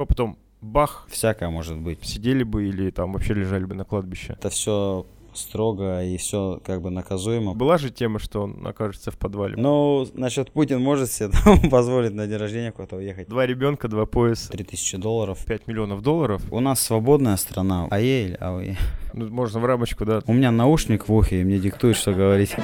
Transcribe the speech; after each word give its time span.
А 0.00 0.06
потом 0.06 0.38
бах, 0.60 1.08
Всякое 1.10 1.50
может 1.50 1.76
быть. 1.76 2.04
сидели 2.04 2.44
бы 2.44 2.68
или 2.68 2.90
там 2.90 3.12
вообще 3.12 3.34
лежали 3.34 3.64
бы 3.64 3.74
на 3.74 3.84
кладбище. 3.84 4.34
Это 4.38 4.48
все 4.48 5.06
строго 5.34 6.04
и 6.04 6.16
все 6.18 6.60
как 6.64 6.82
бы 6.82 6.90
наказуемо. 6.90 7.52
Была 7.54 7.78
же 7.78 7.90
тема, 7.90 8.20
что 8.20 8.42
он 8.42 8.64
окажется 8.64 9.10
в 9.10 9.18
подвале. 9.18 9.56
Ну, 9.56 10.04
значит, 10.14 10.52
Путин 10.52 10.80
может 10.80 11.10
себе 11.10 11.30
там 11.30 11.68
позволить 11.70 12.14
на 12.14 12.28
день 12.28 12.36
рождения 12.36 12.70
куда-то 12.70 12.94
уехать. 12.94 13.28
Два 13.28 13.44
ребенка, 13.44 13.88
два 13.88 14.06
пояса, 14.06 14.52
3000 14.52 14.98
долларов. 14.98 15.44
5 15.44 15.66
миллионов 15.66 16.00
долларов. 16.02 16.42
У 16.52 16.60
нас 16.60 16.80
свободная 16.80 17.36
страна. 17.36 17.88
А 17.90 17.98
ей 17.98 18.26
или 18.28 18.36
а 18.38 18.52
вы? 18.52 18.76
Ну, 19.14 19.28
можно 19.30 19.58
в 19.58 19.64
рамочку, 19.64 20.04
да. 20.04 20.22
У 20.28 20.32
меня 20.32 20.52
наушник 20.52 21.08
в 21.08 21.12
ухе, 21.12 21.40
и 21.40 21.44
мне 21.44 21.58
диктует, 21.58 21.96
что 21.96 22.12
говорить. 22.12 22.54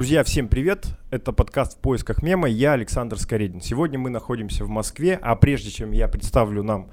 Друзья, 0.00 0.24
всем 0.24 0.48
привет! 0.48 0.96
Это 1.10 1.30
подкаст 1.30 1.76
«В 1.76 1.80
поисках 1.82 2.22
мема». 2.22 2.48
Я 2.48 2.72
Александр 2.72 3.18
Скоредин. 3.18 3.60
Сегодня 3.60 3.98
мы 3.98 4.08
находимся 4.08 4.64
в 4.64 4.70
Москве, 4.70 5.18
а 5.20 5.36
прежде 5.36 5.70
чем 5.70 5.90
я 5.90 6.08
представлю 6.08 6.62
нам 6.62 6.88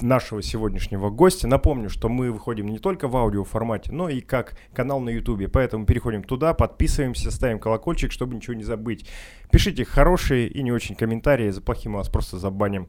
нашего 0.00 0.40
сегодняшнего 0.40 1.10
гостя, 1.10 1.48
напомню, 1.48 1.90
что 1.90 2.08
мы 2.08 2.32
выходим 2.32 2.68
не 2.68 2.78
только 2.78 3.08
в 3.08 3.16
аудиоформате, 3.18 3.92
но 3.92 4.08
и 4.08 4.22
как 4.22 4.56
канал 4.72 5.00
на 5.00 5.10
Ютубе. 5.10 5.48
Поэтому 5.48 5.84
переходим 5.84 6.24
туда, 6.24 6.54
подписываемся, 6.54 7.30
ставим 7.30 7.58
колокольчик, 7.58 8.10
чтобы 8.10 8.36
ничего 8.36 8.54
не 8.54 8.64
забыть. 8.64 9.06
Пишите 9.52 9.84
хорошие 9.84 10.48
и 10.48 10.62
не 10.62 10.72
очень 10.72 10.94
комментарии, 10.94 11.50
за 11.50 11.60
плохие 11.60 11.90
мы 11.90 11.98
вас 11.98 12.08
просто 12.08 12.38
забаним. 12.38 12.88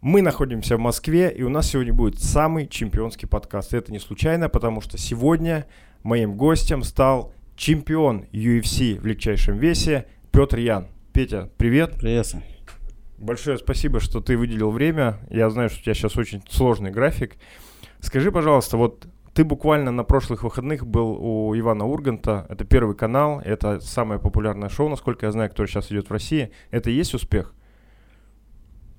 Мы 0.00 0.22
находимся 0.22 0.76
в 0.76 0.80
Москве, 0.80 1.32
и 1.36 1.42
у 1.42 1.48
нас 1.48 1.66
сегодня 1.70 1.92
будет 1.92 2.20
самый 2.20 2.68
чемпионский 2.68 3.26
подкаст. 3.26 3.74
И 3.74 3.76
это 3.76 3.90
не 3.90 3.98
случайно, 3.98 4.48
потому 4.48 4.80
что 4.80 4.96
сегодня 4.96 5.66
моим 6.04 6.36
гостем 6.36 6.84
стал 6.84 7.32
чемпион 7.60 8.24
UFC 8.32 8.98
в 8.98 9.04
легчайшем 9.04 9.58
весе 9.58 10.06
Петр 10.32 10.58
Ян. 10.60 10.86
Петя, 11.12 11.50
привет. 11.58 11.92
Приветствую. 11.96 12.42
Большое 13.18 13.58
спасибо, 13.58 14.00
что 14.00 14.22
ты 14.22 14.38
выделил 14.38 14.70
время. 14.70 15.18
Я 15.28 15.50
знаю, 15.50 15.68
что 15.68 15.80
у 15.80 15.82
тебя 15.82 15.92
сейчас 15.92 16.16
очень 16.16 16.42
сложный 16.48 16.90
график. 16.90 17.36
Скажи, 18.00 18.32
пожалуйста, 18.32 18.78
вот 18.78 19.06
ты 19.34 19.44
буквально 19.44 19.90
на 19.90 20.04
прошлых 20.04 20.42
выходных 20.42 20.86
был 20.86 21.10
у 21.20 21.54
Ивана 21.54 21.84
Урганта. 21.84 22.46
Это 22.48 22.64
первый 22.64 22.96
канал, 22.96 23.42
это 23.44 23.78
самое 23.80 24.18
популярное 24.18 24.70
шоу, 24.70 24.88
насколько 24.88 25.26
я 25.26 25.32
знаю, 25.32 25.50
которое 25.50 25.68
сейчас 25.68 25.92
идет 25.92 26.08
в 26.08 26.12
России. 26.12 26.52
Это 26.70 26.88
и 26.88 26.94
есть 26.94 27.12
успех? 27.12 27.52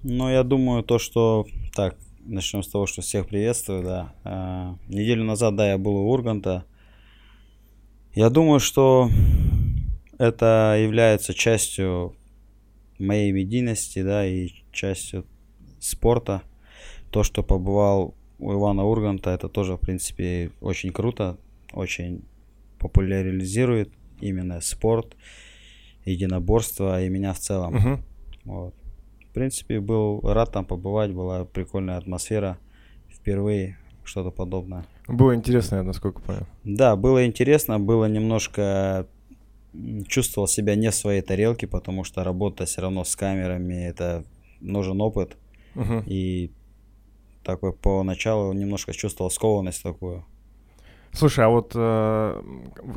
Ну, 0.04 0.30
я 0.30 0.44
думаю, 0.44 0.84
то, 0.84 1.00
что... 1.00 1.48
Так, 1.76 1.96
начнем 2.20 2.62
с 2.62 2.68
того, 2.68 2.86
что 2.86 3.02
всех 3.02 3.26
приветствую, 3.26 3.82
да. 3.82 4.14
А, 4.24 4.76
неделю 4.88 5.24
назад, 5.24 5.56
да, 5.56 5.68
я 5.68 5.80
был 5.80 5.96
у 5.96 6.12
Урганта. 6.12 6.66
Я 8.14 8.30
думаю, 8.30 8.60
что 8.60 9.10
это 10.18 10.78
является 10.78 11.34
частью 11.34 12.14
моей 13.00 13.32
медийности, 13.32 14.04
да, 14.04 14.26
и 14.26 14.50
частью 14.74 15.26
спорта. 15.80 16.42
То, 17.10 17.24
что 17.24 17.42
побывал 17.42 18.14
у 18.38 18.52
Ивана 18.52 18.84
Урганта, 18.84 19.30
это 19.30 19.48
тоже, 19.48 19.76
в 19.76 19.80
принципе, 19.80 20.52
очень 20.60 20.92
круто, 20.92 21.38
очень 21.72 22.26
популяризирует 22.80 23.90
именно 24.20 24.60
спорт, 24.60 25.16
единоборство 26.04 27.02
и 27.02 27.08
меня 27.08 27.32
в 27.32 27.40
целом. 27.40 27.74
Мгм. 27.76 28.04
Вот. 28.44 28.76
В 29.30 29.34
принципе, 29.34 29.80
был 29.80 30.20
рад 30.22 30.52
там 30.52 30.66
побывать, 30.66 31.14
была 31.14 31.46
прикольная 31.46 31.98
атмосфера. 31.98 32.58
Впервые 33.10 33.78
что-то 34.04 34.32
подобное. 34.32 34.86
Было 35.12 35.36
интересно, 35.36 35.78
я 35.78 35.84
насколько 35.84 36.22
понял. 36.22 36.48
Да, 36.64 36.96
было 36.96 37.26
интересно, 37.26 37.80
было 37.80 38.06
немножко... 38.06 39.08
Чувствовал 40.08 40.48
себя 40.48 40.76
не 40.76 40.90
в 40.92 40.96
своей 40.96 41.22
тарелке, 41.22 41.66
потому 41.66 42.04
что 42.04 42.24
работа 42.26 42.66
все 42.66 42.82
равно 42.82 43.06
с 43.06 43.16
камерами, 43.16 43.88
это 43.88 44.26
нужен 44.60 45.00
опыт. 45.00 45.38
Мгм. 45.76 46.04
И 46.06 46.52
такой 47.44 47.72
поначалу 47.72 48.52
немножко 48.54 48.94
чувствовал 48.94 49.32
скованность 49.32 49.82
такую. 49.82 50.26
Слушай, 51.14 51.46
а 51.46 51.50
вот 51.50 51.72
э, 51.74 52.42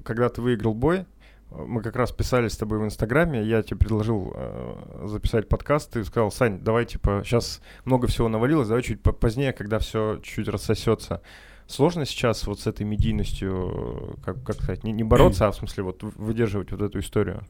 когда 0.05 0.29
ты 0.29 0.41
выиграл 0.41 0.75
бой, 0.75 1.07
мы 1.51 1.83
как 1.83 1.97
раз 1.97 2.11
писали 2.11 2.49
с 2.49 2.57
тобой 2.57 2.79
в 2.79 2.85
Инстаграме, 2.85 3.43
я 3.45 3.63
тебе 3.63 3.77
предложил 3.77 4.33
э, 4.35 5.07
записать 5.07 5.49
подкаст, 5.49 5.93
ты 5.93 6.05
сказал, 6.05 6.33
Сань, 6.33 6.59
давай, 6.59 6.85
типа, 6.87 7.23
сейчас 7.25 7.61
много 7.85 8.09
всего 8.09 8.29
навалилось, 8.29 8.69
давай 8.69 8.83
чуть 8.83 9.03
по- 9.03 9.13
позднее, 9.13 9.53
когда 9.53 9.79
все 9.79 10.19
чуть 10.23 10.49
рассосется. 10.49 11.23
Сложно 11.67 12.05
сейчас 12.05 12.47
вот 12.47 12.61
с 12.61 12.67
этой 12.67 12.85
медийностью, 12.85 14.17
э, 14.19 14.23
как, 14.25 14.43
как 14.43 14.57
сказать, 14.57 14.85
не, 14.85 14.93
не 14.93 15.03
бороться, 15.03 15.47
а 15.47 15.53
в 15.53 15.57
смысле 15.57 15.85
вот 15.85 16.03
выдерживать 16.03 16.71
вот 16.73 16.83
эту 16.83 16.99
историю? 16.99 17.47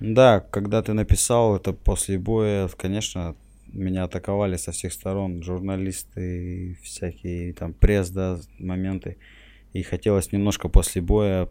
Да, 0.00 0.40
когда 0.40 0.82
ты 0.82 0.92
написал 0.92 1.56
это 1.56 1.72
после 1.72 2.18
боя, 2.18 2.68
конечно, 2.76 3.36
меня 3.72 4.04
атаковали 4.04 4.56
со 4.56 4.72
всех 4.72 4.92
сторон 4.92 5.42
журналисты, 5.42 6.78
всякие 6.82 7.52
там 7.52 7.72
пресс, 7.72 8.10
да, 8.10 8.38
моменты. 8.58 9.16
И 9.72 9.82
хотелось 9.82 10.32
немножко 10.32 10.68
после 10.68 11.02
боя, 11.02 11.48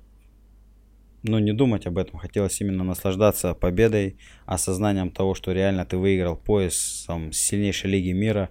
ну, 1.24 1.40
не 1.40 1.54
думать 1.54 1.88
об 1.88 1.98
этом, 1.98 2.20
хотелось 2.20 2.60
именно 2.62 2.84
наслаждаться 2.84 3.54
победой, 3.54 4.18
осознанием 4.46 5.12
того, 5.12 5.34
что 5.34 5.52
реально 5.52 5.86
ты 5.86 5.98
выиграл 5.98 6.36
пояс 6.36 7.06
там, 7.08 7.32
сильнейшей 7.32 7.90
лиги 7.90 8.12
мира. 8.12 8.50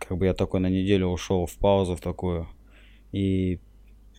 Как 0.00 0.18
бы 0.18 0.26
я 0.26 0.34
такой 0.34 0.60
на 0.60 0.68
неделю 0.68 1.06
ушел 1.06 1.46
в 1.46 1.54
паузу 1.56 1.94
в 1.94 2.00
такую. 2.00 2.48
И 3.12 3.60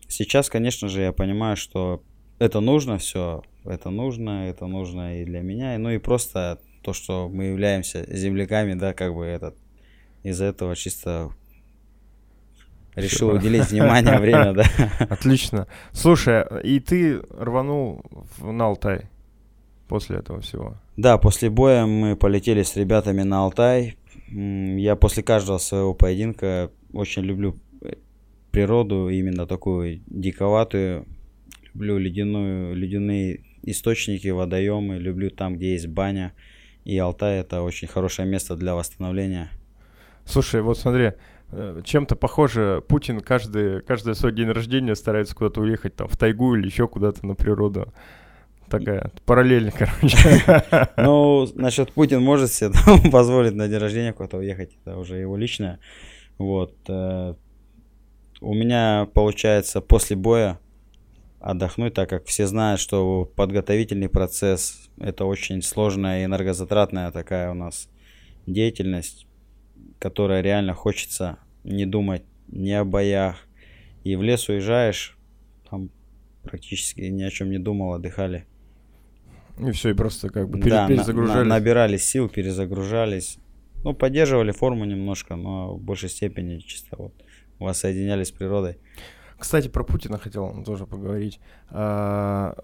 сейчас, 0.08 0.50
конечно 0.50 0.88
же, 0.88 1.02
я 1.02 1.12
понимаю, 1.12 1.58
что 1.58 2.03
это 2.40 2.59
нужно 2.59 2.97
все, 2.97 3.44
это 3.66 3.90
нужно, 3.90 4.50
это 4.50 4.68
нужно 4.68 5.22
и 5.22 5.25
для 5.25 5.41
меня, 5.41 5.78
ну 5.78 5.90
и 5.90 5.97
просто 5.97 6.59
то, 6.81 6.94
что 6.94 7.30
мы 7.30 7.46
являемся 7.46 8.06
земляками, 8.08 8.74
да, 8.74 8.94
как 8.94 9.14
бы 9.14 9.25
этот, 9.25 9.56
из-за 10.24 10.46
этого 10.46 10.75
чисто 10.75 11.30
решил 12.96 13.30
уделить 13.30 13.70
внимание, 13.70 14.18
время, 14.18 14.53
да. 14.56 14.66
Отлично. 15.09 15.68
Слушай, 15.91 16.46
и 16.64 16.80
ты 16.80 17.22
рванул 17.30 18.03
на 18.40 18.66
Алтай 18.66 19.10
после 19.91 20.19
этого 20.19 20.40
всего? 20.40 20.78
Да, 20.96 21.18
после 21.18 21.50
боя 21.50 21.85
мы 21.85 22.16
полетели 22.16 22.63
с 22.63 22.78
ребятами 22.78 23.24
на 23.24 23.44
Алтай. 23.44 23.97
Я 24.29 24.96
после 24.96 25.22
каждого 25.22 25.57
своего 25.57 25.94
поединка 25.94 26.72
очень 26.94 27.24
люблю 27.24 27.59
э, 27.81 27.96
природу, 28.52 29.09
именно 29.09 29.46
такую 29.46 30.02
диковатую. 30.07 31.06
Люблю 31.74 31.97
ледяную, 31.97 32.74
ледяные 32.74 33.41
источники, 33.63 34.29
водоемы, 34.29 34.97
люблю 34.97 35.29
там, 35.29 35.57
где 35.57 35.74
есть 35.74 35.88
баня. 35.88 36.31
И 36.85 36.97
Алтай 36.97 37.41
это 37.41 37.62
очень 37.62 37.90
хорошее 37.90 38.29
место 38.29 38.56
для 38.56 38.75
восстановления. 38.75 39.52
Слушай, 40.23 40.62
вот 40.62 40.78
смотри, 40.78 41.12
э, 41.52 41.81
чем-то 41.84 42.16
похоже, 42.16 42.81
Путин 42.88 43.19
каждый, 43.19 43.81
каждый 43.81 44.16
свой 44.16 44.31
день 44.31 44.52
рождения 44.52 44.96
старается 44.96 45.35
куда-то 45.35 45.59
уехать, 45.59 45.97
там, 45.97 46.08
в 46.08 46.16
тайгу 46.16 46.56
или 46.56 46.68
еще 46.68 46.88
куда-то 46.88 47.28
на 47.28 47.35
природу. 47.35 47.94
Такая, 48.72 49.12
параллельно, 49.26 49.72
короче. 49.78 50.88
Ну, 50.98 51.46
значит, 51.46 51.92
Путин 51.92 52.22
может 52.24 52.52
себе 52.52 52.72
позволить 53.12 53.54
на 53.54 53.68
день 53.68 53.80
рождения 53.80 54.14
куда-то 54.14 54.38
уехать, 54.38 54.78
это 54.82 54.98
уже 54.98 55.18
его 55.18 55.36
личное. 55.36 55.80
Вот. 56.38 56.74
э, 56.88 57.36
У 58.40 58.54
меня 58.54 59.09
получается 59.14 59.82
после 59.82 60.16
боя 60.16 60.58
отдохнуть, 61.42 61.96
так 61.96 62.09
как 62.09 62.26
все 62.26 62.48
знают, 62.48 62.80
что 62.80 63.26
подготовительный 63.36 64.09
процесс 64.09 64.90
это 65.00 65.26
очень 65.26 65.62
сложная 65.62 66.22
и 66.22 66.26
энергозатратная 66.26 67.12
такая 67.12 67.52
у 67.52 67.53
нас 67.53 67.90
деятельность, 68.46 69.28
которая 70.00 70.42
реально 70.42 70.74
хочется 70.76 71.40
не 71.64 71.86
думать 71.86 72.24
ни 72.48 72.72
о 72.72 72.86
боях. 72.86 73.36
И 74.03 74.16
в 74.16 74.24
лес 74.24 74.48
уезжаешь, 74.50 75.18
там 75.70 75.90
практически 76.44 77.02
ни 77.02 77.24
о 77.24 77.30
чем 77.30 77.52
не 77.52 77.59
думал, 77.59 77.94
отдыхали. 77.94 78.46
И 79.67 79.72
все, 79.72 79.89
и 79.89 79.94
просто 79.94 80.29
как 80.29 80.49
бы 80.49 80.57
пере- 80.59 80.72
Да, 80.72 80.81
на- 80.83 80.88
перезагружались. 80.89 81.44
на- 81.47 81.55
набирали 81.55 81.97
сил, 81.97 82.29
перезагружались. 82.29 83.37
Ну, 83.84 83.93
поддерживали 83.93 84.52
форму 84.52 84.85
немножко, 84.85 85.35
но 85.35 85.75
в 85.75 85.81
большей 85.81 86.09
степени 86.09 86.59
чисто 86.59 86.96
вот 86.97 87.13
воссоединялись 87.59 88.28
с 88.28 88.31
природой. 88.31 88.78
Кстати, 89.37 89.67
про 89.69 89.84
Путина 89.84 90.17
хотел 90.17 90.63
тоже 90.63 90.85
поговорить. 90.85 91.40
А, 91.69 92.55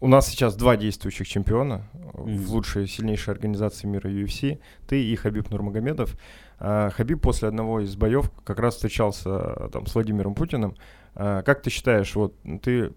У 0.00 0.08
нас 0.08 0.26
сейчас 0.26 0.56
два 0.56 0.76
действующих 0.76 1.28
чемпиона 1.28 1.88
Мгм. 2.14 2.36
в 2.38 2.50
лучшей, 2.52 2.88
сильнейшей 2.88 3.32
организации 3.32 3.86
мира 3.86 4.10
UFC. 4.10 4.58
Ты 4.88 5.00
и 5.00 5.14
Хабиб 5.14 5.48
Нурмагомедов. 5.50 6.16
А, 6.58 6.90
Хабиб 6.90 7.20
после 7.22 7.46
одного 7.48 7.78
из 7.80 7.94
боев 7.94 8.32
как 8.44 8.58
раз 8.58 8.74
встречался 8.74 9.30
а, 9.30 9.68
там 9.72 9.86
с 9.86 9.94
Владимиром 9.94 10.34
Путиным. 10.34 10.74
А, 11.14 11.42
Как 11.42 11.62
ты 11.62 11.70
считаешь, 11.70 12.14
вот 12.14 12.34
ты 12.62 12.92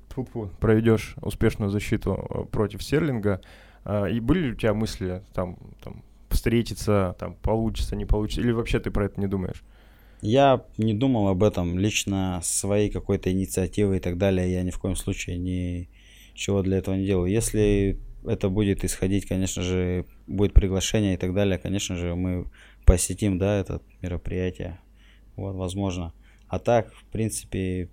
проведешь 0.60 1.16
успешную 1.22 1.70
защиту 1.70 2.28
э, 2.30 2.44
против 2.52 2.84
Стерлинга? 2.84 3.42
А, 3.84 4.06
И 4.06 4.20
были 4.20 4.40
ли 4.40 4.52
у 4.52 4.56
тебя 4.56 4.74
мысли 4.74 5.24
там, 5.34 5.58
там 5.84 6.04
встретиться, 6.30 7.16
там 7.20 7.36
получится, 7.36 7.96
не 7.96 8.06
получится, 8.06 8.42
или 8.42 8.52
вообще 8.52 8.80
ты 8.80 8.92
про 8.92 9.06
это 9.06 9.20
не 9.20 9.28
думаешь? 9.28 9.64
Я 10.22 10.66
не 10.78 10.94
думал 10.94 11.28
об 11.28 11.44
этом 11.44 11.78
лично 11.78 12.40
своей 12.44 12.90
какой-то 12.90 13.32
инициативы 13.32 13.98
и 13.98 14.00
так 14.00 14.18
далее. 14.18 14.52
Я 14.52 14.64
ни 14.64 14.72
в 14.72 14.80
коем 14.80 14.96
случае 14.96 15.38
ничего 15.38 16.62
для 16.62 16.78
этого 16.78 16.96
не 16.96 17.06
делал. 17.06 17.26
Если 17.26 18.00
это 18.26 18.50
будет 18.50 18.84
исходить, 18.84 19.28
конечно 19.28 19.62
же, 19.62 20.06
будет 20.26 20.54
приглашение 20.54 21.14
и 21.14 21.18
так 21.18 21.34
далее, 21.34 21.60
конечно 21.60 21.96
же, 21.96 22.16
мы 22.16 22.50
посетим, 22.86 23.38
да, 23.38 23.60
это 23.60 23.82
мероприятие. 24.02 24.80
Вот, 25.36 25.56
возможно. 25.56 26.14
А 26.48 26.60
так, 26.60 26.94
в 26.94 27.06
принципе, 27.06 27.90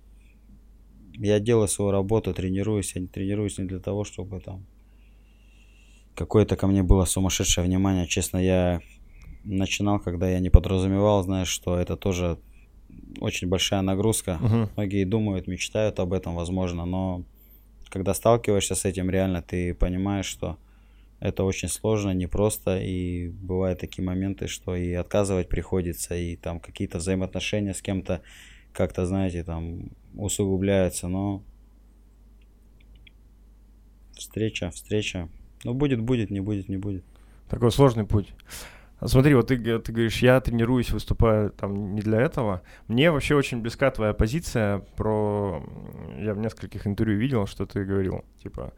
я 1.13 1.39
делаю 1.39 1.67
свою 1.67 1.91
работу, 1.91 2.33
тренируюсь. 2.33 2.95
Я 2.95 3.01
не 3.01 3.07
тренируюсь 3.07 3.57
не 3.57 3.65
для 3.65 3.79
того, 3.79 4.03
чтобы 4.03 4.39
там 4.39 4.65
какое-то 6.15 6.55
ко 6.55 6.67
мне 6.67 6.83
было 6.83 7.05
сумасшедшее 7.05 7.65
внимание. 7.65 8.07
Честно, 8.07 8.37
я 8.37 8.81
начинал, 9.43 9.99
когда 9.99 10.29
я 10.29 10.39
не 10.39 10.49
подразумевал, 10.49 11.23
знаешь, 11.23 11.47
что 11.47 11.77
это 11.77 11.97
тоже 11.97 12.37
очень 13.19 13.47
большая 13.47 13.81
нагрузка. 13.81 14.37
Мгм. 14.41 14.69
Многие 14.75 15.05
думают, 15.05 15.47
мечтают 15.47 15.99
об 15.99 16.13
этом, 16.13 16.35
возможно, 16.35 16.85
но 16.85 17.23
когда 17.89 18.13
сталкиваешься 18.13 18.75
с 18.75 18.85
этим, 18.85 19.09
реально 19.09 19.41
ты 19.41 19.73
понимаешь, 19.73 20.25
что 20.25 20.57
это 21.19 21.43
очень 21.43 21.69
сложно, 21.69 22.11
непросто, 22.11 22.79
и 22.79 23.29
бывают 23.29 23.79
такие 23.79 24.03
моменты, 24.03 24.47
что 24.47 24.75
и 24.75 24.93
отказывать 24.93 25.47
приходится, 25.47 26.15
и 26.15 26.35
там 26.35 26.59
какие-то 26.59 26.97
взаимоотношения 26.97 27.73
с 27.73 27.81
кем-то 27.81 28.21
как-то, 28.73 29.05
знаете, 29.05 29.43
там 29.43 29.91
усугубляются, 30.15 31.07
но 31.07 31.43
встреча, 34.17 34.69
встреча. 34.71 35.29
Ну, 35.63 35.73
будет, 35.73 36.01
будет, 36.01 36.29
не 36.29 36.41
будет, 36.41 36.69
не 36.69 36.77
будет. 36.77 37.03
Такой 37.49 37.71
сложный 37.71 38.05
путь. 38.05 38.33
Смотри, 39.05 39.35
вот 39.35 39.47
ты, 39.47 39.57
ты 39.57 39.91
говоришь, 39.91 40.21
я 40.21 40.39
тренируюсь, 40.39 40.91
выступаю 40.91 41.49
там 41.51 41.93
не 41.93 42.01
для 42.01 42.21
этого. 42.21 42.61
Мне 42.87 43.11
вообще 43.11 43.35
очень 43.35 43.61
близка 43.61 43.91
твоя 43.91 44.13
позиция 44.13 44.79
про... 44.95 45.61
Я 46.19 46.33
в 46.33 46.37
нескольких 46.37 46.87
интервью 46.87 47.19
видел, 47.19 47.45
что 47.45 47.65
ты 47.65 47.83
говорил, 47.83 48.23
типа, 48.41 48.73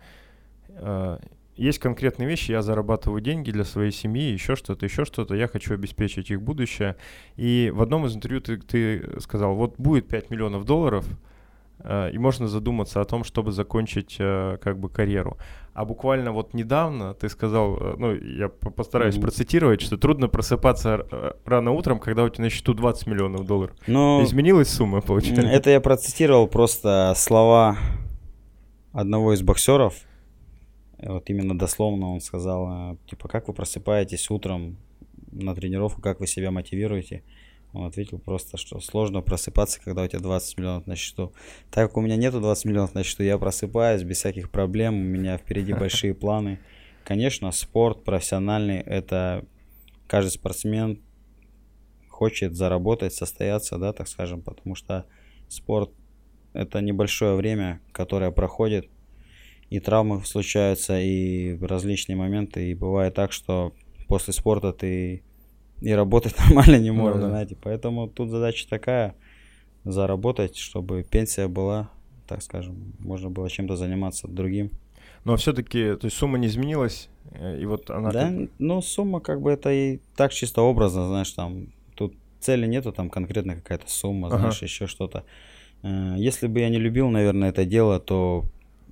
э, 0.70 1.20
есть 1.56 1.80
конкретные 1.80 2.28
вещи, 2.28 2.52
я 2.52 2.62
зарабатываю 2.62 3.22
деньги 3.22 3.52
для 3.52 3.64
своей 3.64 3.92
семьи, 3.92 4.32
еще 4.32 4.56
что-то, 4.56 4.86
еще 4.86 5.06
что-то, 5.06 5.36
я 5.36 5.48
хочу 5.48 5.74
обеспечить 5.74 6.30
их 6.32 6.42
будущее. 6.42 6.96
И 7.38 7.72
в 7.74 7.82
одном 7.82 8.06
из 8.06 8.16
интервью 8.16 8.42
ты, 8.42 8.58
ты 8.58 9.20
сказал, 9.22 9.56
вот 9.56 9.76
будет 9.78 10.08
5 10.08 10.30
миллионов 10.32 10.66
долларов, 10.66 11.06
э, 11.80 12.12
и 12.12 12.18
можно 12.18 12.48
задуматься 12.48 13.00
о 13.02 13.06
том, 13.06 13.24
чтобы 13.24 13.52
закончить 13.52 14.18
э, 14.20 14.58
как 14.62 14.78
бы 14.80 14.90
карьеру. 14.90 15.38
А 15.74 15.84
буквально 15.86 16.32
вот 16.32 16.54
недавно 16.54 17.14
ты 17.14 17.28
сказал, 17.30 17.78
э, 17.78 17.96
ну, 17.98 18.14
я 18.16 18.50
по- 18.50 18.70
постараюсь 18.72 19.16
Мгм. 19.16 19.24
процитировать, 19.24 19.82
что 19.82 19.98
трудно 19.98 20.28
просыпаться 20.28 21.06
э, 21.12 21.32
рано 21.46 21.72
утром, 21.72 22.00
когда 22.00 22.24
у 22.24 22.30
тебя 22.30 22.46
на 22.46 22.50
счету 22.50 22.74
20 22.74 23.08
миллионов 23.08 23.46
долларов. 23.46 23.76
Но 23.88 24.22
Изменилась 24.24 24.70
сумма, 24.70 25.02
получается? 25.02 25.42
это 25.48 25.70
я 25.70 25.80
процитировал 25.82 26.48
просто 26.48 27.14
слова 27.16 27.78
одного 28.94 29.34
из 29.34 29.42
боксеров. 29.42 29.96
Вот 31.06 31.30
именно 31.30 31.58
дословно 31.58 32.08
он 32.14 32.20
сказал, 32.20 32.94
э, 32.94 32.98
типа, 33.10 33.28
как 33.28 33.48
вы 33.48 33.54
просыпаетесь 33.54 34.30
утром 34.30 34.78
на 35.32 35.54
тренировку, 35.54 36.02
как 36.02 36.20
вы 36.20 36.28
себя 36.28 36.52
мотивируете? 36.52 37.24
Он 37.74 37.86
ответил 37.86 38.20
просто, 38.20 38.58
что 38.58 38.80
сложно 38.80 39.22
просыпаться, 39.22 39.82
когда 39.82 40.04
у 40.04 40.08
тебя 40.08 40.20
20 40.20 40.58
миллионов 40.58 40.88
на 40.88 40.96
счету. 40.96 41.34
Так 41.72 41.90
как 41.90 41.98
у 41.98 42.02
меня 42.02 42.16
нету 42.16 42.40
20 42.40 42.66
миллионов 42.66 42.94
на 42.96 43.04
счету, 43.04 43.24
я 43.24 43.38
просыпаюсь 43.38 44.04
без 44.04 44.18
всяких 44.18 44.50
проблем, 44.50 44.96
у 44.96 45.04
меня 45.04 45.38
впереди 45.38 45.74
большие 45.80 46.14
планы. 46.14 46.60
Конечно, 47.04 47.52
спорт 47.52 48.04
профессиональный, 48.04 48.80
это 48.80 49.46
каждый 50.08 50.30
спортсмен 50.30 51.02
хочет 52.08 52.56
заработать, 52.56 53.14
состояться, 53.14 53.78
да, 53.78 53.92
так 53.94 54.08
скажем, 54.08 54.42
потому 54.42 54.74
что 54.74 55.06
спорт 55.50 55.92
это 56.54 56.80
небольшое 56.80 57.36
время, 57.36 57.82
которое 57.92 58.32
проходит, 58.32 58.90
и 59.76 59.80
травмы 59.80 60.24
случаются, 60.26 61.00
и 61.00 61.58
различные 61.62 62.16
моменты, 62.16 62.70
и 62.72 62.74
бывает 62.76 63.14
так, 63.14 63.32
что 63.32 63.74
после 64.08 64.34
спорта 64.34 64.72
ты 64.74 65.24
и 65.82 65.92
работать 65.92 66.36
нормально 66.46 66.78
не 66.80 66.92
Ну 66.92 67.02
можешь, 67.04 67.22
да. 67.22 67.30
знаете, 67.30 67.58
поэтому 67.62 68.08
тут 68.08 68.30
задача 68.30 68.68
такая, 68.70 69.16
заработать, 69.84 70.58
чтобы 70.58 71.04
пенсия 71.04 71.48
была, 71.48 71.90
так 72.28 72.42
скажем, 72.42 72.94
можно 73.00 73.30
было 73.30 73.50
чем-то 73.50 73.76
заниматься 73.76 74.28
другим. 74.28 74.72
Но 75.26 75.36
все-таки, 75.38 75.96
то 75.96 76.06
есть 76.06 76.18
сумма 76.18 76.38
не 76.38 76.48
изменилась, 76.48 77.10
э, 77.32 77.60
и 77.62 77.66
вот 77.66 77.90
она... 77.90 78.12
Да, 78.12 78.30
как 78.30 78.50
ну 78.60 78.82
сумма 78.82 79.20
как 79.20 79.42
бы 79.42 79.52
это 79.52 79.72
и 79.72 80.00
так 80.16 80.34
чисто 80.34 80.62
образно, 80.62 81.08
знаешь, 81.08 81.32
там 81.32 81.68
тут 81.96 82.14
цели 82.40 82.68
нету, 82.68 82.92
там 82.92 83.10
конкретно 83.10 83.56
какая-то 83.56 83.90
сумма, 83.90 84.28
Ага. 84.28 84.38
знаешь, 84.38 84.62
еще 84.62 84.88
что-то. 84.88 85.24
Э, 85.84 86.16
Если 86.18 86.48
бы 86.48 86.60
я 86.60 86.70
не 86.70 86.78
любил, 86.80 87.10
наверное, 87.10 87.50
это 87.50 87.66
дело, 87.66 88.00
то 88.00 88.46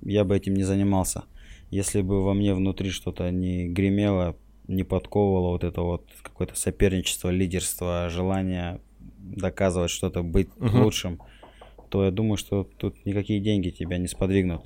я 0.04 0.24
бы 0.24 0.36
этим 0.36 0.54
не 0.54 0.62
занимался. 0.62 1.24
Если 1.70 2.02
бы 2.02 2.22
во 2.22 2.34
мне 2.34 2.54
внутри 2.54 2.90
что-то 2.90 3.30
не 3.30 3.68
гремело, 3.68 4.36
не 4.68 4.84
подковывало 4.84 5.50
вот 5.50 5.64
это 5.64 5.82
вот 5.82 6.04
какое-то 6.22 6.56
соперничество, 6.56 7.30
лидерство, 7.30 8.08
желание 8.10 8.80
доказывать 9.18 9.90
что-то, 9.90 10.22
быть 10.22 10.48
Мгм. 10.58 10.82
лучшим, 10.82 11.20
то 11.88 12.04
я 12.04 12.10
думаю, 12.10 12.36
что 12.36 12.64
тут 12.64 13.04
никакие 13.04 13.40
деньги 13.40 13.70
тебя 13.70 13.98
не 13.98 14.06
сподвигнут. 14.06 14.62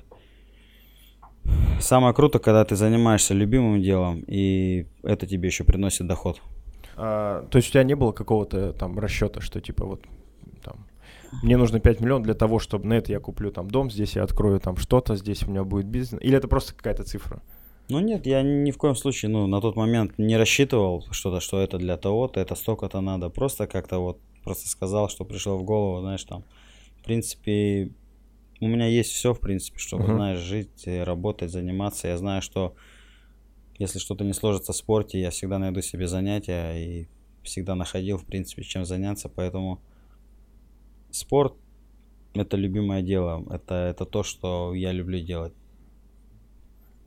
Самое 1.79 2.13
круто, 2.13 2.39
когда 2.39 2.63
ты 2.65 2.75
занимаешься 2.75 3.33
любимым 3.33 3.81
делом, 3.81 4.23
и 4.27 4.85
это 5.03 5.25
тебе 5.25 5.47
еще 5.47 5.63
приносит 5.63 6.07
доход. 6.07 6.41
А, 6.95 7.47
то 7.49 7.57
есть 7.57 7.69
у 7.69 7.71
тебя 7.71 7.83
не 7.83 7.95
было 7.95 8.11
какого-то 8.11 8.73
там 8.73 8.99
расчета, 8.99 9.39
что 9.41 9.61
типа 9.61 9.85
вот 9.85 10.01
мне 11.41 11.57
нужно 11.57 11.79
5 11.79 12.01
миллионов 12.01 12.23
для 12.23 12.33
того, 12.33 12.59
чтобы 12.59 12.87
на 12.87 12.93
это 12.93 13.11
я 13.11 13.19
куплю 13.19 13.51
там 13.51 13.69
дом, 13.69 13.89
здесь 13.89 14.15
я 14.15 14.23
открою 14.23 14.59
там 14.59 14.77
что-то, 14.77 15.15
здесь 15.15 15.43
у 15.43 15.49
меня 15.49 15.63
будет 15.63 15.85
бизнес. 15.85 16.21
Или 16.21 16.37
это 16.37 16.47
просто 16.47 16.73
какая-то 16.73 17.03
цифра? 17.03 17.41
Ну 17.89 17.99
нет, 17.99 18.25
я 18.27 18.43
ни 18.43 18.71
в 18.71 18.77
коем 18.77 18.95
случае, 18.95 19.29
ну, 19.29 19.47
на 19.47 19.61
тот 19.61 19.75
момент 19.75 20.17
не 20.19 20.37
рассчитывал 20.37 21.05
что-то, 21.11 21.39
что 21.39 21.59
это 21.59 21.77
для 21.77 21.97
того-то, 21.97 22.39
это 22.39 22.53
столько-то 22.55 23.01
надо. 23.01 23.29
Просто 23.29 23.65
как-то 23.65 23.99
вот, 23.99 24.19
просто 24.43 24.69
сказал, 24.69 25.09
что 25.09 25.25
пришло 25.25 25.57
в 25.57 25.63
голову, 25.63 26.01
знаешь, 26.01 26.23
там, 26.23 26.43
в 27.01 27.03
принципе, 27.03 27.91
у 28.61 28.67
меня 28.67 28.85
есть 28.85 29.11
все, 29.11 29.33
в 29.33 29.39
принципе, 29.39 29.79
чтобы, 29.79 30.03
Мгм. 30.03 30.15
знаешь, 30.15 30.39
жить, 30.39 30.83
э, 30.85 31.03
работать, 31.03 31.51
заниматься. 31.51 32.07
Я 32.07 32.17
знаю, 32.17 32.41
что 32.41 32.75
если 33.79 33.97
что-то 33.97 34.23
не 34.23 34.33
сложится 34.33 34.73
в 34.73 34.75
спорте, 34.75 35.19
я 35.19 35.31
всегда 35.31 35.57
найду 35.57 35.81
себе 35.81 36.07
занятия 36.07 36.73
и 36.75 37.07
всегда 37.43 37.73
находил, 37.75 38.17
в 38.17 38.25
принципе, 38.25 38.63
чем 38.63 38.85
заняться, 38.85 39.29
поэтому 39.29 39.81
спорт– 41.11 41.55
это 42.33 42.57
любимое 42.57 43.01
дело, 43.01 43.43
это, 43.49 43.75
это 43.75 44.05
то, 44.05 44.23
что 44.23 44.73
я 44.73 44.91
люблю 44.91 45.19
делать. 45.19 45.53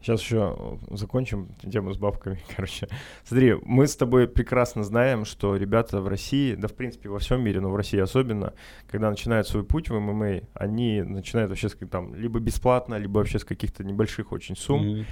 Сейчас 0.02 0.20
еще 0.20 0.81
закончим 0.90 1.54
тему 1.70 1.93
с 1.93 1.96
бабками, 1.96 2.40
короче. 2.56 2.88
Смотри, 3.25 3.54
мы 3.62 3.87
с 3.87 3.94
тобой 3.94 4.26
прекрасно 4.26 4.82
знаем, 4.82 5.24
что 5.24 5.55
ребята 5.55 6.00
в 6.00 6.08
России, 6.08 6.56
да 6.56 6.67
в 6.67 6.74
принципе 6.74 7.08
во 7.08 7.20
всем 7.20 7.41
мире, 7.41 7.60
но 7.60 7.70
в 7.70 7.77
России 7.77 8.00
особенно, 8.00 8.53
когда 8.88 9.10
начинают 9.10 9.46
свой 9.46 9.62
путь 9.62 9.91
в 9.91 9.98
ММА, 9.98 10.41
они 10.55 11.03
начинают 11.03 11.50
вообще 11.50 11.69
с, 11.69 11.77
там 11.88 12.17
либо 12.17 12.41
бесплатно, 12.41 12.96
либо 12.96 13.19
вообще 13.19 13.38
с 13.38 13.44
каких-то 13.44 13.84
небольших 13.84 14.32
очень 14.32 14.56
сумм. 14.56 14.88
Мгм. 14.88 15.06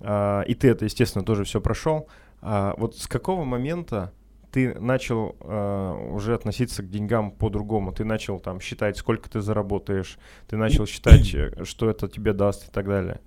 А, 0.00 0.42
и 0.42 0.54
ты 0.54 0.68
это, 0.68 0.86
естественно, 0.86 1.24
тоже 1.24 1.44
все 1.44 1.60
прошел. 1.60 2.08
А, 2.40 2.74
вот 2.78 2.96
с 2.96 3.06
какого 3.06 3.44
момента 3.44 4.12
ты 4.52 4.78
начал 4.78 5.34
а, 5.40 5.94
уже 6.12 6.34
относиться 6.34 6.82
к 6.82 6.90
деньгам 6.90 7.30
по-другому? 7.32 7.92
Ты 7.92 8.04
начал 8.04 8.38
там 8.38 8.60
считать, 8.60 8.96
сколько 8.98 9.30
ты 9.30 9.40
заработаешь, 9.40 10.18
ты 10.46 10.56
начал 10.56 10.86
считать, 10.86 11.34
э, 11.34 11.52
что 11.64 11.88
это 11.88 12.06
тебе 12.06 12.34
даст 12.34 12.68
и 12.68 12.70
так 12.70 12.86
далее. 12.86 13.20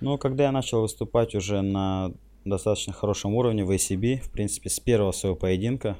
Ну, 0.00 0.16
когда 0.16 0.44
я 0.44 0.52
начал 0.52 0.82
выступать 0.82 1.34
уже 1.34 1.60
на 1.62 2.12
достаточно 2.44 2.92
хорошем 2.92 3.34
уровне 3.34 3.64
в 3.64 3.70
ACB, 3.70 4.20
в 4.20 4.30
принципе, 4.30 4.70
с 4.70 4.78
первого 4.78 5.12
своего 5.12 5.36
поединка, 5.36 5.96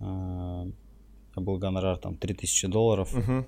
э, 0.00 0.64
был 1.36 1.58
гонорар 1.58 1.98
там 1.98 2.16
3000 2.16 2.68
долларов, 2.68 3.12
Мгм. 3.12 3.46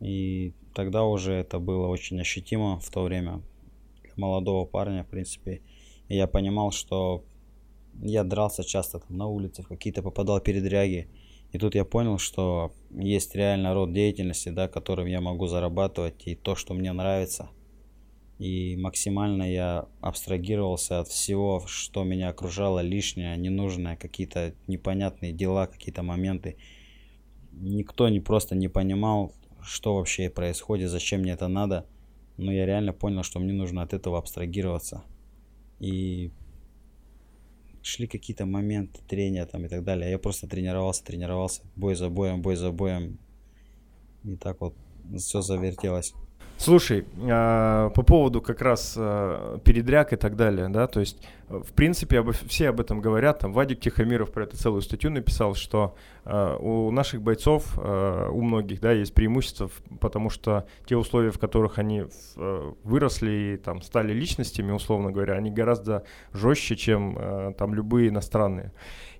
и 0.00 0.54
тогда 0.74 1.04
уже 1.04 1.34
это 1.34 1.58
было 1.58 1.86
очень 1.86 2.20
ощутимо 2.20 2.80
в 2.80 2.90
то 2.90 3.02
время 3.02 3.42
для 4.02 4.12
молодого 4.16 4.64
парня, 4.64 5.04
в 5.04 5.08
принципе. 5.08 5.62
И 6.08 6.16
я 6.16 6.26
понимал, 6.26 6.72
что 6.72 7.24
я 8.02 8.24
дрался 8.24 8.64
часто 8.64 8.98
там 8.98 9.16
на 9.16 9.26
улице, 9.26 9.62
в 9.62 9.68
какие-то 9.68 10.02
попадал 10.02 10.40
передряги. 10.40 11.08
И 11.52 11.58
тут 11.58 11.74
я 11.74 11.84
понял, 11.84 12.18
что 12.18 12.72
есть 12.90 13.34
реально 13.34 13.74
род 13.74 13.92
деятельности, 13.92 14.50
да, 14.50 14.68
которым 14.68 15.06
я 15.06 15.20
могу 15.20 15.46
зарабатывать, 15.46 16.26
и 16.26 16.34
то, 16.34 16.54
что 16.54 16.74
мне 16.74 16.92
нравится. 16.92 17.50
И 18.38 18.76
максимально 18.76 19.42
я 19.52 19.86
абстрагировался 20.00 21.00
от 21.00 21.08
всего, 21.08 21.62
что 21.66 22.04
меня 22.04 22.30
окружало, 22.30 22.80
лишнее, 22.80 23.36
ненужное, 23.36 23.96
какие-то 23.96 24.54
непонятные 24.66 25.32
дела, 25.32 25.66
какие-то 25.66 26.02
моменты. 26.02 26.56
Никто 27.52 28.08
не 28.08 28.20
просто 28.20 28.54
не 28.54 28.68
понимал, 28.68 29.34
что 29.60 29.96
вообще 29.96 30.30
происходит, 30.30 30.88
зачем 30.88 31.20
мне 31.20 31.32
это 31.32 31.48
надо. 31.48 31.86
Но 32.38 32.50
я 32.50 32.64
реально 32.64 32.94
понял, 32.94 33.24
что 33.24 33.40
мне 33.40 33.52
нужно 33.52 33.82
от 33.82 33.92
этого 33.92 34.16
абстрагироваться. 34.16 35.02
И 35.80 36.30
шли 37.82 38.06
какие-то 38.06 38.46
моменты 38.46 39.00
трения 39.08 39.46
там 39.46 39.66
и 39.66 39.68
так 39.68 39.84
далее. 39.84 40.10
Я 40.10 40.18
просто 40.18 40.46
тренировался, 40.46 41.04
тренировался, 41.04 41.62
бой 41.76 41.94
за 41.94 42.08
боем, 42.08 42.42
бой 42.42 42.56
за 42.56 42.70
боем. 42.70 43.18
И 44.24 44.36
так 44.36 44.60
вот 44.60 44.74
все 45.16 45.40
завертелось. 45.40 46.14
Слушай, 46.62 47.06
а, 47.22 47.88
по 47.88 48.02
поводу 48.02 48.42
как 48.42 48.60
раз 48.60 48.94
а, 48.94 49.58
передряг 49.60 50.12
и 50.12 50.16
так 50.16 50.36
далее, 50.36 50.68
да, 50.68 50.86
то 50.88 51.00
есть, 51.00 51.16
э, 51.48 51.56
в 51.56 51.72
принципе, 51.72 52.22
все 52.48 52.68
об 52.68 52.82
этом 52.82 53.00
говорят, 53.00 53.38
там, 53.38 53.54
Вадик 53.54 53.80
Тихомиров 53.80 54.30
про 54.30 54.44
это 54.44 54.58
целую 54.58 54.82
статью 54.82 55.10
написал, 55.10 55.54
что 55.54 55.96
а, 56.26 56.58
у 56.58 56.90
наших 56.90 57.22
бойцов, 57.22 57.78
у 57.78 58.42
многих, 58.42 58.78
да, 58.80 58.92
есть 58.92 59.14
преимущество, 59.14 59.70
потому 60.00 60.28
что 60.28 60.66
те 60.84 60.98
условия, 60.98 61.30
в 61.30 61.38
которых 61.38 61.78
они 61.78 62.04
выросли 62.84 63.54
и 63.54 63.56
там 63.56 63.80
стали 63.80 64.12
личностями, 64.12 64.70
условно 64.70 65.12
говоря, 65.12 65.36
они 65.36 65.50
гораздо 65.50 66.04
жестче, 66.34 66.76
чем 66.76 67.54
там 67.56 67.72
любые 67.72 68.10
иностранные. 68.10 68.70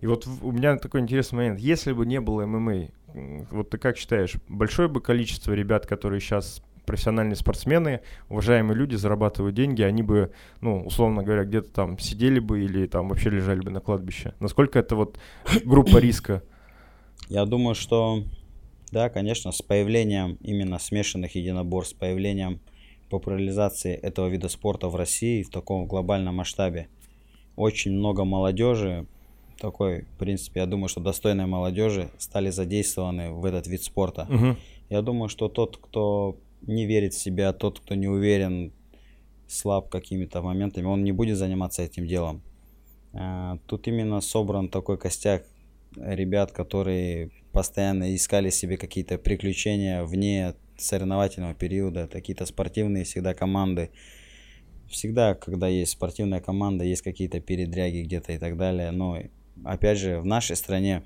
И 0.02 0.06
вот 0.06 0.26
у 0.42 0.52
меня 0.52 0.76
такой 0.76 1.00
интересный 1.00 1.36
момент, 1.36 1.58
если 1.60 1.92
бы 1.92 2.04
не 2.04 2.20
было 2.20 2.44
ММА, 2.44 2.88
вот 3.50 3.70
ты 3.70 3.78
как 3.78 3.96
считаешь, 3.96 4.34
большое 4.48 4.88
бы 4.88 5.00
количество 5.00 5.52
ребят, 5.52 5.86
которые 5.86 6.20
сейчас 6.20 6.62
профессиональные 6.90 7.36
спортсмены, 7.36 8.00
уважаемые 8.28 8.76
люди 8.76 8.96
зарабатывают 8.96 9.54
деньги, 9.54 9.80
они 9.82 10.02
бы, 10.02 10.32
ну, 10.60 10.82
условно 10.82 11.22
говоря, 11.22 11.44
где-то 11.44 11.70
там 11.70 11.98
сидели 12.00 12.40
бы 12.40 12.64
или 12.64 12.84
там 12.88 13.08
вообще 13.08 13.30
лежали 13.30 13.60
бы 13.60 13.70
на 13.70 13.80
кладбище. 13.80 14.34
Насколько 14.40 14.80
это 14.80 14.96
вот 14.96 15.16
группа 15.64 15.98
риска? 16.00 16.42
Я 17.28 17.44
думаю, 17.44 17.76
что 17.76 18.24
да, 18.90 19.08
конечно, 19.08 19.52
с 19.52 19.62
появлением 19.62 20.36
именно 20.40 20.80
смешанных 20.80 21.36
единоборств, 21.36 21.94
с 21.94 21.98
появлением 21.98 22.58
популяризации 23.08 23.94
этого 23.94 24.26
вида 24.26 24.48
спорта 24.48 24.88
в 24.88 24.96
России 24.96 25.44
в 25.44 25.50
таком 25.50 25.86
глобальном 25.86 26.34
масштабе, 26.34 26.88
очень 27.54 27.92
много 27.92 28.24
молодежи, 28.24 29.06
такой, 29.60 30.02
в 30.02 30.18
принципе, 30.18 30.58
я 30.58 30.66
думаю, 30.66 30.88
что 30.88 31.00
достойной 31.00 31.46
молодежи 31.46 32.10
стали 32.18 32.50
задействованы 32.50 33.30
в 33.30 33.44
этот 33.44 33.68
вид 33.68 33.84
спорта. 33.84 34.26
Угу. 34.28 34.56
Я 34.88 35.02
думаю, 35.02 35.28
что 35.28 35.48
тот, 35.48 35.76
кто 35.76 36.36
не 36.62 36.86
верит 36.86 37.14
в 37.14 37.18
себя, 37.20 37.52
тот, 37.52 37.80
кто 37.80 37.94
не 37.94 38.08
уверен, 38.08 38.72
слаб 39.46 39.88
какими-то 39.88 40.42
моментами, 40.42 40.86
он 40.86 41.04
не 41.04 41.12
будет 41.12 41.36
заниматься 41.36 41.82
этим 41.82 42.06
делом. 42.06 42.42
А, 43.12 43.58
тут 43.66 43.88
именно 43.88 44.20
собран 44.20 44.68
такой 44.68 44.98
костяк 44.98 45.44
ребят, 45.96 46.52
которые 46.52 47.30
постоянно 47.52 48.14
искали 48.14 48.50
себе 48.50 48.76
какие-то 48.76 49.18
приключения 49.18 50.04
вне 50.04 50.54
соревновательного 50.78 51.54
периода, 51.54 52.08
какие-то 52.10 52.46
спортивные 52.46 53.04
всегда 53.04 53.34
команды. 53.34 53.90
Всегда, 54.88 55.34
когда 55.34 55.68
есть 55.68 55.92
спортивная 55.92 56.40
команда, 56.40 56.84
есть 56.84 57.02
какие-то 57.02 57.40
передряги 57.40 58.02
где-то 58.02 58.32
и 58.32 58.38
так 58.38 58.56
далее. 58.56 58.90
Но, 58.90 59.18
опять 59.64 59.98
же, 59.98 60.20
в 60.20 60.26
нашей 60.26 60.56
стране, 60.56 61.02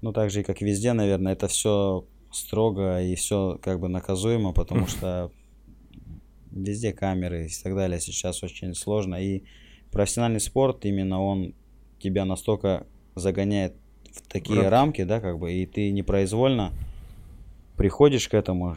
ну, 0.00 0.12
так 0.12 0.30
же 0.30 0.42
как 0.42 0.60
везде, 0.60 0.92
наверное, 0.92 1.32
это 1.32 1.48
все 1.48 2.06
строго 2.32 3.02
и 3.02 3.14
все 3.14 3.58
как 3.62 3.80
бы 3.80 3.88
наказуемо, 3.88 4.52
потому 4.52 4.86
что 4.88 5.30
везде 6.50 6.92
камеры 6.92 7.46
и 7.46 7.62
так 7.62 7.74
далее 7.74 8.00
сейчас 8.00 8.42
очень 8.42 8.74
сложно. 8.74 9.16
И 9.16 9.44
профессиональный 9.90 10.40
спорт, 10.40 10.84
именно 10.84 11.22
он 11.22 11.54
тебя 11.98 12.24
настолько 12.24 12.86
загоняет 13.14 13.74
в 14.12 14.26
такие 14.28 14.60
рамки, 14.60 15.02
рамки 15.02 15.04
да, 15.04 15.20
как 15.20 15.38
бы, 15.38 15.52
и 15.52 15.66
ты 15.66 15.90
непроизвольно 15.90 16.72
приходишь 17.76 18.28
к 18.28 18.34
этому, 18.34 18.76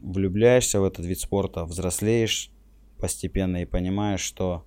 влюбляешься 0.00 0.80
в 0.80 0.84
этот 0.84 1.04
вид 1.04 1.18
спорта, 1.18 1.64
взрослеешь 1.64 2.50
постепенно 2.98 3.62
и 3.62 3.64
понимаешь, 3.64 4.20
что 4.20 4.64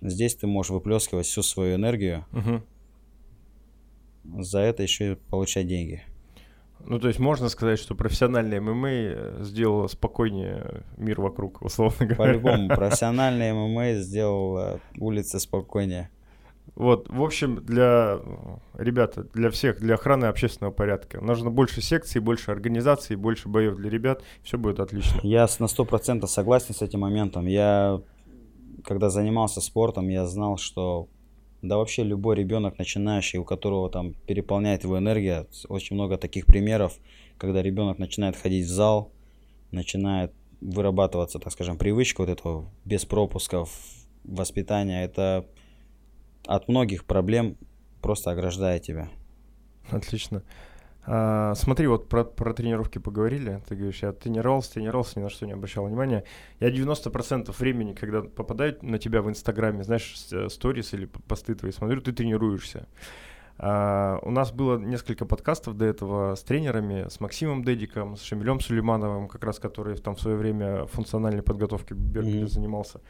здесь 0.00 0.34
ты 0.34 0.46
можешь 0.46 0.70
выплескивать 0.70 1.26
всю 1.26 1.42
свою 1.42 1.76
энергию, 1.76 2.26
угу. 2.32 2.62
за 4.42 4.60
это 4.60 4.82
еще 4.82 5.12
и 5.12 5.14
получать 5.14 5.66
деньги. 5.66 6.02
Ну, 6.86 6.98
то 6.98 7.08
есть 7.08 7.18
можно 7.18 7.48
сказать, 7.48 7.78
что 7.78 7.94
профессиональный 7.94 8.60
ММА 8.60 8.88
э, 8.90 9.36
сделал 9.40 9.88
спокойнее 9.88 10.82
мир 10.96 11.20
вокруг, 11.20 11.62
условно 11.62 12.06
говоря. 12.06 12.32
По-любому, 12.32 12.68
профессиональный 12.74 13.52
ММА 13.52 14.00
сделал 14.00 14.80
улицы 14.98 15.40
спокойнее. 15.40 16.10
Вот, 16.74 17.08
в 17.08 17.22
общем, 17.22 17.64
для 17.64 18.18
ребята, 18.74 19.24
для 19.32 19.50
всех, 19.50 19.78
для 19.78 19.94
охраны 19.94 20.24
общественного 20.26 20.72
порядка 20.72 21.20
нужно 21.20 21.50
больше 21.50 21.80
секций, 21.80 22.20
больше 22.20 22.50
организаций, 22.50 23.14
больше 23.14 23.48
боев 23.48 23.76
для 23.76 23.90
ребят, 23.90 24.22
все 24.42 24.58
будет 24.58 24.80
отлично. 24.80 25.20
Я 25.22 25.46
на 25.60 25.68
сто 25.68 25.84
процентов 25.84 26.30
согласен 26.30 26.74
с 26.74 26.82
этим 26.82 27.00
моментом. 27.00 27.46
Я, 27.46 28.00
когда 28.82 29.08
занимался 29.08 29.60
спортом, 29.60 30.08
я 30.08 30.26
знал, 30.26 30.56
что 30.56 31.08
да 31.68 31.78
вообще 31.78 32.02
любой 32.02 32.36
ребенок 32.36 32.78
начинающий, 32.78 33.38
у 33.38 33.44
которого 33.44 33.88
там 33.90 34.14
переполняет 34.26 34.84
его 34.84 34.98
энергия, 34.98 35.46
очень 35.68 35.96
много 35.96 36.18
таких 36.18 36.46
примеров, 36.46 36.98
когда 37.38 37.62
ребенок 37.62 37.98
начинает 37.98 38.36
ходить 38.36 38.66
в 38.66 38.70
зал, 38.70 39.10
начинает 39.70 40.32
вырабатываться, 40.60 41.38
так 41.38 41.52
скажем, 41.52 41.78
привычка 41.78 42.20
вот 42.20 42.28
этого 42.28 42.70
без 42.84 43.04
пропусков 43.04 43.70
воспитания, 44.24 45.04
это 45.04 45.46
от 46.46 46.68
многих 46.68 47.04
проблем 47.04 47.56
просто 48.02 48.30
ограждает 48.30 48.82
тебя. 48.82 49.08
Отлично. 49.90 50.42
А, 51.06 51.54
смотри, 51.54 51.86
вот 51.86 52.08
про, 52.08 52.24
про 52.24 52.54
тренировки 52.54 52.98
поговорили. 52.98 53.62
Ты 53.68 53.76
говоришь, 53.76 54.02
я 54.02 54.12
тренировался, 54.12 54.74
тренировался, 54.74 55.18
ни 55.18 55.24
на 55.24 55.30
что 55.30 55.46
не 55.46 55.52
обращал 55.52 55.86
внимания. 55.86 56.24
Я 56.60 56.70
90% 56.70 57.54
времени, 57.58 57.92
когда 57.92 58.22
попадаю 58.22 58.76
на 58.82 58.98
тебя 58.98 59.20
в 59.20 59.28
Инстаграме, 59.28 59.84
знаешь, 59.84 60.14
э, 60.32 60.48
сторис 60.48 60.94
или 60.94 61.06
посты 61.06 61.54
твои 61.54 61.72
смотрю, 61.72 62.00
ты 62.00 62.12
тренируешься. 62.12 62.88
А, 63.56 64.18
у 64.22 64.30
нас 64.30 64.50
было 64.50 64.78
несколько 64.78 65.26
подкастов 65.26 65.76
до 65.76 65.84
этого 65.84 66.34
с 66.34 66.42
тренерами, 66.42 67.08
с 67.08 67.20
Максимом 67.20 67.62
Дедиком, 67.62 68.16
с 68.16 68.22
Шамилем 68.22 68.60
Сулеймановым, 68.60 69.28
как 69.28 69.44
раз 69.44 69.58
который 69.58 69.96
там 69.98 70.16
в 70.16 70.20
свое 70.20 70.36
время 70.36 70.86
функциональной 70.86 71.42
подготовкой 71.42 71.96
Беркли 71.96 72.42
mm-hmm. 72.42 72.48
занимался. 72.48 73.00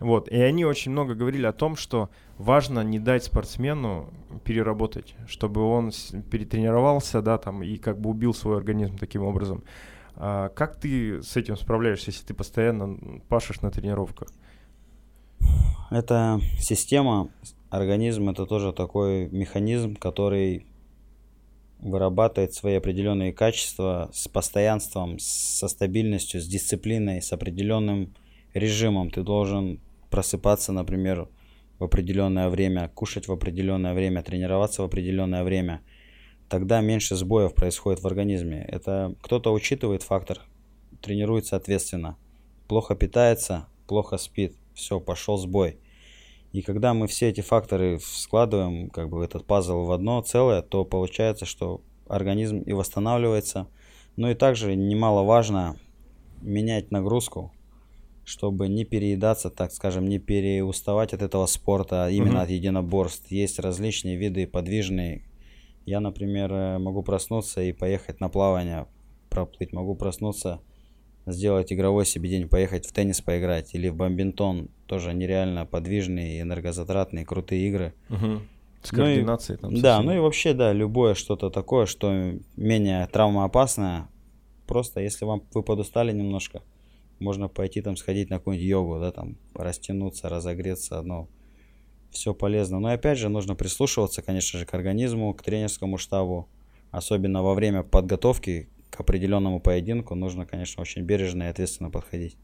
Вот. 0.00 0.28
И 0.28 0.40
они 0.40 0.64
очень 0.64 0.92
много 0.92 1.14
говорили 1.14 1.46
о 1.46 1.52
том, 1.52 1.76
что 1.76 2.08
важно 2.38 2.80
не 2.80 2.98
дать 2.98 3.24
спортсмену 3.24 4.12
переработать, 4.44 5.14
чтобы 5.26 5.60
он 5.62 5.92
перетренировался, 6.30 7.20
да, 7.20 7.36
там, 7.38 7.62
и 7.62 7.76
как 7.76 8.00
бы 8.00 8.10
убил 8.10 8.34
свой 8.34 8.56
организм 8.56 8.96
таким 8.96 9.22
образом. 9.22 9.62
А 10.16 10.48
как 10.48 10.76
ты 10.76 11.22
с 11.22 11.36
этим 11.36 11.56
справляешься, 11.56 12.10
если 12.10 12.26
ты 12.26 12.34
постоянно 12.34 13.20
пашешь 13.28 13.60
на 13.60 13.70
тренировках? 13.70 14.28
Это 15.90 16.40
система, 16.58 17.30
организм 17.68 18.30
это 18.30 18.46
тоже 18.46 18.72
такой 18.72 19.28
механизм, 19.28 19.96
который 19.96 20.66
вырабатывает 21.78 22.54
свои 22.54 22.74
определенные 22.74 23.32
качества 23.32 24.10
с 24.12 24.28
постоянством, 24.28 25.18
со 25.18 25.68
стабильностью, 25.68 26.40
с 26.40 26.46
дисциплиной, 26.46 27.20
с 27.20 27.32
определенным 27.32 28.14
режимом. 28.54 29.10
Ты 29.10 29.22
должен 29.22 29.80
просыпаться, 30.10 30.72
например, 30.72 31.28
в 31.78 31.84
определенное 31.84 32.48
время, 32.48 32.90
кушать 32.94 33.28
в 33.28 33.32
определенное 33.32 33.94
время, 33.94 34.22
тренироваться 34.22 34.82
в 34.82 34.84
определенное 34.84 35.44
время, 35.44 35.80
тогда 36.48 36.80
меньше 36.80 37.16
сбоев 37.16 37.54
происходит 37.54 38.02
в 38.02 38.06
организме. 38.06 38.64
Это 38.68 39.14
кто-то 39.22 39.52
учитывает 39.52 40.02
фактор, 40.02 40.40
тренирует 41.00 41.46
соответственно. 41.46 42.16
Плохо 42.68 42.94
питается, 42.94 43.66
плохо 43.86 44.18
спит, 44.18 44.54
все, 44.74 45.00
пошел 45.00 45.38
сбой. 45.38 45.78
И 46.52 46.62
когда 46.62 46.94
мы 46.94 47.06
все 47.06 47.28
эти 47.28 47.40
факторы 47.40 48.00
складываем, 48.02 48.90
как 48.90 49.08
бы 49.08 49.24
этот 49.24 49.46
пазл 49.46 49.84
в 49.84 49.92
одно 49.92 50.20
целое, 50.22 50.62
то 50.62 50.84
получается, 50.84 51.46
что 51.46 51.80
организм 52.08 52.58
и 52.58 52.72
восстанавливается. 52.72 53.68
Ну 54.16 54.30
и 54.30 54.34
также 54.34 54.74
немаловажно 54.74 55.76
менять 56.42 56.90
нагрузку, 56.90 57.52
чтобы 58.30 58.68
не 58.68 58.84
переедаться, 58.84 59.50
так 59.50 59.72
скажем, 59.72 60.08
не 60.08 60.20
переуставать 60.20 61.12
от 61.12 61.20
этого 61.20 61.46
спорта, 61.46 62.04
а 62.04 62.10
именно 62.10 62.36
угу. 62.36 62.42
от 62.42 62.50
единоборств. 62.50 63.30
Есть 63.32 63.58
различные 63.58 64.16
виды 64.16 64.46
подвижные. 64.46 65.24
Я, 65.84 65.98
например, 65.98 66.52
э, 66.52 66.78
могу 66.78 67.02
проснуться 67.02 67.60
и 67.60 67.72
поехать 67.72 68.20
на 68.20 68.28
плавание, 68.28 68.86
проплыть. 69.30 69.72
Могу 69.72 69.96
проснуться, 69.96 70.60
сделать 71.26 71.72
игровой 71.72 72.06
себе 72.06 72.30
день, 72.30 72.48
поехать 72.48 72.86
в 72.86 72.92
теннис 72.92 73.20
поиграть. 73.20 73.74
Или 73.74 73.88
в 73.88 73.96
бомбинтон. 73.96 74.68
Тоже 74.86 75.12
нереально 75.12 75.66
подвижные, 75.66 76.40
энергозатратные, 76.40 77.26
крутые 77.26 77.68
игры. 77.68 77.94
Угу. 78.10 78.42
С 78.82 78.90
координацией 78.90 79.58
ну 79.60 79.70
и, 79.70 79.74
там. 79.74 79.82
Да, 79.82 80.02
ну 80.02 80.12
и 80.12 80.18
вообще, 80.20 80.54
да, 80.54 80.72
любое 80.72 81.14
что-то 81.14 81.50
такое, 81.50 81.86
что 81.86 82.32
менее 82.56 83.08
травмоопасное. 83.08 84.06
Просто 84.68 85.00
если 85.00 85.24
вам 85.24 85.42
вы 85.52 85.64
подустали 85.64 86.12
немножко, 86.12 86.62
можно 87.20 87.48
пойти 87.48 87.82
там 87.82 87.96
сходить 87.96 88.30
на 88.30 88.38
какую-нибудь 88.38 88.68
йогу, 88.68 88.98
да, 88.98 89.12
там 89.12 89.36
растянуться, 89.54 90.28
разогреться, 90.28 90.98
одно. 90.98 91.28
Все 92.10 92.34
полезно. 92.34 92.80
Но 92.80 92.88
опять 92.88 93.18
же, 93.18 93.28
нужно 93.28 93.54
прислушиваться, 93.54 94.22
конечно 94.22 94.58
же, 94.58 94.66
к 94.66 94.74
организму, 94.74 95.32
к 95.34 95.42
тренерскому 95.42 95.96
штабу. 95.96 96.48
Особенно 96.90 97.42
во 97.42 97.54
время 97.54 97.84
подготовки 97.84 98.68
к 98.90 98.98
определенному 98.98 99.60
поединку 99.60 100.16
нужно, 100.16 100.44
конечно, 100.44 100.82
очень 100.82 101.02
бережно 101.02 101.44
и 101.44 101.46
ответственно 101.46 101.90
подходить. 101.90 102.36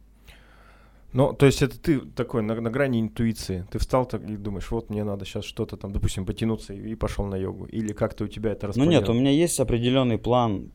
Ну, 1.13 1.33
то 1.33 1.47
есть 1.47 1.63
это 1.63 1.81
ты 1.81 2.01
такой 2.01 2.43
на, 2.43 2.61
на 2.61 2.71
грани 2.71 3.01
интуиции. 3.01 3.67
Ты 3.71 3.79
встал 3.79 4.07
так 4.07 4.23
и 4.29 4.37
думаешь, 4.37 4.71
вот 4.71 4.91
мне 4.91 5.03
надо 5.03 5.25
сейчас 5.25 5.45
что-то 5.45 5.77
там, 5.77 5.93
допустим, 5.93 6.27
потянуться 6.27 6.75
и, 6.75 6.91
и 6.91 6.95
пошел 6.95 7.25
на 7.25 7.37
йогу. 7.37 7.65
Или 7.67 7.93
как-то 7.93 8.25
у 8.25 8.29
тебя 8.29 8.53
это 8.53 8.69
распределено? 8.69 8.93
Ну 8.93 9.01
нет, 9.01 9.09
у 9.09 9.15
меня 9.15 9.31
есть 9.31 9.59
определенный 9.59 10.19
план 10.19 10.71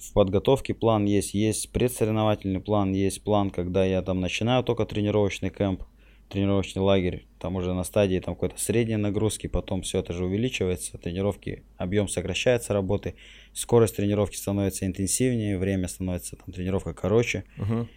в 0.00 0.12
подготовке 0.12 0.74
план 0.74 1.04
есть, 1.04 1.34
есть 1.34 1.70
предсоревновательный 1.72 2.60
план, 2.60 2.92
есть 2.92 3.22
план, 3.22 3.50
когда 3.50 3.84
я 3.84 4.02
там 4.02 4.20
начинаю 4.20 4.62
только 4.62 4.84
тренировочный 4.84 5.50
кемп, 5.50 5.82
тренировочный 6.28 6.82
лагерь, 6.82 7.26
там 7.38 7.56
уже 7.56 7.72
на 7.72 7.84
стадии 7.84 8.18
там 8.18 8.34
какой-то 8.34 8.60
средней 8.60 8.96
нагрузки, 8.96 9.46
потом 9.46 9.82
все 9.82 10.00
это 10.00 10.12
же 10.12 10.24
увеличивается, 10.24 10.98
тренировки, 10.98 11.62
объем 11.76 12.08
сокращается 12.08 12.72
работы, 12.72 13.14
скорость 13.52 13.96
тренировки 13.96 14.36
становится 14.36 14.86
интенсивнее, 14.86 15.58
время 15.58 15.88
становится 15.88 16.36
там 16.36 16.52
тренировка 16.52 16.92
короче. 16.94 17.44
Мгм. 17.56 17.88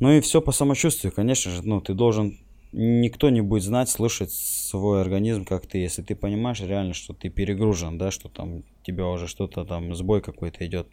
Ну 0.00 0.12
и 0.12 0.20
все 0.20 0.40
по 0.40 0.52
самочувствию, 0.52 1.12
конечно 1.12 1.50
же, 1.50 1.62
ну 1.62 1.80
ты 1.80 1.92
должен, 1.92 2.38
никто 2.72 3.30
не 3.30 3.40
будет 3.40 3.64
знать, 3.64 3.88
слышать 3.88 4.30
свой 4.30 5.00
организм, 5.00 5.44
как 5.44 5.66
ты, 5.66 5.78
если 5.78 6.02
ты 6.02 6.14
понимаешь 6.14 6.60
реально, 6.60 6.94
что 6.94 7.14
ты 7.14 7.30
перегружен, 7.30 7.98
да, 7.98 8.12
что 8.12 8.28
там 8.28 8.62
тебя 8.88 9.06
уже 9.06 9.26
что-то 9.26 9.64
там, 9.64 9.94
сбой 9.94 10.22
какой-то 10.22 10.66
идет, 10.66 10.88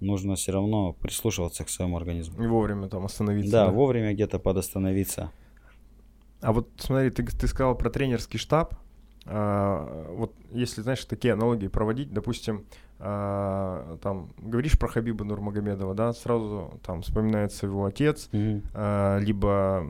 нужно 0.00 0.36
все 0.36 0.52
равно 0.52 0.94
прислушиваться 0.94 1.64
к 1.64 1.68
своему 1.68 1.96
организму. 1.96 2.42
И 2.42 2.46
вовремя 2.46 2.88
там 2.88 3.04
остановиться. 3.04 3.52
Да, 3.52 3.70
вовремя 3.70 4.14
где-то 4.14 4.38
подостановиться. 4.38 5.30
А 6.40 6.52
вот 6.52 6.68
смотри, 6.78 7.10
ты, 7.10 7.24
ты 7.24 7.46
сказал 7.46 7.76
про 7.76 7.90
тренерский 7.90 8.38
штаб. 8.38 8.74
А, 9.26 10.06
вот 10.12 10.32
если, 10.52 10.80
знаешь, 10.82 11.04
такие 11.04 11.34
аналогии 11.34 11.68
проводить, 11.68 12.12
допустим, 12.12 12.64
а, 12.98 13.98
там 14.02 14.30
говоришь 14.38 14.78
про 14.78 14.88
Хабиба 14.88 15.24
Нурмагомедова, 15.24 15.94
да, 15.94 16.12
сразу 16.14 16.80
там 16.86 17.02
вспоминается 17.02 17.66
его 17.66 17.84
отец, 17.84 18.28
Мгм. 18.32 18.62
а, 18.72 19.18
либо 19.18 19.86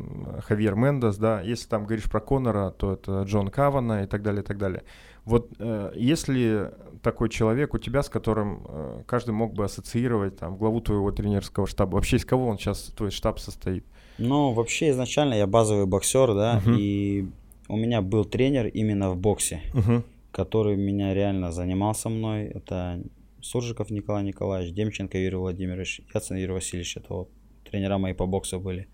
Хавьер 0.47 0.75
Мендес, 0.75 1.17
да, 1.17 1.43
если 1.43 1.69
там 1.69 1.85
говоришь 1.85 2.11
про 2.11 2.21
Конора, 2.21 2.71
то 2.71 2.95
это 2.95 3.23
Джон 3.23 3.49
Кавана 3.49 4.05
и 4.05 4.07
так 4.07 4.23
далее, 4.23 4.43
и 4.43 4.45
так 4.47 4.59
далее. 4.59 4.83
Вот 5.27 5.51
э, 5.59 5.93
если 5.97 6.73
такой 7.11 7.29
человек 7.29 7.75
у 7.75 7.79
тебя, 7.79 8.03
с 8.03 8.09
которым 8.09 8.67
э, 8.69 9.03
каждый 9.07 9.31
мог 9.31 9.55
бы 9.55 9.65
ассоциировать 9.65 10.37
там 10.39 10.57
главу 10.57 10.81
твоего 10.81 11.13
тренерского 11.13 11.67
штаба, 11.67 11.95
вообще 11.95 12.17
из 12.17 12.25
кого 12.25 12.47
он 12.49 12.59
сейчас 12.59 12.93
твой 12.97 13.11
штаб 13.11 13.39
состоит? 13.39 13.85
Ну, 14.19 14.53
вообще 14.53 14.91
изначально 14.91 15.35
я 15.35 15.47
базовый 15.47 15.87
боксер, 15.87 16.35
да, 16.35 16.61
Мгм. 16.65 16.77
и 16.79 17.27
у 17.69 17.77
меня 17.77 18.01
был 18.03 18.25
тренер 18.25 18.67
именно 18.67 19.11
в 19.11 19.17
боксе, 19.17 19.61
Мгм. 19.75 20.03
который 20.33 20.77
меня 20.77 21.15
реально 21.15 21.53
занимался 21.53 22.09
мной. 22.09 22.45
Это 22.47 23.01
Суржиков 23.41 23.91
Николай 23.91 24.25
Николаевич, 24.25 24.75
Демченко 24.75 25.17
Юрий 25.19 25.37
Владимирович, 25.37 26.01
Яцин 26.15 26.37
Юрий 26.39 26.55
Васильевич. 26.55 26.97
Это 26.97 27.15
вот 27.15 27.29
тренера 27.71 27.99
мои 27.99 28.15
по 28.15 28.27
боксу 28.27 28.59
были. 28.59 28.89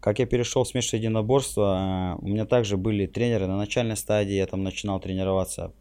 Как 0.00 0.18
я 0.18 0.26
перешел 0.26 0.62
в 0.64 0.68
смешанное 0.68 1.00
единоборство, 1.02 2.16
э, 2.20 2.24
у 2.24 2.28
меня 2.28 2.44
также 2.46 2.76
были 2.76 3.06
тренеры 3.06 3.46
на 3.46 3.56
начальной 3.58 3.96
стадии, 3.96 4.34
я 4.36 4.46
там 4.46 4.62
начинал 4.62 5.00
тренироваться. 5.00 5.72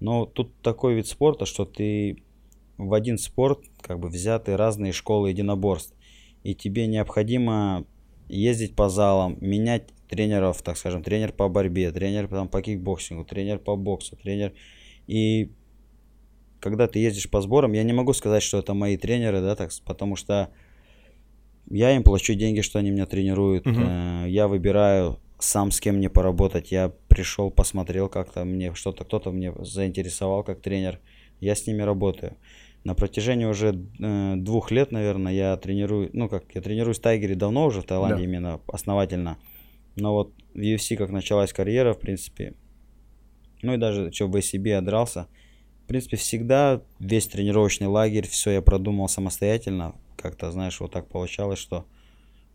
Но 0.00 0.26
тут 0.26 0.54
такой 0.62 0.94
вид 0.94 1.06
спорта, 1.06 1.46
что 1.46 1.64
ты 1.64 2.22
в 2.76 2.92
один 2.92 3.18
спорт 3.18 3.60
как 3.80 3.98
бы 4.00 4.08
взяты 4.08 4.56
разные 4.56 4.92
школы 4.92 5.30
единоборств. 5.30 5.94
И 6.42 6.54
тебе 6.54 6.86
необходимо 6.86 7.86
ездить 8.28 8.74
по 8.74 8.88
залам, 8.88 9.36
менять 9.40 9.88
тренеров, 10.08 10.62
так 10.62 10.76
скажем, 10.76 11.02
тренер 11.02 11.32
по 11.32 11.48
борьбе, 11.48 11.90
тренер 11.90 12.28
там, 12.28 12.48
по 12.48 12.60
кикбоксингу, 12.62 13.24
тренер 13.24 13.58
по 13.58 13.76
боксу, 13.76 14.16
тренер. 14.16 14.52
И 15.06 15.52
когда 16.60 16.86
ты 16.86 16.98
ездишь 16.98 17.30
по 17.30 17.40
сборам, 17.40 17.72
я 17.72 17.82
не 17.82 17.92
могу 17.92 18.12
сказать, 18.12 18.42
что 18.42 18.58
это 18.58 18.74
мои 18.74 18.96
тренеры, 18.96 19.40
да, 19.40 19.54
так, 19.56 19.70
потому 19.84 20.16
что 20.16 20.50
я 21.70 21.94
им 21.94 22.02
плачу 22.02 22.34
деньги, 22.34 22.60
что 22.60 22.78
они 22.78 22.90
меня 22.90 23.06
тренируют. 23.06 23.66
Э, 23.66 24.26
Я 24.28 24.48
выбираю 24.48 25.18
сам 25.38 25.70
с 25.70 25.80
кем 25.80 25.96
мне 25.96 26.08
поработать. 26.08 26.72
Я 26.72 26.92
пришел, 27.14 27.50
посмотрел 27.50 28.08
как-то 28.08 28.44
мне 28.44 28.74
что-то, 28.74 29.04
кто-то 29.04 29.30
мне 29.30 29.52
заинтересовал 29.60 30.42
как 30.42 30.60
тренер. 30.60 31.00
Я 31.40 31.54
с 31.54 31.66
ними 31.66 31.82
работаю. 31.82 32.36
На 32.84 32.94
протяжении 32.94 33.44
уже 33.46 33.74
э, 34.00 34.34
двух 34.36 34.70
лет, 34.70 34.92
наверное, 34.92 35.32
я 35.32 35.56
тренирую, 35.56 36.10
ну 36.12 36.28
как, 36.28 36.44
я 36.54 36.60
тренируюсь 36.60 36.98
в 36.98 37.02
Тайгере 37.02 37.34
давно 37.34 37.66
уже 37.66 37.80
в 37.80 37.84
Таиланде 37.84 38.18
Да. 38.18 38.24
именно 38.24 38.60
основательно. 38.66 39.38
Но 39.96 40.12
вот 40.12 40.32
в 40.54 40.58
UFC 40.58 40.96
как 40.96 41.10
началась 41.10 41.52
карьера, 41.52 41.94
в 41.94 42.00
принципе, 42.00 42.54
ну 43.62 43.74
и 43.74 43.76
даже 43.78 44.12
что 44.12 44.26
в 44.26 44.36
ACB 44.36 44.72
отдрался, 44.72 45.28
в 45.84 45.86
принципе, 45.86 46.16
всегда 46.16 46.82
весь 46.98 47.26
тренировочный 47.26 47.86
лагерь, 47.86 48.26
все 48.26 48.50
я 48.50 48.62
продумал 48.62 49.08
самостоятельно. 49.08 49.94
Как-то, 50.16 50.50
знаешь, 50.50 50.80
вот 50.80 50.92
так 50.92 51.08
получалось, 51.08 51.58
что 51.58 51.84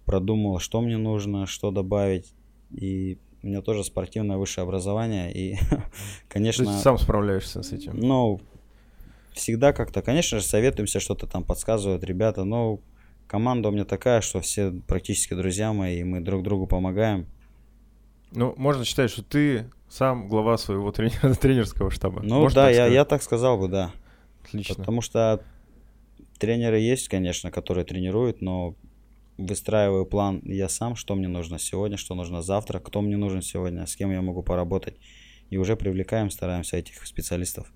продумал, 0.05 0.59
что 0.59 0.81
мне 0.81 0.97
нужно, 0.97 1.45
что 1.45 1.69
добавить. 1.71 2.33
И 2.71 3.19
у 3.41 3.47
меня 3.47 3.61
тоже 3.61 3.83
спортивное 3.83 4.37
высшее 4.37 4.63
образование. 4.63 5.31
И, 5.33 5.55
То 5.69 5.81
конечно, 6.27 6.63
есть 6.63 6.81
сам 6.81 6.97
справляешься 6.97 7.63
с 7.63 7.71
этим. 7.71 7.97
ну, 7.97 8.41
всегда 9.33 9.73
как-то, 9.73 10.01
конечно 10.01 10.39
же, 10.39 10.45
советуемся, 10.45 10.99
что-то 10.99 11.27
там 11.27 11.43
подсказывают 11.43 12.03
ребята, 12.03 12.43
но 12.43 12.79
команда 13.27 13.69
у 13.69 13.71
меня 13.71 13.85
такая, 13.85 14.21
что 14.21 14.41
все 14.41 14.71
практически 14.87 15.33
друзья 15.33 15.71
мои, 15.71 15.99
и 15.99 16.03
мы 16.03 16.19
друг 16.19 16.43
другу 16.43 16.67
помогаем. 16.67 17.25
Ну, 18.31 18.53
можно 18.57 18.85
считать, 18.85 19.09
что 19.09 19.23
ты 19.23 19.69
сам 19.87 20.27
глава 20.27 20.57
своего 20.57 20.91
трени- 20.91 21.33
тренерского 21.39 21.89
штаба. 21.91 22.21
Ну 22.23 22.41
Можно 22.41 22.63
да, 22.63 22.69
я, 22.69 22.75
сказать? 22.75 22.93
я 22.93 23.05
так 23.05 23.23
сказал 23.23 23.57
бы, 23.57 23.67
да. 23.67 23.91
Отлично. 24.43 24.75
Потому 24.75 25.01
что 25.01 25.41
тренеры 26.37 26.79
есть, 26.79 27.07
конечно, 27.07 27.49
которые 27.51 27.85
тренируют, 27.85 28.41
но 28.41 28.75
выстраиваю 29.39 30.05
план 30.05 30.41
я 30.43 30.69
сам, 30.69 30.95
что 30.95 31.15
мне 31.15 31.27
нужно 31.27 31.59
сегодня, 31.59 31.97
что 31.97 32.15
нужно 32.15 32.41
завтра, 32.41 32.79
кто 32.79 33.01
мне 33.01 33.17
нужен 33.17 33.41
сегодня, 33.41 33.85
с 33.85 33.95
кем 33.95 34.11
я 34.11 34.21
могу 34.21 34.43
поработать. 34.43 34.95
И 35.49 35.57
уже 35.57 35.75
привлекаем, 35.75 36.29
стараемся 36.29 36.77
этих 36.77 37.05
специалистов. 37.07 37.71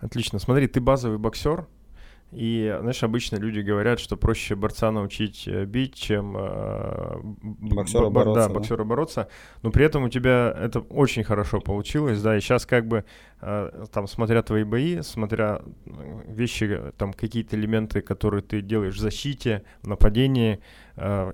Отлично. 0.00 0.38
Смотри, 0.38 0.66
ты 0.68 0.80
базовый 0.80 1.18
боксер. 1.18 1.66
И, 2.30 2.76
знаешь, 2.80 3.02
обычно 3.02 3.36
люди 3.36 3.60
говорят, 3.60 3.98
что 3.98 4.16
проще 4.18 4.54
борца 4.54 4.92
научить 4.92 5.48
э, 5.48 5.64
бить, 5.64 5.94
чем 5.94 6.36
э, 6.36 7.18
б- 7.42 7.74
Боксёра 7.74 8.04
б- 8.04 8.10
б- 8.10 8.14
бороться, 8.14 8.42
Да, 8.42 8.48
да? 8.48 8.54
боксера 8.54 8.84
бороться. 8.84 9.28
Но 9.62 9.70
при 9.70 9.86
этом 9.86 10.04
у 10.04 10.10
тебя 10.10 10.54
это 10.60 10.80
очень 10.80 11.24
хорошо 11.24 11.60
получилось, 11.60 12.20
да. 12.20 12.36
И 12.36 12.40
сейчас 12.40 12.66
как 12.66 12.86
бы 12.86 13.04
э, 13.40 13.86
там, 13.92 14.06
смотря 14.06 14.42
твои 14.42 14.64
бои, 14.64 15.00
смотря 15.00 15.62
э, 15.86 15.90
вещи, 16.28 16.64
э, 16.64 16.92
там 16.98 17.14
какие-то 17.14 17.56
элементы, 17.56 18.02
которые 18.02 18.42
ты 18.42 18.60
делаешь 18.60 18.96
в 18.96 19.00
защите, 19.00 19.62
в 19.80 19.88
нападении, 19.88 20.60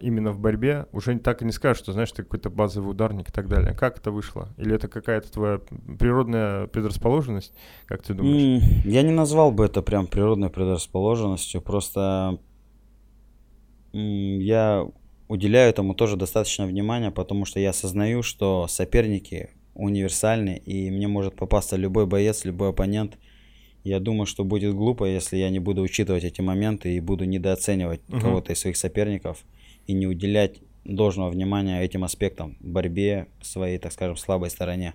именно 0.00 0.30
в 0.32 0.38
борьбе, 0.38 0.86
уже 0.92 1.18
так 1.18 1.40
и 1.40 1.44
не 1.44 1.52
скажешь, 1.52 1.82
что, 1.82 1.92
знаешь, 1.92 2.12
ты 2.12 2.22
какой-то 2.22 2.50
базовый 2.50 2.90
ударник 2.90 3.30
и 3.30 3.32
так 3.32 3.48
далее. 3.48 3.72
Как 3.74 3.98
это 3.98 4.10
вышло? 4.10 4.48
Или 4.58 4.74
это 4.74 4.88
какая-то 4.88 5.32
твоя 5.32 5.60
природная 5.98 6.66
предрасположенность? 6.66 7.54
Как 7.86 8.02
ты 8.02 8.12
думаешь? 8.12 8.62
Я 8.84 9.02
не 9.02 9.12
назвал 9.12 9.52
бы 9.52 9.64
это 9.64 9.80
прям 9.80 10.06
природной 10.06 10.50
предрасположенностью, 10.50 11.62
просто 11.62 12.38
я 13.92 14.86
уделяю 15.28 15.70
этому 15.70 15.94
тоже 15.94 16.16
достаточно 16.16 16.66
внимания, 16.66 17.10
потому 17.10 17.44
что 17.44 17.60
я 17.60 17.70
осознаю, 17.70 18.22
что 18.22 18.66
соперники 18.68 19.50
универсальны, 19.74 20.56
и 20.56 20.90
мне 20.90 21.08
может 21.08 21.36
попасться 21.36 21.76
любой 21.76 22.06
боец, 22.06 22.44
любой 22.44 22.70
оппонент. 22.70 23.18
Я 23.82 24.00
думаю, 24.00 24.26
что 24.26 24.44
будет 24.44 24.74
глупо, 24.74 25.04
если 25.04 25.36
я 25.36 25.50
не 25.50 25.58
буду 25.58 25.82
учитывать 25.82 26.24
эти 26.24 26.40
моменты 26.40 26.96
и 26.96 27.00
буду 27.00 27.24
недооценивать 27.24 28.00
Мгм. 28.08 28.20
кого-то 28.20 28.52
из 28.52 28.60
своих 28.60 28.76
соперников 28.76 29.44
и 29.86 29.92
не 29.92 30.06
уделять 30.06 30.60
должного 30.84 31.30
внимания 31.30 31.82
этим 31.82 32.04
аспектам, 32.04 32.56
борьбе, 32.60 33.28
своей, 33.40 33.78
так 33.78 33.92
скажем, 33.92 34.16
слабой 34.16 34.50
стороне. 34.50 34.94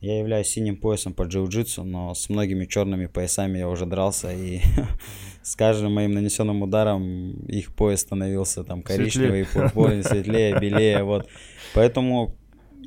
Я 0.00 0.18
являюсь 0.18 0.48
синим 0.48 0.76
поясом 0.76 1.14
по 1.14 1.22
джиу-джитсу, 1.22 1.84
но 1.84 2.12
с 2.12 2.28
многими 2.28 2.66
черными 2.66 3.06
поясами 3.06 3.58
я 3.58 3.68
уже 3.68 3.86
дрался, 3.86 4.32
и 4.32 4.60
с 5.42 5.54
каждым 5.54 5.94
моим 5.94 6.12
нанесенным 6.12 6.62
ударом 6.62 7.32
их 7.46 7.72
пояс 7.74 8.00
становился 8.00 8.64
там 8.64 8.82
коричневый, 8.82 9.46
пурпурный, 9.46 10.02
светлее, 10.02 10.58
белее, 10.60 11.04
вот. 11.04 11.28
Поэтому 11.72 12.34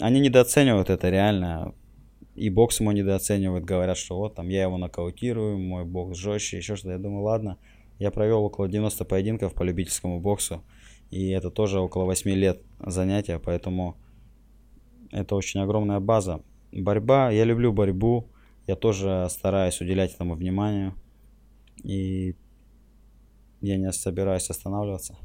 они 0.02 0.20
недооценивают 0.20 0.90
это 0.90 1.10
реально. 1.10 1.74
И 2.36 2.50
бокс 2.50 2.82
мой 2.82 2.94
недооценивают, 2.94 3.64
говорят, 3.64 3.98
что 3.98 4.18
вот 4.18 4.36
там 4.36 4.50
я 4.50 4.64
его 4.64 4.78
нокаутирую, 4.78 5.58
мой 5.58 5.86
бокс 5.86 6.18
жестче, 6.18 6.58
еще 6.58 6.76
что-то. 6.76 6.92
Я 6.92 7.00
думаю, 7.00 7.24
ладно. 7.24 7.58
Я 7.98 8.12
провел 8.12 8.44
около 8.44 8.68
90 8.68 9.06
поединков 9.06 9.54
по 9.54 9.64
любительскому 9.64 10.20
боксу, 10.20 10.62
и 11.12 11.30
это 11.30 11.50
тоже 11.50 11.80
около 11.80 12.06
8 12.06 12.32
лет 12.32 12.62
занятия, 12.80 13.40
поэтому 13.40 13.98
это 15.12 15.36
очень 15.36 15.62
огромная 15.62 16.00
база. 16.00 16.42
Борьба, 16.72 17.32
я 17.32 17.44
люблю 17.46 17.72
борьбу, 17.72 18.28
я 18.68 18.76
тоже 18.76 19.28
стараюсь 19.30 19.80
уделять 19.80 20.14
этому 20.14 20.36
внимание, 20.36 20.94
и 21.84 22.36
я 23.62 23.78
не 23.78 23.92
собираюсь 23.92 24.50
останавливаться. 24.50 25.16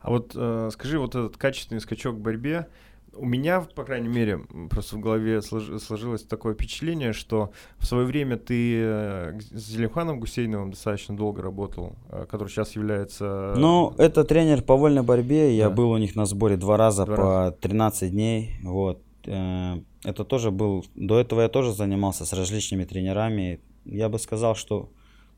А 0.00 0.10
вот 0.10 0.32
э, 0.34 0.68
скажи, 0.72 0.98
вот 0.98 1.14
этот 1.14 1.36
качественный 1.36 1.80
скачок 1.80 2.16
в 2.16 2.20
борьбе, 2.20 2.68
у 3.16 3.24
меня, 3.24 3.60
по 3.60 3.84
крайней 3.84 4.08
мере, 4.08 4.40
просто 4.70 4.96
в 4.96 5.00
голове 5.00 5.38
слож- 5.38 5.78
сложилось 5.78 6.22
такое 6.22 6.54
впечатление, 6.54 7.12
что 7.12 7.50
в 7.78 7.86
свое 7.86 8.04
время 8.06 8.36
ты 8.36 8.74
э, 8.80 9.38
с 9.50 9.66
Зелимханом 9.68 10.20
Гусейновым 10.20 10.70
достаточно 10.70 11.16
долго 11.16 11.42
работал, 11.42 11.96
э, 12.10 12.26
который 12.30 12.48
сейчас 12.48 12.74
является... 12.76 13.54
Ну, 13.56 13.94
это 13.98 14.24
тренер 14.24 14.62
по 14.62 14.76
вольной 14.76 15.02
борьбе. 15.02 15.56
Я 15.56 15.68
Да. 15.68 15.74
был 15.74 15.90
у 15.90 15.98
них 15.98 16.16
на 16.16 16.26
сборе 16.26 16.56
два 16.56 16.76
раза 16.76 17.04
Два 17.06 17.16
по 17.16 17.56
13 17.60 18.10
дней. 18.10 18.52
Вот. 18.62 19.02
Э, 19.26 19.76
Это 20.04 20.24
тоже 20.24 20.50
был... 20.50 20.84
До 20.94 21.18
этого 21.18 21.40
я 21.42 21.48
тоже 21.48 21.72
занимался 21.72 22.24
с 22.26 22.32
различными 22.32 22.84
тренерами. 22.84 23.60
Я 23.86 24.08
бы 24.08 24.18
сказал, 24.18 24.54
что 24.54 24.90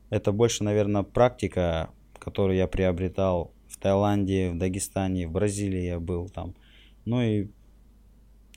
это 0.09 0.31
больше, 0.31 0.63
наверное, 0.63 1.03
практика, 1.03 1.89
которую 2.19 2.57
я 2.57 2.67
приобретал 2.67 3.51
в 3.69 3.77
Таиланде, 3.77 4.49
в 4.51 4.57
Дагестане, 4.57 5.27
в 5.27 5.31
Бразилии 5.31 5.83
я 5.85 5.99
был 5.99 6.29
там. 6.29 6.53
Ну 7.05 7.21
и 7.21 7.47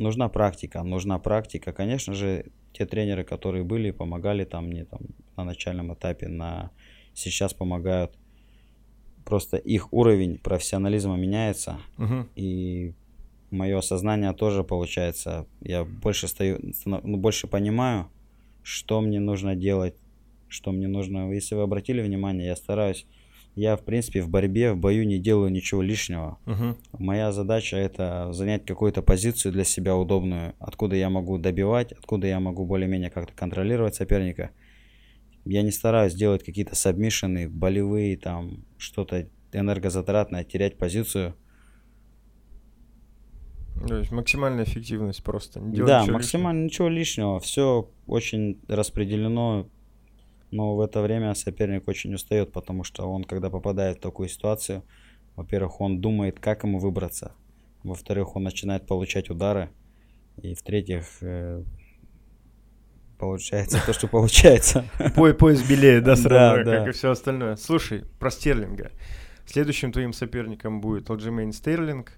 нужна 0.00 0.28
практика, 0.28 0.82
нужна 0.82 1.18
практика. 1.18 1.72
Конечно 1.72 2.14
же, 2.14 2.44
те 2.72 2.86
тренеры, 2.86 3.24
которые 3.24 3.64
были, 3.64 3.90
помогали 3.90 4.44
там 4.44 4.66
мне 4.66 4.84
там 4.84 5.00
на 5.36 5.44
начальном 5.44 5.92
этапе, 5.94 6.28
на 6.28 6.70
сейчас 7.14 7.54
помогают. 7.54 8.16
Просто 9.24 9.56
их 9.58 9.92
уровень 9.92 10.38
профессионализма 10.38 11.16
меняется, 11.16 11.78
Мгм. 11.98 12.28
и 12.34 12.94
мое 13.50 13.80
сознание 13.80 14.32
тоже 14.32 14.64
получается. 14.64 15.46
Я 15.60 15.84
больше 15.84 16.26
стою, 16.28 16.58
ну, 16.86 17.16
больше 17.16 17.46
понимаю, 17.46 18.08
что 18.62 19.00
мне 19.00 19.20
нужно 19.20 19.54
делать, 19.54 19.94
что 20.48 20.72
мне 20.72 20.88
нужно. 20.88 21.32
Если 21.32 21.54
вы 21.54 21.62
обратили 21.62 22.02
внимание, 22.02 22.46
я 22.46 22.56
стараюсь. 22.56 23.06
Я, 23.56 23.76
в 23.76 23.84
принципе, 23.84 24.22
в 24.22 24.28
борьбе, 24.28 24.72
в 24.72 24.78
бою 24.78 25.06
не 25.06 25.18
делаю 25.18 25.50
ничего 25.50 25.82
лишнего. 25.82 26.38
Мгм. 26.46 26.76
Моя 26.98 27.32
задача 27.32 27.76
это 27.76 28.32
занять 28.32 28.64
какую-то 28.64 29.02
позицию 29.02 29.52
для 29.52 29.64
себя 29.64 29.96
удобную, 29.96 30.54
откуда 30.58 30.96
я 30.96 31.10
могу 31.10 31.36
добивать, 31.36 31.92
откуда 31.92 32.26
я 32.26 32.38
могу 32.40 32.64
более-менее 32.64 33.10
как-то 33.10 33.32
контролировать 33.34 33.94
соперника. 33.96 34.50
Я 35.44 35.62
не 35.62 35.70
стараюсь 35.70 36.14
делать 36.14 36.44
какие-то 36.44 36.76
сабмишины, 36.76 37.48
болевые, 37.48 38.16
там, 38.16 38.64
что-то 38.78 39.28
энергозатратное, 39.52 40.44
терять 40.44 40.78
позицию. 40.78 41.34
То 43.86 43.96
есть 43.96 44.10
максимальная 44.10 44.64
эффективность 44.64 45.24
просто. 45.24 45.60
Не 45.60 45.82
да, 45.82 46.02
ничего 46.02 46.14
максимально 46.14 46.64
ничего 46.64 46.88
лишнего. 46.88 47.40
Все 47.40 47.90
очень 48.06 48.60
распределено. 48.68 49.68
Но 50.50 50.74
в 50.76 50.80
это 50.80 51.00
время 51.00 51.34
соперник 51.34 51.86
очень 51.88 52.14
устает, 52.14 52.52
потому 52.52 52.82
что 52.84 53.08
он, 53.10 53.24
когда 53.24 53.50
попадает 53.50 53.98
в 53.98 54.00
такую 54.00 54.28
ситуацию, 54.28 54.82
во-первых, 55.36 55.80
он 55.80 56.00
думает, 56.00 56.40
как 56.40 56.64
ему 56.64 56.78
выбраться. 56.78 57.32
Во-вторых, 57.84 58.36
он 58.36 58.42
начинает 58.42 58.86
получать 58.86 59.30
удары. 59.30 59.70
И 60.42 60.54
в-третьих, 60.54 61.04
э, 61.22 61.62
получается 63.18 63.80
то, 63.86 63.92
что 63.92 64.08
получается. 64.08 64.84
Пой- 65.14 65.34
пояс 65.34 65.62
белее, 65.62 66.00
да, 66.00 66.16
сразу, 66.16 66.64
Да, 66.64 66.70
да. 66.70 66.78
как 66.78 66.88
и 66.88 66.92
все 66.92 67.10
остальное. 67.10 67.56
Слушай, 67.56 68.04
про 68.18 68.30
Стерлинга. 68.30 68.90
Следующим 69.46 69.92
твоим 69.92 70.12
соперником 70.12 70.80
будет 70.80 71.10
Алджимейн 71.10 71.52
Стерлинг. 71.52 72.12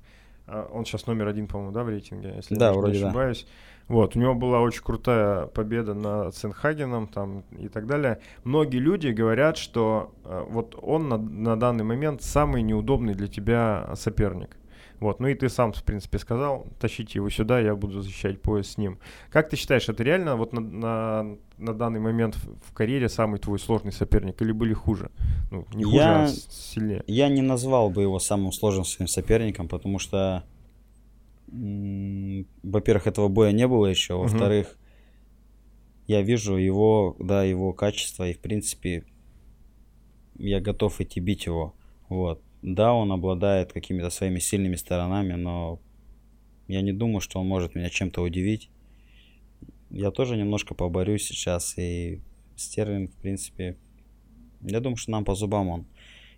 А, 0.53 0.69
Он 0.71 0.85
сейчас 0.85 1.07
номер 1.07 1.29
один, 1.29 1.47
по-моему, 1.47 1.73
да, 1.73 1.83
в 1.83 1.89
рейтинге, 1.89 2.35
если 2.37 2.55
Да, 2.57 2.67
я 2.69 2.73
не 2.73 2.79
вроде 2.79 3.01
да. 3.01 3.07
ошибаюсь. 3.07 3.47
Вот, 3.89 4.17
у 4.17 4.19
него 4.19 4.35
была 4.35 4.61
очень 4.61 4.83
крутая 4.83 5.47
победа 5.47 5.95
над 5.95 6.37
Сенхагеном 6.37 7.09
там 7.09 7.43
и 7.59 7.69
так 7.69 7.87
далее. 7.87 8.21
Многие 8.45 8.79
люди 8.79 9.09
говорят, 9.09 9.57
что 9.57 10.15
э, 10.25 10.45
вот 10.49 10.79
он 10.81 11.09
на, 11.09 11.17
на 11.19 11.59
данный 11.59 11.85
момент 11.85 12.23
самый 12.23 12.63
неудобный 12.63 13.15
для 13.15 13.27
тебя 13.27 13.91
соперник. 13.97 14.57
Вот, 15.03 15.19
ну 15.19 15.27
и 15.27 15.35
ты 15.35 15.49
сам, 15.49 15.73
в 15.73 15.83
принципе, 15.83 16.19
сказал, 16.21 16.65
тащите 16.79 17.19
его 17.19 17.29
сюда, 17.29 17.59
я 17.59 17.75
буду 17.75 18.03
защищать 18.03 18.41
пояс 18.41 18.69
с 18.69 18.79
ним. 18.79 19.01
Как 19.31 19.51
ты 19.51 19.57
считаешь, 19.57 19.89
это 19.89 20.05
реально 20.05 20.37
вот 20.37 20.53
на, 20.53 20.61
на, 20.61 21.39
на 21.59 21.75
данный 21.75 21.99
момент 21.99 22.37
в, 22.37 22.73
карьере 22.73 23.09
самый 23.09 23.41
твой 23.41 23.59
сложный 23.59 23.91
соперник 23.91 24.41
или 24.41 24.53
были 24.53 24.75
хуже? 24.75 25.11
Ну, 25.51 25.67
не 25.75 25.83
хуже, 25.83 25.97
Я- 25.97 26.23
а 26.23 26.29
сильнее. 26.29 27.03
Я 27.09 27.29
не 27.29 27.43
назвал 27.43 27.91
бы 27.91 28.03
его 28.03 28.21
самым 28.21 28.53
сложным 28.53 28.85
своим 28.85 29.09
соперником, 29.09 29.67
потому 29.67 29.99
что, 29.99 30.45
во-первых, 31.49 33.09
этого 33.09 33.27
боя 33.27 33.51
не 33.51 33.67
было 33.67 33.87
еще, 33.87 34.15
во-вторых, 34.15 34.79
я 36.07 36.23
вижу 36.23 36.55
его, 36.55 37.17
да, 37.19 37.43
его 37.43 37.73
качество, 37.73 38.29
и 38.29 38.35
в 38.35 38.39
принципе 38.39 39.05
я 40.37 40.61
готов 40.61 41.01
идти 41.01 41.19
бить 41.19 41.47
его. 41.47 41.75
Вот. 42.09 42.41
Да, 42.63 42.95
он 42.95 43.11
обладает 43.11 43.73
какими-то 43.73 44.11
своими 44.11 44.39
сильными 44.39 44.77
сторонами, 44.77 45.35
но 45.35 45.81
я 46.69 46.81
не 46.81 46.93
думаю, 46.93 47.21
что 47.21 47.41
он 47.41 47.49
может 47.49 47.75
меня 47.75 47.91
чем-то 47.91 48.23
удивить. 48.23 48.71
Я 49.91 50.11
тоже 50.11 50.37
немножко 50.37 50.75
поборюсь 50.75 51.27
сейчас, 51.27 51.77
и 51.77 52.23
Стерлинг, 52.57 53.11
в 53.11 53.17
принципе, 53.17 53.77
я 54.63 54.81
думаю, 54.81 54.97
что 54.97 55.11
нам 55.11 55.25
по 55.25 55.35
зубам 55.35 55.69
он. 55.69 55.87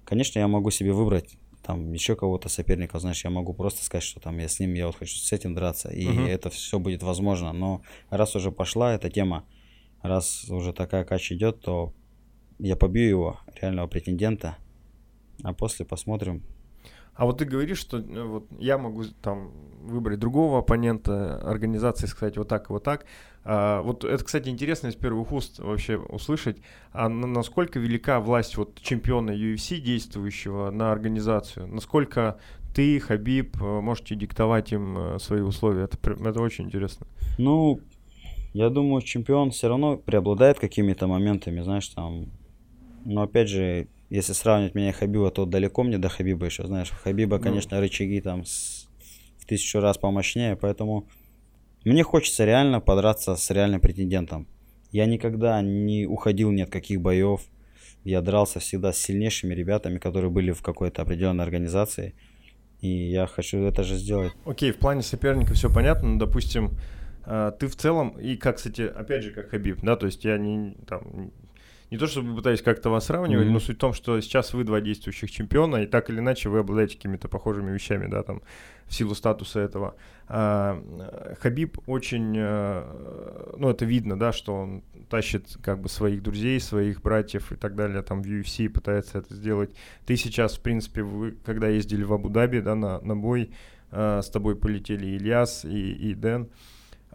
Конечно, 0.04 0.38
я 0.38 0.48
могу 0.48 0.70
себе 0.70 0.92
выбрать 0.92 1.36
там 1.62 1.92
еще 1.92 2.14
кого-то 2.14 2.48
соперника, 2.48 2.98
знаешь, 2.98 3.24
я 3.24 3.30
могу 3.30 3.54
просто 3.54 3.84
сказать, 3.84 4.04
что 4.04 4.20
там 4.20 4.38
я 4.38 4.48
с 4.48 4.60
ним, 4.60 4.74
я 4.74 4.86
вот 4.86 4.96
хочу 4.96 5.16
с 5.16 5.32
этим 5.32 5.54
драться, 5.54 5.88
и 5.90 6.06
Мгм. 6.06 6.26
это 6.26 6.50
все 6.50 6.78
будет 6.78 7.02
возможно. 7.02 7.52
Но 7.52 7.82
раз 8.10 8.36
уже 8.36 8.52
пошла 8.52 8.94
эта 8.94 9.10
тема, 9.10 9.46
раз 10.02 10.44
уже 10.50 10.72
такая 10.72 11.04
кач 11.04 11.32
идет, 11.32 11.60
то 11.60 11.94
я 12.58 12.76
побью 12.76 13.08
его, 13.08 13.40
реального 13.60 13.86
претендента, 13.86 14.58
а 15.42 15.52
после 15.52 15.84
посмотрим. 15.84 16.42
А 17.14 17.26
вот 17.26 17.38
ты 17.38 17.44
говоришь, 17.44 17.78
что 17.78 17.98
э, 17.98 18.22
вот 18.24 18.46
я 18.58 18.76
могу 18.76 19.04
там 19.22 19.52
выбрать 19.82 20.18
другого 20.18 20.58
оппонента, 20.58 21.38
организации 21.38 22.06
сказать 22.06 22.36
вот 22.36 22.48
так 22.48 22.70
и 22.70 22.72
вот 22.72 22.82
так. 22.82 23.06
А, 23.44 23.82
вот 23.82 24.04
это, 24.04 24.24
кстати, 24.24 24.48
интересно 24.48 24.88
из 24.88 24.96
первых 24.96 25.30
уст 25.32 25.58
вообще 25.60 25.96
услышать. 25.96 26.58
А 26.92 27.08
на- 27.08 27.26
насколько 27.26 27.78
велика 27.78 28.18
власть 28.18 28.56
вот 28.56 28.80
чемпиона 28.80 29.30
UFC 29.30 29.78
действующего 29.78 30.70
на 30.70 30.90
организацию? 30.90 31.68
Насколько 31.68 32.38
ты, 32.74 32.98
Хабиб, 32.98 33.56
э, 33.62 33.80
можете 33.80 34.16
диктовать 34.16 34.72
им 34.72 34.98
э, 34.98 35.18
свои 35.20 35.42
условия? 35.42 35.84
Это, 35.84 35.98
это 36.10 36.40
очень 36.40 36.64
интересно. 36.64 37.06
Ну, 37.38 37.78
я 38.54 38.70
думаю, 38.70 39.02
чемпион 39.02 39.50
все 39.52 39.68
равно 39.68 39.96
преобладает 39.96 40.58
какими-то 40.58 41.06
моментами, 41.06 41.60
знаешь, 41.60 41.88
там. 41.88 42.26
Но 43.04 43.22
опять 43.22 43.48
же, 43.48 43.86
если 44.14 44.32
сравнивать 44.32 44.74
меня 44.74 44.90
и 44.90 44.92
Хабиба, 44.92 45.30
то 45.30 45.44
далеко 45.46 45.82
мне 45.82 45.98
до 45.98 46.08
Хабиба 46.08 46.46
еще, 46.46 46.66
знаешь. 46.66 46.90
Хабиба, 46.90 47.36
Ну. 47.38 47.42
конечно, 47.42 47.80
рычаги 47.80 48.20
там 48.20 48.44
с- 48.44 48.88
в 49.38 49.46
тысячу 49.46 49.80
раз 49.80 49.98
помощнее, 49.98 50.56
поэтому 50.56 51.06
мне 51.84 52.02
хочется 52.02 52.44
реально 52.44 52.80
подраться 52.80 53.36
с 53.36 53.50
реальным 53.50 53.80
претендентом. 53.80 54.46
Я 54.92 55.06
никогда 55.06 55.60
не 55.62 56.06
уходил 56.06 56.50
ни 56.52 56.62
от 56.62 56.70
каких 56.70 57.00
боев. 57.00 57.40
Я 58.04 58.20
дрался 58.20 58.58
всегда 58.60 58.92
с 58.92 58.98
сильнейшими 58.98 59.54
ребятами, 59.54 59.98
которые 59.98 60.30
были 60.30 60.52
в 60.52 60.62
какой-то 60.62 61.02
определенной 61.02 61.44
организации. 61.44 62.14
И 62.80 62.88
я 63.10 63.26
хочу 63.26 63.58
это 63.64 63.82
же 63.82 63.96
сделать. 63.96 64.32
Окей, 64.44 64.70
в 64.72 64.76
плане 64.78 65.02
соперника 65.02 65.54
все 65.54 65.68
понятно, 65.72 66.08
но, 66.10 66.18
допустим, 66.18 66.70
э, 67.26 67.52
ты 67.58 67.66
в 67.66 67.74
целом, 67.76 68.10
и 68.20 68.36
как, 68.36 68.56
кстати, 68.56 68.82
опять 68.82 69.22
же, 69.24 69.30
как 69.30 69.48
Хабиб, 69.50 69.78
да, 69.82 69.96
то 69.96 70.06
есть 70.06 70.24
я 70.24 70.36
не, 70.38 70.74
там, 70.86 71.32
не 71.94 71.98
то 71.98 72.08
чтобы 72.08 72.34
пытаюсь 72.34 72.60
как-то 72.60 72.90
вас 72.90 73.06
сравнивать, 73.06 73.44
Мгм. 73.44 73.54
но 73.54 73.60
суть 73.60 73.76
в 73.76 73.78
том, 73.78 73.92
что 73.92 74.20
сейчас 74.20 74.52
вы 74.52 74.64
два 74.64 74.80
действующих 74.80 75.30
чемпиона, 75.30 75.76
и 75.76 75.86
так 75.86 76.10
или 76.10 76.18
иначе 76.18 76.48
вы 76.48 76.58
обладаете 76.58 76.96
какими-то 76.96 77.28
похожими 77.28 77.70
вещами, 77.70 78.08
да, 78.08 78.24
там, 78.24 78.42
в 78.86 78.94
силу 78.94 79.14
статуса 79.14 79.60
этого. 79.60 79.94
А, 80.26 80.82
э, 80.82 81.36
Хабиб 81.40 81.78
очень, 81.86 82.34
э, 82.36 83.54
ну, 83.56 83.70
это 83.70 83.84
видно, 83.84 84.18
да, 84.18 84.32
что 84.32 84.56
он 84.56 84.82
тащит 85.08 85.56
как 85.62 85.78
бы 85.80 85.88
своих 85.88 86.20
друзей, 86.20 86.58
своих 86.58 87.00
братьев 87.00 87.52
и 87.52 87.54
так 87.54 87.76
далее, 87.76 88.02
там, 88.02 88.22
в 88.22 88.26
UFC 88.26 88.68
пытается 88.68 89.18
это 89.18 89.32
сделать. 89.32 89.70
Ты 90.04 90.16
сейчас, 90.16 90.56
в 90.56 90.62
принципе, 90.62 91.04
вы, 91.04 91.36
когда 91.44 91.68
ездили 91.68 92.02
в 92.02 92.12
Абу-Даби, 92.12 92.58
да, 92.58 92.74
на, 92.74 93.00
на 93.02 93.14
бой, 93.14 93.52
э, 93.92 94.20
с 94.20 94.30
тобой 94.30 94.56
полетели 94.56 95.06
Ильяс 95.16 95.64
и, 95.64 95.92
и 95.92 96.14
Дэн. 96.14 96.48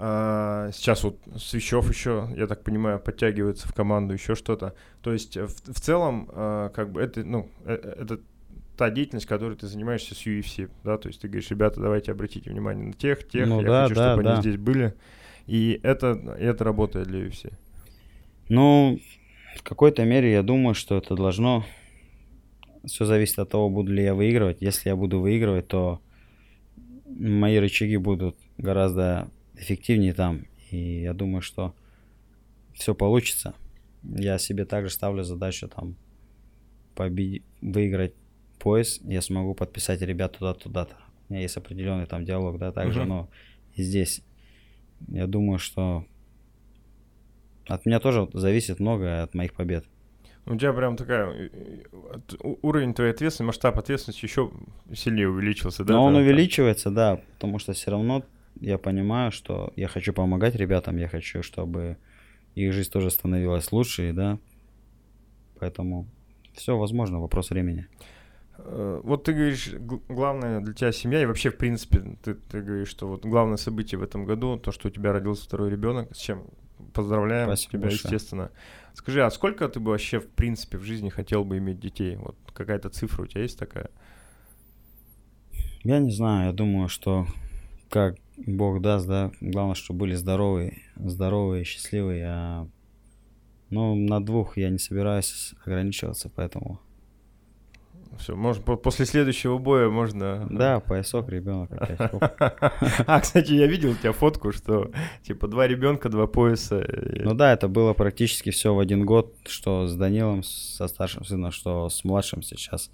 А, 0.01 0.71
сейчас 0.71 1.03
вот 1.03 1.19
Свящев 1.37 1.89
еще, 1.89 2.29
я 2.37 2.47
так 2.47 2.63
понимаю, 2.63 2.99
подтягивается 2.99 3.67
в 3.67 3.73
команду, 3.73 4.13
еще 4.13 4.33
что-то. 4.33 4.73
То 5.01 5.11
есть 5.11 5.35
э, 5.35 5.45
в, 5.45 5.53
в 5.53 5.81
целом, 5.81 6.29
э, 6.31 6.69
как 6.73 6.93
бы 6.93 7.01
это, 7.01 7.21
ну, 7.25 7.49
э, 7.65 7.77
э, 7.83 8.03
это 8.03 8.19
та 8.77 8.89
деятельность, 8.91 9.25
которой 9.25 9.57
ты 9.57 9.67
занимаешься 9.67 10.15
с 10.15 10.25
UFC, 10.25 10.69
да, 10.85 10.97
то 10.97 11.09
есть 11.09 11.19
ты 11.19 11.27
говоришь, 11.27 11.49
ребята, 11.49 11.81
давайте 11.81 12.13
обратите 12.13 12.49
внимание 12.49 12.87
на 12.87 12.93
тех, 12.93 13.27
тех, 13.27 13.45
Ну 13.45 13.59
я 13.59 13.67
да, 13.67 13.83
хочу, 13.83 13.95
да, 13.95 14.11
чтобы 14.11 14.23
да. 14.23 14.33
они 14.35 14.41
здесь 14.41 14.55
были. 14.57 14.93
И 15.47 15.81
это, 15.83 16.13
и 16.39 16.43
это 16.45 16.63
работает 16.63 17.07
для 17.07 17.25
UFC. 17.25 17.51
Ну, 18.47 19.01
в 19.57 19.63
какой-то 19.63 20.05
мере 20.05 20.31
я 20.31 20.43
думаю, 20.43 20.75
что 20.75 20.97
это 20.97 21.15
должно... 21.15 21.65
Все 22.85 23.03
зависит 23.03 23.37
от 23.39 23.49
того, 23.49 23.69
буду 23.69 23.91
ли 23.91 24.01
я 24.01 24.15
выигрывать. 24.15 24.61
Если 24.61 24.87
я 24.87 24.95
буду 24.95 25.19
выигрывать, 25.19 25.67
то 25.67 25.99
мои 27.05 27.57
рычаги 27.57 27.97
будут 27.97 28.37
гораздо 28.57 29.29
эффективнее 29.59 30.13
там. 30.13 30.45
И 30.71 31.01
я 31.01 31.13
думаю, 31.13 31.41
что 31.41 31.75
все 32.73 32.95
получится. 32.95 33.53
Я 34.03 34.37
себе 34.37 34.65
также 34.65 34.91
ставлю 34.91 35.23
задачу 35.23 35.67
там 35.67 35.95
победить, 36.95 37.43
выиграть 37.61 38.13
пояс. 38.59 38.99
Я 39.03 39.21
смогу 39.21 39.53
подписать 39.53 40.01
ребят 40.01 40.37
туда-то, 40.37 40.61
туда-то. 40.61 40.95
У 41.27 41.33
меня 41.33 41.41
есть 41.43 41.57
определенный 41.57 42.05
там 42.05 42.25
диалог, 42.25 42.57
да, 42.57 42.71
также, 42.71 43.01
Мгм. 43.01 43.09
но 43.09 43.29
и 43.75 43.83
здесь. 43.83 44.21
Я 45.07 45.27
думаю, 45.27 45.59
что 45.59 46.05
от 47.67 47.85
меня 47.85 47.99
тоже 47.99 48.27
зависит 48.33 48.79
многое 48.79 49.23
от 49.23 49.33
моих 49.33 49.53
побед. 49.53 49.85
У 50.45 50.55
тебя 50.55 50.73
прям 50.73 50.97
такая 50.97 51.29
э, 51.51 51.83
уровень 52.61 52.93
твоей 52.95 53.11
ответственности, 53.11 53.43
масштаб 53.47 53.77
ответственности 53.77 54.25
еще 54.25 54.51
сильнее 54.95 55.29
увеличился, 55.29 55.83
да? 55.83 55.93
Но 55.93 56.05
он 56.05 56.15
увеличивается, 56.15 56.89
да, 56.89 57.21
потому 57.33 57.59
что 57.59 57.73
все 57.73 57.91
равно 57.91 58.23
я 58.59 58.77
понимаю, 58.77 59.31
что 59.31 59.73
я 59.75 59.87
хочу 59.87 60.13
помогать 60.13 60.55
ребятам, 60.55 60.97
я 60.97 61.07
хочу, 61.07 61.43
чтобы 61.43 61.97
их 62.55 62.73
жизнь 62.73 62.91
тоже 62.91 63.09
становилась 63.09 63.71
лучше, 63.71 64.13
да. 64.13 64.39
Поэтому 65.59 66.07
все 66.53 66.77
возможно, 66.77 67.19
вопрос 67.19 67.49
времени. 67.49 67.87
Э, 68.57 69.01
вот 69.03 69.23
ты 69.23 69.33
говоришь, 69.33 69.73
главное 70.09 70.59
для 70.61 70.73
тебя 70.73 70.91
семья, 70.91 71.21
и 71.21 71.25
вообще, 71.25 71.49
в 71.49 71.57
принципе, 71.57 72.17
ты, 72.23 72.33
ты 72.33 72.61
говоришь, 72.61 72.89
что 72.89 73.07
вот 73.07 73.25
главное 73.25 73.57
событие 73.57 73.99
в 73.99 74.03
этом 74.03 74.25
году, 74.25 74.57
то, 74.57 74.71
что 74.71 74.87
у 74.87 74.91
тебя 74.91 75.13
родился 75.13 75.45
второй 75.45 75.69
ребенок, 75.69 76.13
с 76.15 76.19
чем 76.19 76.45
поздравляем 76.93 77.47
Спасибо 77.47 77.71
тебя, 77.71 77.81
большое. 77.81 78.01
естественно. 78.03 78.51
Скажи, 78.93 79.23
а 79.23 79.29
сколько 79.31 79.67
ты 79.69 79.79
бы 79.79 79.91
вообще, 79.91 80.19
в 80.19 80.29
принципе, 80.29 80.77
в 80.77 80.83
жизни 80.83 81.09
хотел 81.09 81.45
бы 81.45 81.57
иметь 81.57 81.79
детей? 81.79 82.15
Вот 82.17 82.35
какая-то 82.53 82.89
цифра 82.89 83.23
у 83.23 83.27
тебя 83.27 83.41
есть 83.41 83.57
такая? 83.57 83.89
Я 85.83 85.99
не 85.99 86.11
знаю, 86.11 86.47
я 86.47 86.53
думаю, 86.53 86.89
что 86.89 87.25
как 87.89 88.15
Бог 88.37 88.81
даст, 88.81 89.07
да, 89.07 89.31
главное, 89.41 89.75
чтобы 89.75 90.01
были 90.01 90.15
здоровые, 90.15 90.81
здоровые, 90.95 91.63
счастливые, 91.63 92.25
а 92.27 92.67
ну, 93.69 93.95
на 93.95 94.23
двух 94.23 94.57
я 94.57 94.69
не 94.69 94.79
собираюсь 94.79 95.53
ограничиваться, 95.63 96.31
поэтому 96.33 96.79
все, 98.19 98.35
можно 98.35 98.61
после 98.61 99.05
следующего 99.05 99.57
боя 99.57 99.89
можно. 99.89 100.45
Да, 100.49 100.79
поясок 100.79 101.29
ребенок. 101.29 101.71
А, 103.07 103.21
кстати, 103.21 103.53
я 103.53 103.67
видел 103.67 103.91
у 103.91 103.95
тебя 103.95 104.11
фотку, 104.11 104.51
что 104.51 104.91
типа 105.23 105.47
два 105.47 105.67
ребенка, 105.67 106.09
два 106.09 106.27
пояса. 106.27 106.85
Ну 107.15 107.33
да, 107.33 107.53
это 107.53 107.67
было 107.67 107.93
практически 107.93 108.49
все 108.49 108.73
в 108.73 108.79
один 108.79 109.05
год, 109.05 109.33
что 109.47 109.87
с 109.87 109.95
Данилом, 109.95 110.43
со 110.43 110.87
старшим 110.87 111.23
сыном, 111.23 111.51
что 111.51 111.89
с 111.89 112.03
младшим 112.03 112.41
сейчас. 112.41 112.91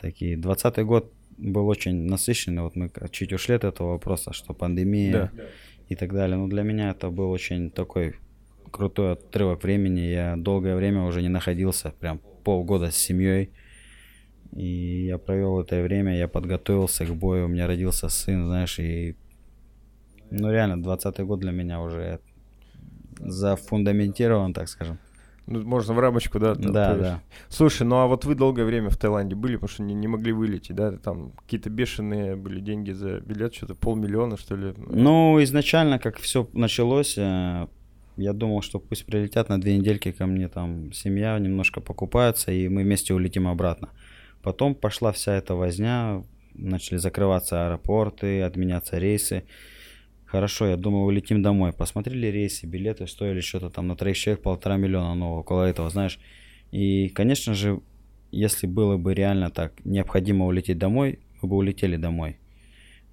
Такие. 0.00 0.36
Двадцатый 0.36 0.84
год 0.84 1.12
был 1.36 1.68
очень 1.68 2.06
насыщенный. 2.06 2.62
Вот 2.62 2.76
мы 2.76 2.90
чуть 3.10 3.32
ушли 3.32 3.54
от 3.54 3.64
этого 3.64 3.92
вопроса, 3.92 4.32
что 4.32 4.54
пандемия 4.54 5.32
да. 5.34 5.44
и 5.88 5.94
так 5.94 6.12
далее. 6.12 6.36
Но 6.36 6.48
для 6.48 6.62
меня 6.62 6.90
это 6.90 7.10
был 7.10 7.30
очень 7.30 7.70
такой 7.70 8.16
крутой 8.70 9.12
отрывок 9.12 9.62
времени. 9.62 10.00
Я 10.00 10.36
долгое 10.36 10.76
время 10.76 11.04
уже 11.04 11.22
не 11.22 11.28
находился, 11.28 11.92
прям 12.00 12.20
полгода 12.44 12.90
с 12.90 12.96
семьей. 12.96 13.50
И 14.52 15.06
я 15.06 15.18
провел 15.18 15.60
это 15.60 15.82
время, 15.82 16.16
я 16.16 16.28
подготовился 16.28 17.04
к 17.04 17.14
бою, 17.14 17.46
у 17.46 17.48
меня 17.48 17.66
родился 17.66 18.08
сын, 18.08 18.44
знаешь, 18.46 18.78
и... 18.78 19.16
Ну, 20.30 20.50
реально, 20.50 20.80
20 20.80 21.20
год 21.20 21.40
для 21.40 21.50
меня 21.50 21.80
уже 21.80 22.20
зафундаментирован, 23.18 24.52
так 24.52 24.68
скажем. 24.68 24.98
Ну, 25.46 25.62
можно 25.62 25.92
в 25.92 25.98
рамочку, 25.98 26.38
да? 26.38 26.54
Там, 26.54 26.72
да, 26.72 26.94
да. 26.94 27.22
Слушай, 27.48 27.86
ну 27.86 27.96
а 27.96 28.06
вот 28.06 28.24
вы 28.24 28.34
долгое 28.34 28.64
время 28.64 28.88
в 28.88 28.96
Таиланде 28.96 29.34
были, 29.34 29.56
потому 29.56 29.68
что 29.68 29.82
не, 29.82 29.94
не 29.94 30.08
могли 30.08 30.32
вылететь, 30.32 30.74
да? 30.74 30.92
Там 30.92 31.32
какие-то 31.32 31.68
бешеные 31.68 32.34
были 32.34 32.60
деньги 32.60 32.92
за 32.92 33.20
билет, 33.20 33.54
что-то 33.54 33.74
полмиллиона, 33.74 34.38
что 34.38 34.56
ли? 34.56 34.72
Ну, 34.76 35.42
изначально, 35.42 35.98
как 35.98 36.16
все 36.16 36.48
началось, 36.54 37.18
э, 37.18 37.66
я 38.16 38.32
думал, 38.32 38.62
что 38.62 38.78
пусть 38.78 39.04
прилетят 39.04 39.48
на 39.48 39.60
две 39.60 39.76
недельки 39.76 40.12
ко 40.12 40.26
мне, 40.26 40.48
там 40.48 40.92
семья 40.92 41.38
немножко 41.38 41.80
покупается, 41.80 42.50
и 42.50 42.68
мы 42.68 42.82
вместе 42.82 43.12
улетим 43.12 43.46
обратно. 43.46 43.90
Потом 44.42 44.74
пошла 44.74 45.12
вся 45.12 45.34
эта 45.34 45.54
возня, 45.54 46.22
начали 46.54 46.96
закрываться 46.96 47.66
аэропорты, 47.66 48.42
отменяться 48.42 48.98
рейсы. 48.98 49.44
Хорошо, 50.26 50.66
я 50.66 50.76
думаю, 50.76 51.04
улетим 51.04 51.42
домой. 51.42 51.72
Посмотрели 51.72 52.26
рейсы, 52.26 52.66
билеты 52.66 53.06
стоили 53.06 53.40
что-то 53.40 53.70
там 53.70 53.86
на 53.86 53.96
троих 53.96 54.16
человек 54.16 54.42
полтора 54.42 54.76
миллиона, 54.76 55.14
ну, 55.14 55.34
около 55.34 55.64
этого, 55.64 55.90
знаешь. 55.90 56.18
И, 56.72 57.08
конечно 57.08 57.54
же, 57.54 57.80
если 58.30 58.66
было 58.66 58.96
бы 58.96 59.14
реально 59.14 59.50
так 59.50 59.72
необходимо 59.84 60.46
улететь 60.46 60.78
домой, 60.78 61.20
мы 61.40 61.48
бы 61.48 61.56
улетели 61.56 61.96
домой. 61.96 62.38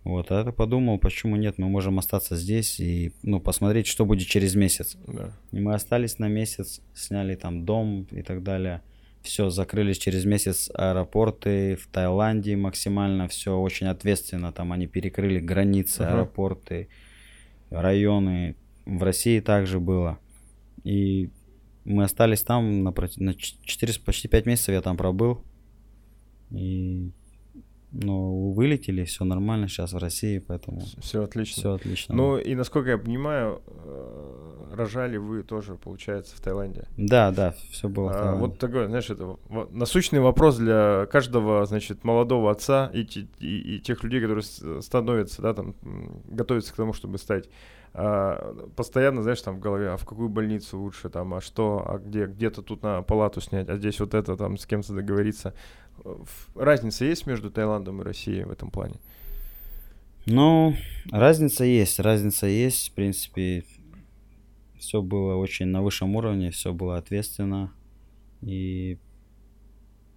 Вот, 0.04 0.32
а 0.32 0.44
я 0.44 0.52
подумал, 0.52 0.98
почему 0.98 1.36
нет, 1.36 1.60
мы 1.60 1.70
можем 1.70 2.00
остаться 2.00 2.36
здесь 2.36 2.80
и, 2.80 3.12
ну, 3.22 3.40
посмотреть, 3.40 3.86
что 3.86 4.06
будет 4.06 4.28
через 4.28 4.56
месяц. 4.56 4.98
Да. 5.06 5.32
И 5.52 5.60
мы 5.60 5.76
остались 5.76 6.18
на 6.18 6.28
месяц, 6.28 6.82
сняли 6.96 7.36
там 7.36 7.66
дом 7.66 8.08
и 8.10 8.24
так 8.24 8.42
далее 8.42 8.82
все, 9.24 9.50
закрылись 9.50 9.98
через 9.98 10.26
месяц 10.26 10.70
аэропорты 10.74 11.76
в 11.76 11.88
Таиланде 11.88 12.56
максимально, 12.56 13.28
все 13.28 13.58
очень 13.58 13.88
ответственно, 13.88 14.52
там 14.52 14.72
они 14.72 14.88
перекрыли 14.88 15.40
границы, 15.40 16.04
uh-huh. 16.04 16.14
аэропорты, 16.14 16.90
районы, 17.70 18.56
в 18.86 19.04
России 19.04 19.40
также 19.40 19.80
было. 19.80 20.20
И 20.84 21.30
мы 21.86 22.04
остались 22.04 22.44
там 22.44 22.84
на, 22.84 22.94
на 23.18 23.34
4, 23.34 23.94
почти 24.06 24.28
5 24.28 24.46
месяцев 24.46 24.74
я 24.74 24.82
там 24.82 24.98
пробыл. 24.98 25.44
И 26.52 27.12
ну, 27.92 28.52
вылетели, 28.52 29.04
все 29.04 29.26
нормально 29.26 29.68
сейчас 29.68 29.94
в 29.94 29.98
России, 29.98 30.40
поэтому... 30.40 30.82
Все 31.00 31.24
отлично. 31.24 31.60
Все 31.60 31.74
отлично. 31.74 32.16
Ну, 32.16 32.38
и 32.38 32.56
насколько 32.56 32.90
я 32.90 32.98
понимаю, 32.98 33.62
э, 33.68 34.66
рожали 34.74 35.18
вы 35.18 35.44
тоже, 35.44 35.76
получается, 35.76 36.36
в 36.36 36.40
Таиланде. 36.40 36.88
Да, 36.98 37.32
да, 37.32 37.54
все 37.72 37.90
было 37.90 38.12
а, 38.14 38.36
Вот 38.36 38.58
такой, 38.60 38.88
знаешь, 38.88 39.10
это 39.10 39.38
насущный 39.72 40.20
вопрос 40.20 40.58
для 40.58 41.06
каждого, 41.12 41.66
значит, 41.66 42.04
молодого 42.04 42.52
отца 42.52 42.90
и, 42.94 43.02
и, 43.40 43.76
и 43.76 43.80
тех 43.80 44.04
людей, 44.04 44.22
которые 44.22 44.44
становятся, 44.82 45.42
да, 45.42 45.54
там, 45.54 45.76
готовятся 46.26 46.74
к 46.74 46.76
тому, 46.78 46.94
чтобы 46.94 47.18
стать 47.18 47.50
а, 47.94 48.68
постоянно, 48.76 49.22
знаешь, 49.22 49.42
там 49.42 49.58
в 49.58 49.60
голове, 49.60 49.90
а 49.90 49.98
в 49.98 50.06
какую 50.06 50.30
больницу 50.30 50.80
лучше, 50.80 51.10
там, 51.10 51.34
а 51.34 51.42
что, 51.42 51.84
а 51.86 51.98
где, 51.98 52.26
где-то 52.26 52.62
тут 52.62 52.84
на 52.84 53.02
палату 53.02 53.42
снять, 53.42 53.70
а 53.70 53.78
здесь 53.78 54.00
вот 54.00 54.14
это, 54.14 54.38
там, 54.38 54.58
с 54.58 54.66
кем-то 54.66 54.94
договориться. 54.94 55.54
Разница 56.56 57.06
есть 57.06 57.28
между 57.28 57.52
Таиландом 57.52 58.02
и 58.02 58.04
Россией 58.04 58.46
в 58.46 58.52
этом 58.52 58.72
плане? 58.72 58.96
Ну, 60.26 60.76
разница 61.12 61.66
есть, 61.66 62.00
разница 62.00 62.48
есть. 62.48 62.92
В 62.92 62.94
принципе, 62.94 63.64
все 64.78 65.02
было 65.02 65.36
очень 65.36 65.68
на 65.68 65.82
высшем 65.82 66.16
уровне, 66.16 66.52
все 66.52 66.74
было 66.74 66.98
ответственно. 66.98 67.74
И 68.42 69.00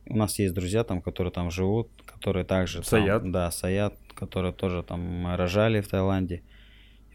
у 0.07 0.17
нас 0.17 0.39
есть 0.39 0.55
друзья 0.55 0.85
там, 0.85 1.01
которые 1.01 1.33
там 1.33 1.51
живут, 1.51 1.91
которые 2.05 2.45
также... 2.45 2.83
Саят? 2.83 3.23
Там, 3.23 3.33
да, 3.33 3.51
Саят, 3.51 3.95
которые 4.15 4.53
тоже 4.53 4.83
там 4.83 5.35
рожали 5.35 5.81
в 5.81 5.89
Таиланде. 5.89 6.43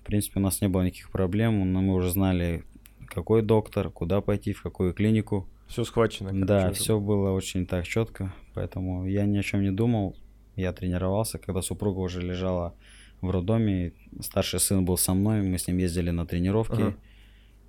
В 0.09 0.11
принципе, 0.11 0.39
у 0.39 0.41
нас 0.41 0.59
не 0.59 0.67
было 0.67 0.81
никаких 0.81 1.11
проблем, 1.11 1.71
но 1.71 1.81
мы 1.81 1.93
уже 1.93 2.09
знали, 2.09 2.63
какой 3.05 3.43
доктор, 3.43 3.91
куда 3.91 4.21
пойти, 4.21 4.53
в 4.53 4.63
какую 4.63 4.91
клинику. 4.91 5.47
Все 5.67 5.83
схвачено. 5.83 6.31
Да, 6.33 6.71
все 6.71 6.99
было 6.99 7.29
очень 7.29 7.67
так 7.67 7.85
четко, 7.85 8.33
поэтому 8.55 9.05
я 9.05 9.27
ни 9.27 9.37
о 9.37 9.43
чем 9.43 9.61
не 9.61 9.69
думал. 9.69 10.15
Я 10.55 10.73
тренировался, 10.73 11.37
когда 11.37 11.61
супруга 11.61 11.99
уже 11.99 12.21
лежала 12.21 12.73
в 13.21 13.29
роддоме, 13.29 13.93
старший 14.19 14.59
сын 14.59 14.83
был 14.83 14.97
со 14.97 15.13
мной, 15.13 15.43
мы 15.43 15.59
с 15.59 15.67
ним 15.67 15.77
ездили 15.77 16.09
на 16.09 16.25
тренировки, 16.25 16.81
ага. 16.81 16.95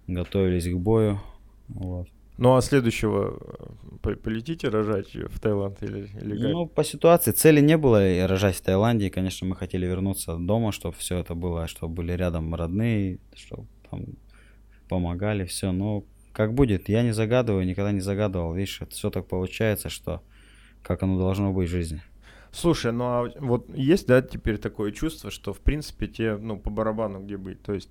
готовились 0.06 0.66
к 0.66 0.76
бою. 0.78 1.20
Вот. 1.68 2.08
Ну 2.40 2.56
а 2.56 2.62
следующего 2.62 3.38
э, 4.02 4.16
полетите 4.16 4.68
рожать 4.70 5.14
в 5.14 5.38
Таиланд 5.38 5.82
или, 5.82 6.08
или 6.22 6.40
как? 6.40 6.50
Ну, 6.50 6.66
по 6.66 6.82
ситуации 6.82 7.32
цели 7.32 7.60
не 7.60 7.76
было 7.76 8.26
рожать 8.26 8.56
в 8.56 8.62
Таиланде. 8.62 9.10
Конечно, 9.10 9.46
мы 9.46 9.54
хотели 9.54 9.84
вернуться 9.84 10.36
дома, 10.36 10.72
чтобы 10.72 10.96
все 10.96 11.18
это 11.18 11.34
было, 11.34 11.66
чтобы 11.66 11.96
были 11.96 12.12
рядом 12.12 12.54
родные, 12.54 13.18
чтобы 13.34 13.66
там 13.90 14.06
помогали, 14.88 15.44
все. 15.44 15.70
Но 15.70 16.06
как 16.32 16.54
будет, 16.54 16.88
я 16.88 17.02
не 17.02 17.12
загадываю, 17.12 17.66
никогда 17.66 17.92
не 17.92 18.00
загадывал. 18.00 18.54
Видишь, 18.54 18.80
это 18.80 18.92
все 18.92 19.10
так 19.10 19.28
получается, 19.28 19.90
что 19.90 20.22
как 20.82 21.02
оно 21.02 21.18
должно 21.18 21.52
быть 21.52 21.68
в 21.68 21.72
жизни. 21.72 22.00
Слушай, 22.52 22.92
ну 22.92 23.04
а 23.04 23.30
вот 23.38 23.68
есть, 23.76 24.06
да, 24.06 24.22
теперь 24.22 24.56
такое 24.56 24.92
чувство, 24.92 25.30
что 25.30 25.52
в 25.52 25.60
принципе 25.60 26.06
те, 26.06 26.38
ну, 26.38 26.58
по 26.58 26.70
барабану 26.70 27.20
где 27.20 27.36
быть. 27.36 27.62
То 27.62 27.74
есть, 27.74 27.90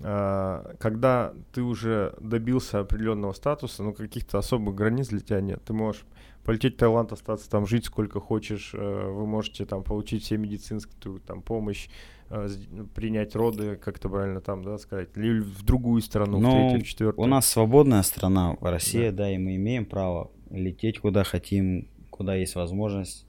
когда 0.00 1.34
ты 1.52 1.62
уже 1.62 2.14
добился 2.20 2.80
определенного 2.80 3.32
статуса, 3.32 3.82
ну, 3.82 3.92
каких-то 3.92 4.38
особых 4.38 4.76
границ 4.76 5.08
для 5.08 5.20
тебя 5.20 5.40
нет. 5.40 5.60
Ты 5.64 5.72
можешь 5.72 6.04
полететь 6.48 6.76
в 6.76 6.78
Таиланд, 6.78 7.12
остаться 7.12 7.50
там, 7.50 7.66
жить 7.66 7.84
сколько 7.84 8.20
хочешь, 8.20 8.70
э, 8.72 8.78
вы 8.78 9.26
можете 9.26 9.66
там 9.66 9.82
получить 9.82 10.22
все 10.22 10.38
медицинскую 10.38 11.20
там 11.20 11.42
помощь, 11.42 11.90
э, 12.30 12.48
принять 12.94 13.36
роды, 13.36 13.76
как 13.76 13.98
то 13.98 14.08
правильно 14.08 14.40
там, 14.40 14.64
да, 14.64 14.78
сказать, 14.78 15.10
или 15.14 15.40
в 15.40 15.62
другую 15.62 16.00
страну, 16.00 16.38
ну, 16.38 16.48
в 16.48 16.52
третью, 16.70 16.80
в 16.80 16.88
четвертую. 16.88 17.22
У 17.22 17.28
нас 17.28 17.46
свободная 17.46 18.02
страна, 18.02 18.56
Россия, 18.62 19.10
да. 19.10 19.24
да, 19.24 19.30
и 19.30 19.36
мы 19.36 19.56
имеем 19.56 19.84
право 19.84 20.30
лететь 20.50 21.00
куда 21.00 21.22
хотим, 21.22 21.86
куда 22.08 22.34
есть 22.34 22.54
возможность 22.54 23.26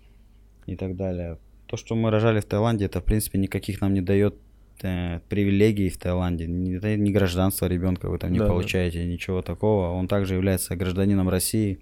и 0.66 0.78
так 0.78 0.96
далее. 0.96 1.40
То, 1.66 1.76
что 1.76 1.96
мы 1.96 2.12
рожали 2.12 2.40
в 2.40 2.46
Таиланде, 2.46 2.86
это, 2.86 3.02
в 3.02 3.04
принципе, 3.04 3.38
никаких 3.38 3.82
нам 3.82 3.94
не 3.94 4.02
дает 4.02 4.36
э, 4.84 5.20
привилегий 5.30 5.89
в 5.89 5.98
Таиланде. 5.98 6.46
Это 6.76 6.96
не 6.96 7.12
гражданство 7.12 7.65
ребенка 7.65 8.10
вы 8.10 8.18
там 8.18 8.32
не 8.32 8.39
да, 8.39 8.48
получаете, 8.48 9.00
да. 9.00 9.06
ничего 9.06 9.42
такого. 9.42 9.89
Он 9.89 10.08
также 10.08 10.36
является 10.36 10.76
гражданином 10.76 11.30
России. 11.30 11.80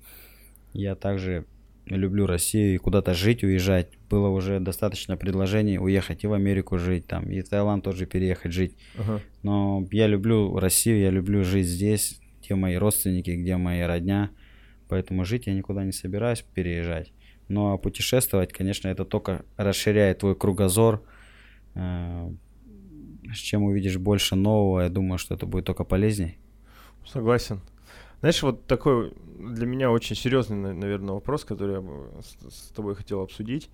Я 0.73 0.95
также 0.95 1.45
люблю 1.85 2.25
Россию 2.25 2.75
и 2.75 2.77
куда-то 2.77 3.13
жить, 3.13 3.43
уезжать. 3.43 3.87
Было 4.09 4.27
уже 4.29 4.59
достаточно 4.59 5.17
предложений 5.17 5.79
уехать 5.79 6.23
и 6.23 6.27
в 6.27 6.33
Америку 6.33 6.77
жить, 6.77 7.07
там, 7.07 7.29
и 7.29 7.41
в 7.41 7.49
Таиланд 7.49 7.83
тоже 7.83 8.05
переехать 8.05 8.51
жить. 8.51 8.75
Ага. 8.97 9.21
Но 9.43 9.87
я 9.91 10.07
люблю 10.07 10.57
Россию, 10.59 10.99
я 10.99 11.09
люблю 11.09 11.43
жить 11.43 11.67
здесь, 11.67 12.19
где 12.43 12.55
мои 12.55 12.75
родственники, 12.75 13.31
где 13.31 13.57
моя 13.57 13.87
родня. 13.87 14.31
Поэтому 14.89 15.25
жить 15.25 15.47
я 15.47 15.53
никуда 15.53 15.83
не 15.83 15.91
собираюсь 15.91 16.41
переезжать. 16.53 17.11
Ну 17.49 17.73
а 17.73 17.77
путешествовать, 17.77 18.53
конечно, 18.53 18.87
это 18.87 19.05
только 19.05 19.45
расширяет 19.57 20.19
твой 20.19 20.35
кругозор. 20.35 21.03
Чем 23.33 23.63
увидишь 23.63 23.97
больше 23.97 24.35
нового, 24.35 24.81
я 24.81 24.89
думаю, 24.89 25.17
что 25.17 25.35
это 25.35 25.45
будет 25.45 25.65
только 25.65 25.83
полезней. 25.83 26.37
Согласен. 27.05 27.61
Знаешь, 28.19 28.41
вот 28.41 28.65
такой 28.65 29.13
для 29.39 29.65
меня 29.65 29.91
очень 29.91 30.15
серьезный, 30.15 30.73
наверное, 30.73 31.13
вопрос, 31.13 31.45
который 31.45 31.75
я 31.75 32.21
с, 32.49 32.69
тобой 32.69 32.95
хотел 32.95 33.21
обсудить. 33.21 33.69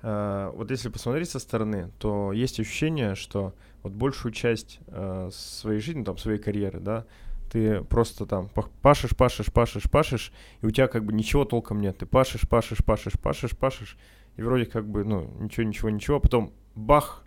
Uh, 0.00 0.54
вот 0.54 0.70
если 0.70 0.90
посмотреть 0.90 1.28
со 1.28 1.40
стороны, 1.40 1.90
то 1.98 2.32
есть 2.32 2.60
ощущение, 2.60 3.16
что 3.16 3.52
вот 3.82 3.92
большую 3.92 4.30
часть 4.30 4.78
uh, 4.86 5.28
своей 5.32 5.80
жизни, 5.80 6.04
там, 6.04 6.16
своей 6.18 6.38
карьеры, 6.38 6.78
да, 6.78 7.04
ты 7.50 7.82
просто 7.82 8.26
там 8.26 8.48
пашешь, 8.82 9.16
пашешь, 9.16 9.52
пашешь, 9.52 9.90
пашешь, 9.90 10.32
и 10.60 10.66
у 10.66 10.70
тебя 10.70 10.86
как 10.86 11.04
бы 11.04 11.12
ничего 11.12 11.44
толком 11.44 11.80
нет. 11.80 11.98
Ты 11.98 12.06
пашешь, 12.06 12.48
пашешь, 12.48 12.84
пашешь, 12.84 13.18
пашешь, 13.20 13.56
пашешь, 13.56 13.96
и 14.36 14.42
вроде 14.42 14.66
как 14.66 14.88
бы, 14.88 15.04
ну, 15.04 15.30
ничего, 15.40 15.64
ничего, 15.64 15.90
ничего, 15.90 16.18
а 16.18 16.20
потом 16.20 16.52
бах, 16.74 17.24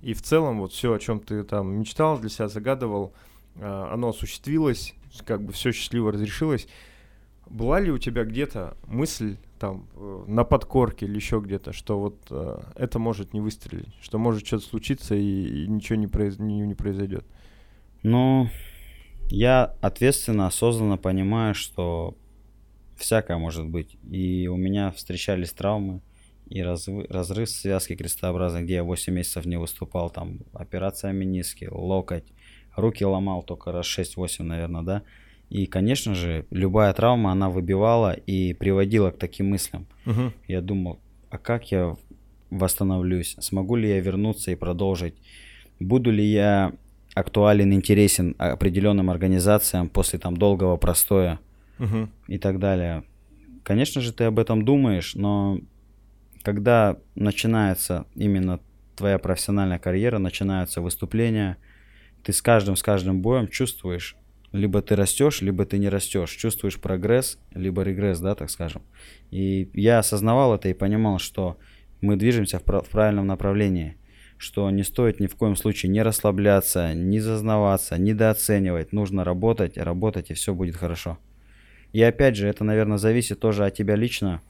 и 0.00 0.14
в 0.14 0.22
целом 0.22 0.60
вот 0.60 0.72
все, 0.72 0.92
о 0.92 0.98
чем 0.98 1.20
ты 1.20 1.44
там 1.44 1.78
мечтал, 1.78 2.18
для 2.18 2.28
себя 2.28 2.48
загадывал, 2.48 3.12
uh, 3.56 3.92
оно 3.92 4.10
осуществилось, 4.10 4.94
как 5.24 5.42
бы 5.42 5.52
все 5.52 5.72
счастливо 5.72 6.12
разрешилось. 6.12 6.68
Была 7.46 7.80
ли 7.80 7.90
у 7.90 7.98
тебя 7.98 8.24
где-то 8.24 8.76
мысль 8.86 9.36
там 9.58 9.86
э, 9.96 10.24
на 10.26 10.44
подкорке 10.44 11.06
или 11.06 11.14
еще 11.14 11.40
где-то, 11.40 11.72
что 11.72 11.98
вот 11.98 12.26
э, 12.30 12.60
это 12.74 12.98
может 12.98 13.32
не 13.32 13.40
выстрелить, 13.40 13.88
что 14.02 14.18
может 14.18 14.46
что-то 14.46 14.66
случиться 14.66 15.14
и, 15.14 15.64
и 15.64 15.66
ничего 15.66 15.96
не, 15.96 16.06
произ, 16.06 16.38
не, 16.38 16.60
не 16.60 16.74
произойдет? 16.74 17.24
Ну, 18.02 18.50
я 19.30 19.74
ответственно, 19.80 20.46
осознанно 20.46 20.98
понимаю, 20.98 21.54
что 21.54 22.16
всякое 22.96 23.38
может 23.38 23.66
быть. 23.66 23.96
И 24.10 24.46
у 24.46 24.56
меня 24.56 24.90
встречались 24.92 25.52
травмы 25.52 26.02
и 26.50 26.62
разрыв, 26.62 27.10
разрыв 27.10 27.48
связки 27.48 27.94
крестообразной, 27.94 28.62
где 28.62 28.74
я 28.74 28.84
8 28.84 29.12
месяцев 29.12 29.44
не 29.46 29.58
выступал, 29.58 30.10
там 30.10 30.40
операция 30.52 31.12
миниски, 31.12 31.68
локоть, 31.70 32.24
руки 32.76 33.04
ломал 33.04 33.42
только 33.42 33.72
раз 33.72 33.86
6-8, 33.86 34.42
наверное, 34.42 34.82
да. 34.82 35.02
И, 35.50 35.66
конечно 35.66 36.14
же, 36.14 36.44
любая 36.50 36.92
травма, 36.92 37.32
она 37.32 37.48
выбивала 37.48 38.12
и 38.12 38.52
приводила 38.52 39.10
к 39.10 39.18
таким 39.18 39.50
мыслям. 39.50 39.86
Угу. 40.04 40.32
Я 40.46 40.60
думал, 40.60 40.98
а 41.30 41.38
как 41.38 41.70
я 41.70 41.96
восстановлюсь? 42.50 43.36
Смогу 43.40 43.76
ли 43.76 43.88
я 43.88 44.00
вернуться 44.00 44.50
и 44.50 44.56
продолжить? 44.56 45.14
Буду 45.80 46.10
ли 46.10 46.24
я 46.24 46.72
актуален, 47.14 47.72
интересен 47.72 48.34
определенным 48.38 49.10
организациям 49.10 49.88
после 49.88 50.18
там 50.18 50.36
долгого 50.36 50.76
простоя 50.76 51.40
угу. 51.78 52.08
и 52.26 52.38
так 52.38 52.58
далее? 52.58 53.04
Конечно 53.62 54.00
же, 54.00 54.12
ты 54.12 54.24
об 54.24 54.38
этом 54.38 54.64
думаешь, 54.64 55.14
но 55.14 55.60
когда 56.42 56.98
начинается 57.14 58.06
именно 58.14 58.60
твоя 58.96 59.18
профессиональная 59.18 59.78
карьера, 59.78 60.18
начинаются 60.18 60.80
выступления, 60.80 61.56
ты 62.22 62.32
с 62.32 62.42
каждым, 62.42 62.76
с 62.76 62.82
каждым 62.82 63.22
боем 63.22 63.48
чувствуешь, 63.48 64.16
либо 64.52 64.82
ты 64.82 64.96
растешь, 64.96 65.42
либо 65.42 65.64
ты 65.66 65.78
не 65.78 65.88
растешь, 65.88 66.30
чувствуешь 66.30 66.80
прогресс, 66.80 67.38
либо 67.54 67.82
регресс, 67.82 68.18
да, 68.20 68.34
так 68.34 68.50
скажем. 68.50 68.82
И 69.30 69.70
я 69.74 69.98
осознавал 69.98 70.54
это 70.54 70.68
и 70.68 70.74
понимал, 70.74 71.18
что 71.18 71.58
мы 72.00 72.16
движемся 72.16 72.58
в, 72.58 72.62
в 72.62 72.88
правильном 72.88 73.26
направлении, 73.26 73.96
что 74.36 74.70
не 74.70 74.84
стоит 74.84 75.20
ни 75.20 75.26
в 75.26 75.36
коем 75.36 75.56
случае 75.56 75.90
не 75.90 76.02
расслабляться, 76.02 76.94
не 76.94 77.20
зазнаваться, 77.20 77.98
недооценивать, 77.98 78.92
нужно 78.92 79.24
работать, 79.24 79.76
работать, 79.76 80.30
и 80.30 80.34
все 80.34 80.54
будет 80.54 80.76
хорошо. 80.76 81.18
И 81.92 82.02
опять 82.02 82.36
же, 82.36 82.48
это, 82.48 82.64
наверное, 82.64 82.98
зависит 82.98 83.40
тоже 83.40 83.64
от 83.66 83.74
тебя 83.74 83.96
лично, 83.96 84.42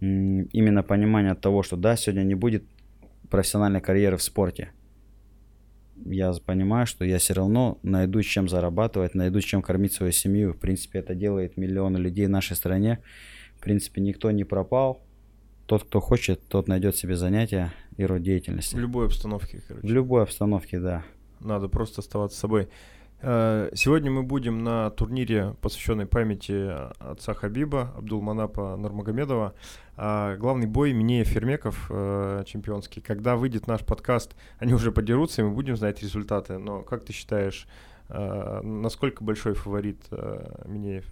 именно 0.00 0.82
понимание 0.82 1.34
того, 1.34 1.62
что 1.62 1.76
да, 1.76 1.96
сегодня 1.96 2.22
не 2.22 2.34
будет 2.34 2.64
профессиональной 3.28 3.80
карьеры 3.80 4.16
в 4.16 4.22
спорте, 4.22 4.72
я 6.06 6.32
понимаю, 6.44 6.86
что 6.86 7.04
я 7.04 7.18
все 7.18 7.34
равно 7.34 7.78
найду 7.82 8.22
чем 8.22 8.48
зарабатывать, 8.48 9.14
найду 9.14 9.40
чем 9.40 9.62
кормить 9.62 9.92
свою 9.92 10.12
семью. 10.12 10.54
В 10.54 10.58
принципе, 10.58 11.00
это 11.00 11.14
делает 11.14 11.56
миллионы 11.56 11.98
людей 11.98 12.26
в 12.26 12.30
нашей 12.30 12.56
стране. 12.56 13.00
В 13.56 13.60
принципе, 13.60 14.00
никто 14.00 14.30
не 14.30 14.44
пропал. 14.44 15.02
Тот, 15.66 15.84
кто 15.84 16.00
хочет, 16.00 16.40
тот 16.48 16.68
найдет 16.68 16.96
себе 16.96 17.16
занятия 17.16 17.72
и 17.96 18.04
род 18.04 18.22
деятельности. 18.22 18.74
В 18.74 18.78
любой 18.78 19.06
обстановке, 19.06 19.62
короче. 19.66 19.86
В 19.86 19.90
любой 19.90 20.22
обстановке, 20.22 20.80
да. 20.80 21.04
Надо 21.40 21.68
просто 21.68 22.00
оставаться 22.00 22.38
собой. 22.38 22.68
Э, 23.22 23.70
сегодня 23.74 24.10
мы 24.10 24.22
будем 24.22 24.64
на 24.64 24.90
турнире, 24.90 25.54
посвященной 25.60 26.06
памяти 26.06 26.70
отца 26.98 27.34
Хабиба, 27.34 27.92
Абдулманапа 27.96 28.76
Нурмагомедова. 28.76 29.54
А, 29.96 30.36
главный 30.36 30.66
бой 30.66 30.94
Минеев 30.94 31.28
Фермеков 31.28 31.86
э, 31.90 32.44
чемпионский. 32.46 33.02
Когда 33.02 33.36
выйдет 33.36 33.66
наш 33.66 33.84
подкаст, 33.84 34.34
они 34.58 34.72
уже 34.72 34.90
подерутся, 34.90 35.42
и 35.42 35.44
мы 35.44 35.50
будем 35.50 35.76
знать 35.76 36.02
результаты. 36.02 36.56
Но 36.56 36.82
как 36.82 37.04
ты 37.04 37.12
считаешь, 37.12 37.66
э, 38.08 38.60
насколько 38.62 39.22
большой 39.22 39.52
фаворит 39.52 40.00
Минеев? 40.64 41.04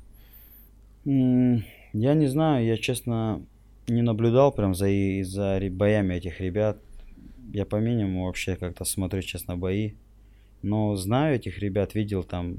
Я 1.04 2.14
не 2.14 2.26
знаю, 2.26 2.64
я 2.64 2.76
честно 2.78 3.44
не 3.86 4.02
наблюдал 4.02 4.52
прям 4.52 4.74
за, 4.74 4.86
за 5.22 5.60
боями 5.70 6.14
этих 6.14 6.40
ребят. 6.40 6.78
Я 7.52 7.66
по 7.66 7.76
минимуму 7.76 8.26
вообще 8.26 8.56
как-то 8.56 8.84
смотрю, 8.84 9.20
честно, 9.20 9.56
бои. 9.56 9.92
Но 10.62 10.96
знаю 10.96 11.36
этих 11.36 11.58
ребят, 11.58 11.94
видел 11.94 12.24
там 12.24 12.58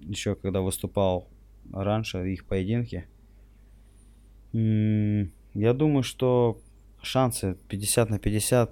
еще 0.00 0.34
когда 0.34 0.60
выступал 0.60 1.28
раньше 1.72 2.32
их 2.32 2.44
поединки. 2.46 3.06
Я 4.52 5.72
думаю, 5.74 6.02
что 6.02 6.60
шансы 7.02 7.56
50 7.68 8.10
на 8.10 8.18
50 8.18 8.70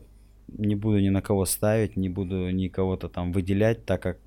не 0.48 0.74
буду 0.74 1.00
ни 1.00 1.09
на 1.09 1.22
кого 1.22 1.44
ставить, 1.44 1.96
не 1.96 2.09
буду 2.09 2.50
ни 2.50 2.68
кого-то 2.68 3.09
там 3.09 3.33
выделять, 3.33 3.85
так 3.85 4.02
как 4.02 4.18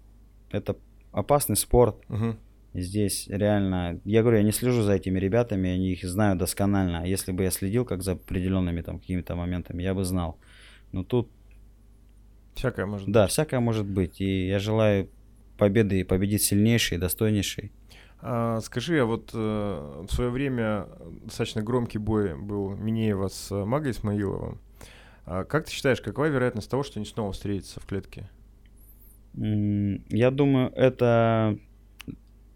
это 0.52 0.75
опасный 1.12 1.56
спорт. 1.56 1.95
Угу. 2.10 2.36
Здесь 2.75 3.28
реально, 3.30 3.99
я 4.06 4.21
говорю, 4.21 4.38
я 4.38 4.43
не 4.43 4.52
слежу 4.52 4.84
за 4.84 4.93
этими 4.93 5.17
ребятами, 5.17 5.69
они 5.69 5.91
их 5.91 6.04
знаю 6.04 6.38
досконально. 6.38 7.06
Если 7.06 7.32
бы 7.32 7.43
я 7.43 7.52
следил 7.52 7.84
как 7.84 8.04
за 8.04 8.12
определенными 8.12 8.82
там 8.82 8.99
какими-то 8.99 9.36
моментами, 9.36 9.82
я 9.82 9.93
бы 9.93 10.04
знал. 10.04 10.38
Но 10.91 11.04
тут 11.04 11.30
Всякое 12.56 12.86
может 12.86 13.06
быть. 13.08 13.14
Да, 13.14 13.28
всякое 13.28 13.60
может 13.60 13.86
быть. 13.86 14.20
И 14.22 14.48
я 14.48 14.60
желаю 14.60 15.10
победы 15.58 16.00
и 16.00 16.04
победить 16.04 16.44
сильнейший 16.44 16.98
и 16.98 17.00
достойнейший. 17.00 17.72
А, 18.22 18.60
скажи, 18.62 19.00
а 19.00 19.06
вот 19.06 19.32
э, 19.34 20.06
в 20.08 20.12
свое 20.12 20.30
время 20.30 20.88
достаточно 21.24 21.62
громкий 21.62 22.00
бой 22.00 22.38
был 22.38 22.76
Минеева 22.76 23.30
с 23.30 23.52
Магой 23.66 23.92
Исмаиловым. 23.92 24.60
А 25.26 25.44
как 25.44 25.66
ты 25.66 25.72
считаешь, 25.72 26.02
какова 26.02 26.26
вероятность 26.26 26.70
того, 26.70 26.84
что 26.84 27.00
они 27.00 27.06
снова 27.06 27.32
встретятся 27.32 27.80
в 27.80 27.86
клетке? 27.86 28.30
Я 29.34 30.32
думаю, 30.32 30.72
это 30.76 31.58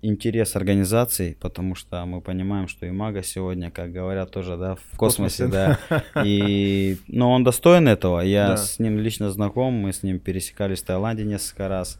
интерес 0.03 0.57
организаций, 0.57 1.37
потому 1.39 1.75
что 1.75 2.05
мы 2.05 2.21
понимаем, 2.21 2.67
что 2.67 2.85
и 2.85 2.91
Мага 2.91 3.23
сегодня, 3.23 3.71
как 3.71 3.93
говорят, 3.93 4.31
тоже, 4.31 4.57
да, 4.57 4.75
в 4.75 4.97
космосе, 4.97 5.47
да. 5.47 5.79
И, 6.25 6.97
но 7.07 7.31
он 7.31 7.45
достоин 7.45 7.87
этого. 7.87 8.19
Я 8.19 8.49
да. 8.49 8.57
с 8.57 8.79
ним 8.79 8.99
лично 8.99 9.31
знаком, 9.31 9.73
мы 9.73 9.93
с 9.93 10.03
ним 10.03 10.19
пересекались 10.19 10.81
в 10.81 10.85
Таиланде 10.85 11.23
несколько 11.23 11.69
раз. 11.69 11.99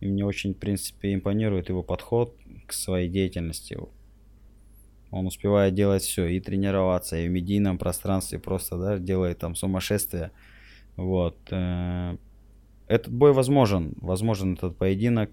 И 0.00 0.06
мне 0.06 0.24
очень, 0.24 0.54
в 0.54 0.58
принципе, 0.58 1.14
импонирует 1.14 1.70
его 1.70 1.82
подход 1.82 2.36
к 2.66 2.74
своей 2.74 3.08
деятельности. 3.08 3.78
Он 5.10 5.26
успевает 5.26 5.74
делать 5.74 6.02
все, 6.02 6.26
и 6.26 6.40
тренироваться, 6.40 7.16
и 7.16 7.26
в 7.26 7.30
медийном 7.30 7.78
пространстве 7.78 8.38
просто, 8.38 8.76
да, 8.76 8.98
делает 8.98 9.38
там 9.38 9.54
сумасшествие. 9.54 10.30
Вот. 10.96 11.36
Э, 11.50 12.16
этот 12.86 13.12
бой 13.12 13.32
возможен, 13.32 13.94
возможен 13.96 14.54
этот 14.54 14.76
поединок, 14.76 15.30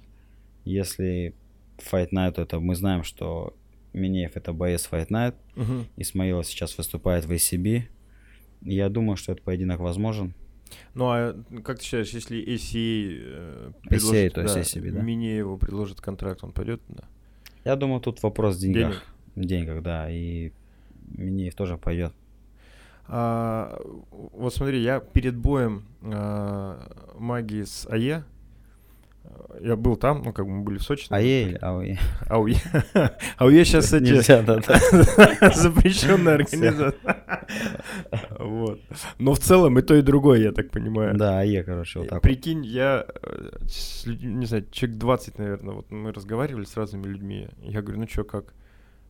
если 0.64 1.36
Fight 1.78 2.10
Night 2.12 2.42
это 2.42 2.60
мы 2.60 2.76
знаем, 2.76 3.04
что 3.04 3.56
Минеев 3.94 4.36
это 4.36 4.54
боец 4.54 4.88
Fight 4.92 5.10
Night. 5.10 5.36
Угу. 5.56 5.86
Исмаилов 5.98 6.46
сейчас 6.46 6.78
выступает 6.78 7.26
в 7.26 7.32
ACB. 7.32 7.84
Я 8.62 8.90
думаю, 8.90 9.18
что 9.18 9.32
этот 9.32 9.44
поединок 9.44 9.80
возможен. 9.80 10.34
Ну 10.94 11.06
а 11.06 11.36
как 11.64 11.80
ты 11.80 11.86
считаешь, 11.86 12.10
если 12.10 12.40
ACA 12.40 13.22
э, 13.24 13.72
предложит, 13.90 14.14
ACA, 14.14 14.30
то 14.30 14.44
да, 14.44 14.60
ACB, 14.60 14.92
да? 14.92 15.02
Минееву 15.02 15.58
предложит 15.58 16.02
контракт, 16.02 16.44
он 16.44 16.52
пойдет? 16.52 16.82
Да? 16.90 17.06
Я 17.64 17.76
думаю, 17.76 18.02
тут 18.02 18.22
вопрос 18.24 18.58
в 18.58 18.60
деньгах. 18.60 19.04
Денег? 19.36 19.50
деньгах, 19.50 19.84
да. 19.84 20.10
И 20.10 20.52
Минеев 21.08 21.56
тоже 21.56 21.78
пойдет. 21.78 22.14
А, 23.08 23.80
вот 24.12 24.54
смотри, 24.54 24.82
я 24.82 25.00
перед 25.00 25.38
боем 25.38 25.86
а, 26.02 27.14
магии 27.18 27.64
с 27.64 27.88
АЕ 27.88 28.26
я 29.62 29.76
был 29.76 29.96
там, 29.96 30.22
ну, 30.24 30.34
как 30.34 30.46
бы 30.46 30.52
мы 30.52 30.64
были 30.64 30.78
в 30.78 30.84
Сочи. 30.84 31.08
АЕ 31.10 31.58
АУЕ? 31.62 32.00
АУЕ. 32.30 32.56
АУЕ 33.38 33.66
сейчас 33.66 33.94
эти... 33.94 34.04
Нельзя, 34.04 34.42
да, 34.42 34.60
да. 34.60 35.52
Запрещенная 35.56 36.36
организация. 36.36 36.94
Вот. 38.40 38.82
Но 39.20 39.34
в 39.34 39.40
целом 39.40 39.80
и 39.80 39.82
то, 39.82 39.96
и 39.96 40.02
другое, 40.02 40.40
я 40.40 40.52
так 40.52 40.70
понимаю. 40.70 41.18
Да, 41.18 41.40
АЕ, 41.40 41.64
короче, 41.64 42.00
вот 42.00 42.10
так 42.10 42.22
Прикинь, 42.22 42.66
я, 42.66 43.06
э, 43.24 43.50
не 44.06 44.46
знаю, 44.46 44.66
человек 44.72 44.98
20, 44.98 45.38
наверное, 45.38 45.76
вот 45.76 45.92
мы 45.92 46.12
разговаривали 46.12 46.66
с 46.66 46.76
разными 46.76 47.08
людьми. 47.08 47.48
Я 47.62 47.82
говорю, 47.82 48.02
ну 48.02 48.08
что, 48.08 48.24
как? 48.24 48.54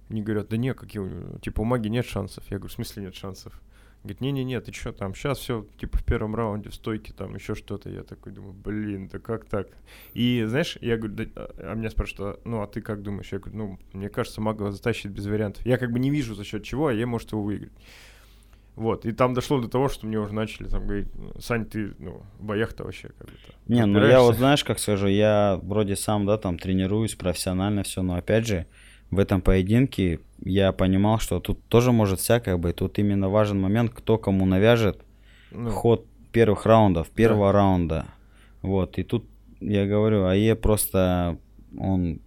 Они 0.09 0.21
говорят, 0.21 0.49
да 0.49 0.57
нет, 0.57 0.77
какие, 0.77 1.03
типа, 1.39 1.61
у 1.61 1.63
магии 1.65 1.89
нет 1.89 2.05
шансов. 2.05 2.43
Я 2.49 2.57
говорю, 2.57 2.69
в 2.69 2.73
смысле 2.73 3.03
нет 3.03 3.15
шансов? 3.15 3.59
Говорит, 4.03 4.21
не-не-не, 4.21 4.61
ты 4.61 4.71
что 4.71 4.93
там, 4.93 5.13
сейчас 5.15 5.39
все, 5.39 5.65
типа, 5.79 5.97
в 5.97 6.03
первом 6.03 6.35
раунде 6.35 6.69
в 6.69 6.75
стойке, 6.75 7.13
там, 7.13 7.35
еще 7.35 7.55
что-то. 7.55 7.89
Я 7.89 8.03
такой 8.03 8.31
думаю, 8.31 8.53
блин, 8.53 9.09
да 9.09 9.19
как 9.19 9.45
так? 9.45 9.67
И, 10.13 10.45
знаешь, 10.47 10.77
я 10.81 10.97
говорю, 10.97 11.15
да, 11.15 11.25
а, 11.35 11.71
а 11.71 11.75
меня 11.75 11.89
спрашивают, 11.89 12.37
а, 12.37 12.47
ну, 12.47 12.61
а 12.61 12.67
ты 12.67 12.81
как 12.81 13.01
думаешь? 13.01 13.31
Я 13.31 13.39
говорю, 13.39 13.57
ну, 13.57 13.79
мне 13.93 14.09
кажется, 14.09 14.39
Магова 14.39 14.71
затащит 14.71 15.11
без 15.11 15.25
вариантов. 15.25 15.65
Я 15.65 15.77
как 15.77 15.91
бы 15.91 15.99
не 15.99 16.09
вижу 16.09 16.35
за 16.35 16.43
счет 16.43 16.63
чего, 16.63 16.87
а 16.87 16.93
я, 16.93 17.05
может, 17.05 17.31
его 17.31 17.43
выиграть. 17.43 17.73
Вот, 18.77 19.07
и 19.07 19.11
там 19.11 19.33
дошло 19.33 19.59
до 19.59 19.67
того, 19.67 19.89
что 19.89 20.05
мне 20.05 20.19
уже 20.19 20.35
начали 20.35 20.67
там 20.67 20.85
говорить, 20.85 21.07
Сань, 21.39 21.65
ты, 21.65 21.95
ну, 21.97 22.21
в 22.37 22.45
боях-то 22.45 22.83
вообще 22.83 23.07
как 23.07 23.27
бы-то. 23.27 23.53
Не, 23.67 23.87
ну 23.87 24.05
я 24.05 24.21
вот 24.21 24.35
знаешь, 24.35 24.63
как 24.63 24.77
скажу, 24.77 25.07
я 25.07 25.59
вроде 25.63 25.95
сам, 25.95 26.27
да, 26.27 26.37
там 26.37 26.59
тренируюсь 26.59 27.15
профессионально 27.15 27.81
все, 27.81 28.03
но 28.03 28.13
опять 28.13 28.45
же, 28.45 28.67
в 29.11 29.19
этом 29.19 29.41
поединке 29.41 30.19
я 30.43 30.71
понимал, 30.71 31.19
что 31.19 31.39
тут 31.39 31.63
тоже 31.67 31.91
может 31.91 32.19
всякое 32.19 32.57
быть. 32.57 32.75
Тут 32.77 32.99
именно 32.99 33.29
важен 33.29 33.59
момент, 33.59 33.91
кто 33.93 34.17
кому 34.17 34.45
навяжет 34.45 35.01
ну, 35.51 35.69
ход 35.69 36.05
первых 36.31 36.65
раундов, 36.65 37.09
первого 37.09 37.51
да. 37.51 37.59
раунда. 37.59 38.05
Вот, 38.61 38.97
и 38.97 39.03
тут 39.03 39.25
я 39.59 39.85
говорю, 39.85 40.25
АЕ 40.25 40.55
просто, 40.55 41.37
он 41.77 42.19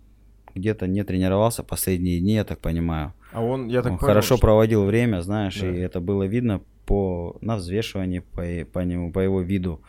где-то 0.55 0.87
не 0.87 1.05
тренировался 1.05 1.62
последние 1.62 2.20
дни, 2.20 2.35
я 2.35 2.45
так 2.45 2.59
понимаю. 2.61 3.12
А 3.33 3.43
он, 3.43 3.68
я 3.68 3.83
так 3.83 3.93
он 3.93 3.99
понял, 3.99 4.09
хорошо 4.09 4.37
что... 4.37 4.41
проводил 4.41 4.85
время, 4.85 5.20
знаешь, 5.20 5.61
да. 5.61 5.70
и 5.70 5.78
это 5.78 6.01
было 6.01 6.24
видно 6.24 6.62
по, 6.87 7.37
на 7.41 7.57
взвешивании, 7.57 8.20
по, 8.20 8.43
по, 8.72 8.81
нему, 8.81 9.12
по 9.12 9.20
его 9.20 9.41
виду. 9.41 9.81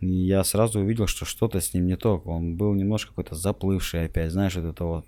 И 0.00 0.08
я 0.08 0.42
сразу 0.42 0.80
увидел, 0.80 1.06
что 1.06 1.24
что-то 1.24 1.60
с 1.60 1.74
ним 1.74 1.86
не 1.86 1.96
то. 1.96 2.20
Он 2.24 2.56
был 2.56 2.74
немножко 2.74 3.10
какой-то 3.10 3.36
заплывший 3.36 4.06
опять, 4.06 4.32
знаешь, 4.32 4.56
вот 4.56 4.64
это 4.64 4.84
вот 4.84 5.06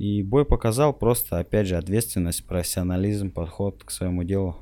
и 0.00 0.22
бой 0.22 0.46
показал 0.46 0.94
просто, 0.94 1.38
опять 1.40 1.66
же, 1.66 1.76
ответственность, 1.76 2.46
профессионализм, 2.46 3.30
подход 3.30 3.84
к 3.84 3.90
своему 3.90 4.24
делу. 4.24 4.56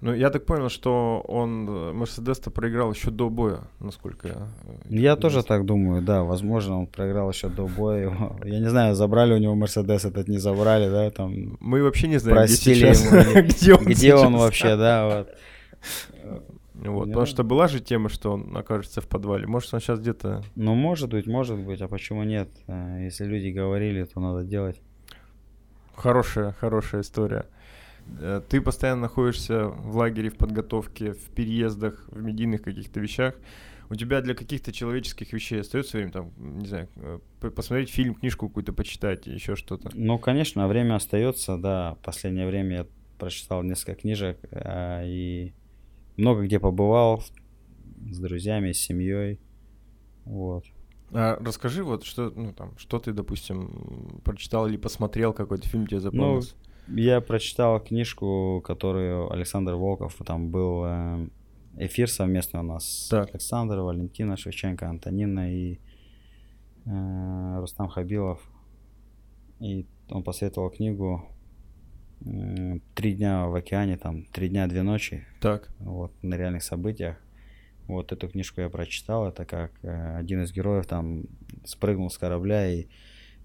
Ну, 0.00 0.14
я 0.14 0.30
так 0.30 0.46
понял, 0.46 0.68
что 0.68 1.24
он 1.26 1.68
э, 1.68 1.92
Мерседес-то 1.92 2.52
проиграл 2.52 2.92
еще 2.92 3.10
до 3.10 3.28
боя, 3.28 3.62
насколько 3.80 4.28
я... 4.28 4.48
Я 4.88 5.16
тоже 5.16 5.42
так 5.42 5.64
думаю, 5.64 6.00
да. 6.00 6.22
Возможно, 6.22 6.78
он 6.78 6.86
проиграл 6.86 7.28
еще 7.28 7.48
до 7.48 7.66
боя. 7.66 8.12
Я 8.44 8.60
не 8.60 8.70
знаю, 8.70 8.94
забрали 8.94 9.34
у 9.34 9.38
него 9.38 9.56
Мерседес 9.56 10.04
этот, 10.04 10.28
не 10.28 10.38
забрали, 10.38 10.88
да, 10.88 11.10
там... 11.10 11.56
Мы 11.58 11.82
вообще 11.82 12.06
не 12.06 12.18
знаем, 12.18 12.44
где 12.44 12.54
сейчас, 12.54 13.02
где 13.34 13.74
он, 13.74 13.84
где 13.84 14.14
он 14.14 14.36
вообще, 14.36 14.76
да, 14.76 15.06
вот. 15.08 16.44
Вот, 16.74 17.06
потому 17.06 17.26
что 17.26 17.44
была 17.44 17.68
же 17.68 17.80
тема, 17.80 18.08
что 18.08 18.32
он 18.32 18.56
окажется 18.56 19.00
в 19.00 19.06
подвале. 19.06 19.46
Может, 19.46 19.72
он 19.74 19.80
сейчас 19.80 20.00
где-то... 20.00 20.42
Ну, 20.56 20.74
может 20.74 21.10
быть, 21.10 21.26
может 21.26 21.58
быть, 21.58 21.80
а 21.80 21.88
почему 21.88 22.24
нет? 22.24 22.48
Э, 22.66 23.04
если 23.04 23.24
люди 23.24 23.48
говорили, 23.48 24.04
то 24.04 24.20
надо 24.20 24.44
делать. 24.44 24.80
Хорошая, 25.94 26.52
хорошая 26.52 27.02
история. 27.02 27.46
Э, 28.18 28.42
ты 28.48 28.60
постоянно 28.60 29.02
находишься 29.02 29.66
в 29.66 29.96
лагере, 29.96 30.30
в 30.30 30.36
подготовке, 30.36 31.12
в 31.12 31.30
переездах, 31.30 32.08
в 32.08 32.20
медийных 32.20 32.62
каких-то 32.62 32.98
вещах. 32.98 33.34
У 33.88 33.94
тебя 33.94 34.20
для 34.20 34.34
каких-то 34.34 34.72
человеческих 34.72 35.32
вещей 35.32 35.60
остается 35.60 35.96
время, 35.96 36.10
там, 36.10 36.32
не 36.36 36.66
знаю, 36.66 36.88
э, 36.96 37.50
посмотреть 37.54 37.90
фильм, 37.90 38.16
книжку 38.16 38.48
какую-то 38.48 38.72
почитать, 38.72 39.28
еще 39.28 39.54
что-то? 39.54 39.90
Ну, 39.94 40.18
конечно, 40.18 40.66
время 40.66 40.96
остается, 40.96 41.56
да. 41.56 41.96
Последнее 42.02 42.48
время 42.48 42.76
я 42.78 42.86
прочитал 43.16 43.62
несколько 43.62 43.94
книжек 43.94 44.38
и 44.52 45.52
много 46.16 46.44
где 46.44 46.58
побывал 46.58 47.22
с 48.10 48.18
друзьями, 48.18 48.72
с 48.72 48.78
семьей. 48.78 49.40
Вот. 50.24 50.64
А 51.12 51.36
расскажи 51.40 51.84
вот, 51.84 52.04
что, 52.04 52.30
ну, 52.34 52.52
там, 52.52 52.76
что 52.76 52.98
ты, 52.98 53.12
допустим, 53.12 54.20
прочитал 54.24 54.66
или 54.66 54.76
посмотрел, 54.76 55.32
какой-то 55.32 55.68
фильм 55.68 55.86
тебе 55.86 56.00
запомнился? 56.00 56.54
Ну, 56.86 56.96
я 56.96 57.20
прочитал 57.20 57.80
книжку, 57.80 58.62
которую 58.64 59.32
Александр 59.32 59.74
Волков, 59.74 60.16
там 60.26 60.50
был 60.50 60.84
э, 60.84 61.28
эфир 61.76 62.08
совместный 62.10 62.60
у 62.60 62.64
нас 62.64 63.08
так. 63.10 63.30
Александр, 63.30 63.78
Валентина 63.78 64.36
Шевченко, 64.36 64.88
Антонина 64.88 65.52
и 65.52 65.78
э, 66.84 67.56
Рустам 67.60 67.88
Хабилов. 67.88 68.40
И 69.60 69.86
он 70.10 70.24
посоветовал 70.24 70.70
книгу 70.70 71.24
три 72.94 73.14
дня 73.14 73.46
в 73.46 73.54
океане, 73.54 73.96
там, 73.96 74.24
три 74.24 74.48
дня, 74.48 74.66
две 74.66 74.82
ночи. 74.82 75.26
Так. 75.40 75.68
Вот, 75.78 76.12
на 76.22 76.36
реальных 76.36 76.62
событиях. 76.62 77.16
Вот 77.86 78.12
эту 78.12 78.28
книжку 78.28 78.60
я 78.62 78.70
прочитал. 78.70 79.28
Это 79.28 79.44
как 79.44 79.72
э, 79.82 80.16
один 80.16 80.42
из 80.42 80.52
героев 80.52 80.86
там 80.86 81.24
спрыгнул 81.64 82.10
с 82.10 82.16
корабля 82.16 82.66
и 82.66 82.86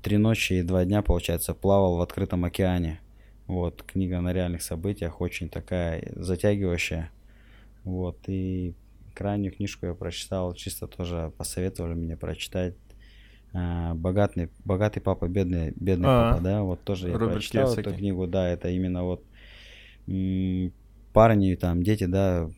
три 0.01 0.17
ночи 0.17 0.53
и 0.53 0.63
два 0.63 0.85
дня, 0.85 1.01
получается, 1.01 1.53
плавал 1.53 1.97
в 1.97 2.01
открытом 2.01 2.45
океане. 2.45 3.01
Вот, 3.47 3.83
книга 3.83 4.21
на 4.21 4.31
реальных 4.31 4.61
событиях, 4.61 5.21
очень 5.21 5.49
такая 5.49 6.11
затягивающая. 6.15 7.11
Вот, 7.83 8.17
и 8.27 8.75
крайнюю 9.13 9.53
книжку 9.53 9.87
я 9.87 9.93
прочитал, 9.93 10.53
чисто 10.53 10.87
тоже 10.87 11.33
посоветовали 11.37 11.95
мне 11.95 12.15
прочитать 12.15 12.75
а, 13.53 13.93
богатый, 13.95 14.49
богатый 14.63 14.99
папа, 14.99 15.27
бедный, 15.27 15.73
бедный 15.75 16.07
А-а-а. 16.07 16.31
папа, 16.33 16.43
да, 16.43 16.63
вот 16.63 16.83
тоже 16.83 17.07
я 17.07 17.13
Роберт 17.13 17.33
прочитал 17.33 17.65
Киосаки. 17.65 17.87
эту 17.87 17.97
книгу, 17.97 18.27
да, 18.27 18.47
это 18.47 18.69
именно 18.69 19.03
вот 19.03 19.23
парни, 21.13 21.55
там, 21.55 21.83
дети, 21.83 22.05
да, 22.05 22.49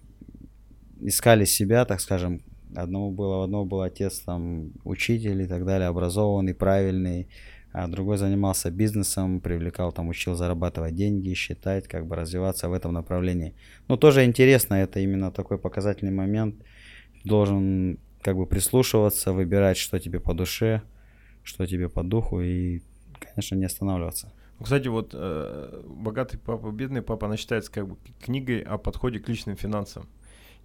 искали 1.02 1.46
себя, 1.46 1.86
так 1.86 2.02
скажем, 2.02 2.42
одному 2.76 3.12
было, 3.12 3.44
одного 3.44 3.66
был 3.66 3.82
отец, 3.82 4.20
там, 4.20 4.72
учитель 4.84 5.42
и 5.42 5.48
так 5.48 5.66
далее, 5.66 5.88
образованный, 5.88 6.54
правильный, 6.54 7.28
а 7.74 7.88
другой 7.88 8.18
занимался 8.18 8.70
бизнесом, 8.70 9.40
привлекал, 9.40 9.94
там, 9.94 10.10
учил 10.10 10.36
зарабатывать 10.36 10.96
деньги, 10.96 11.34
считать, 11.34 11.88
как 11.88 12.06
бы 12.06 12.16
развиваться 12.16 12.68
в 12.68 12.74
этом 12.74 12.94
направлении. 12.94 13.54
Но 13.88 13.98
тоже 13.98 14.26
интересно, 14.26 14.76
это 14.76 15.00
именно 15.00 15.32
такой 15.32 15.58
показательный 15.58 16.12
момент, 16.12 16.56
должен 17.24 18.00
как 18.22 18.38
бы 18.38 18.46
прислушиваться, 18.46 19.34
выбирать, 19.34 19.78
что 19.78 20.00
тебе 20.00 20.20
по 20.20 20.34
душе, 20.34 20.82
что 21.44 21.66
тебе 21.66 21.90
по 21.90 22.04
духу 22.04 22.42
и, 22.42 22.82
конечно, 23.20 23.56
не 23.56 23.66
останавливаться. 23.66 24.32
Кстати, 24.62 24.88
вот 24.88 25.12
э, 25.14 25.84
«Богатый 25.88 26.38
папа, 26.38 26.72
бедный 26.72 27.02
папа», 27.02 27.28
она 27.28 27.38
считается 27.38 27.72
как 27.72 27.88
бы 27.88 27.98
книгой 28.24 28.60
о 28.62 28.78
подходе 28.78 29.20
к 29.20 29.28
личным 29.28 29.56
финансам. 29.56 30.08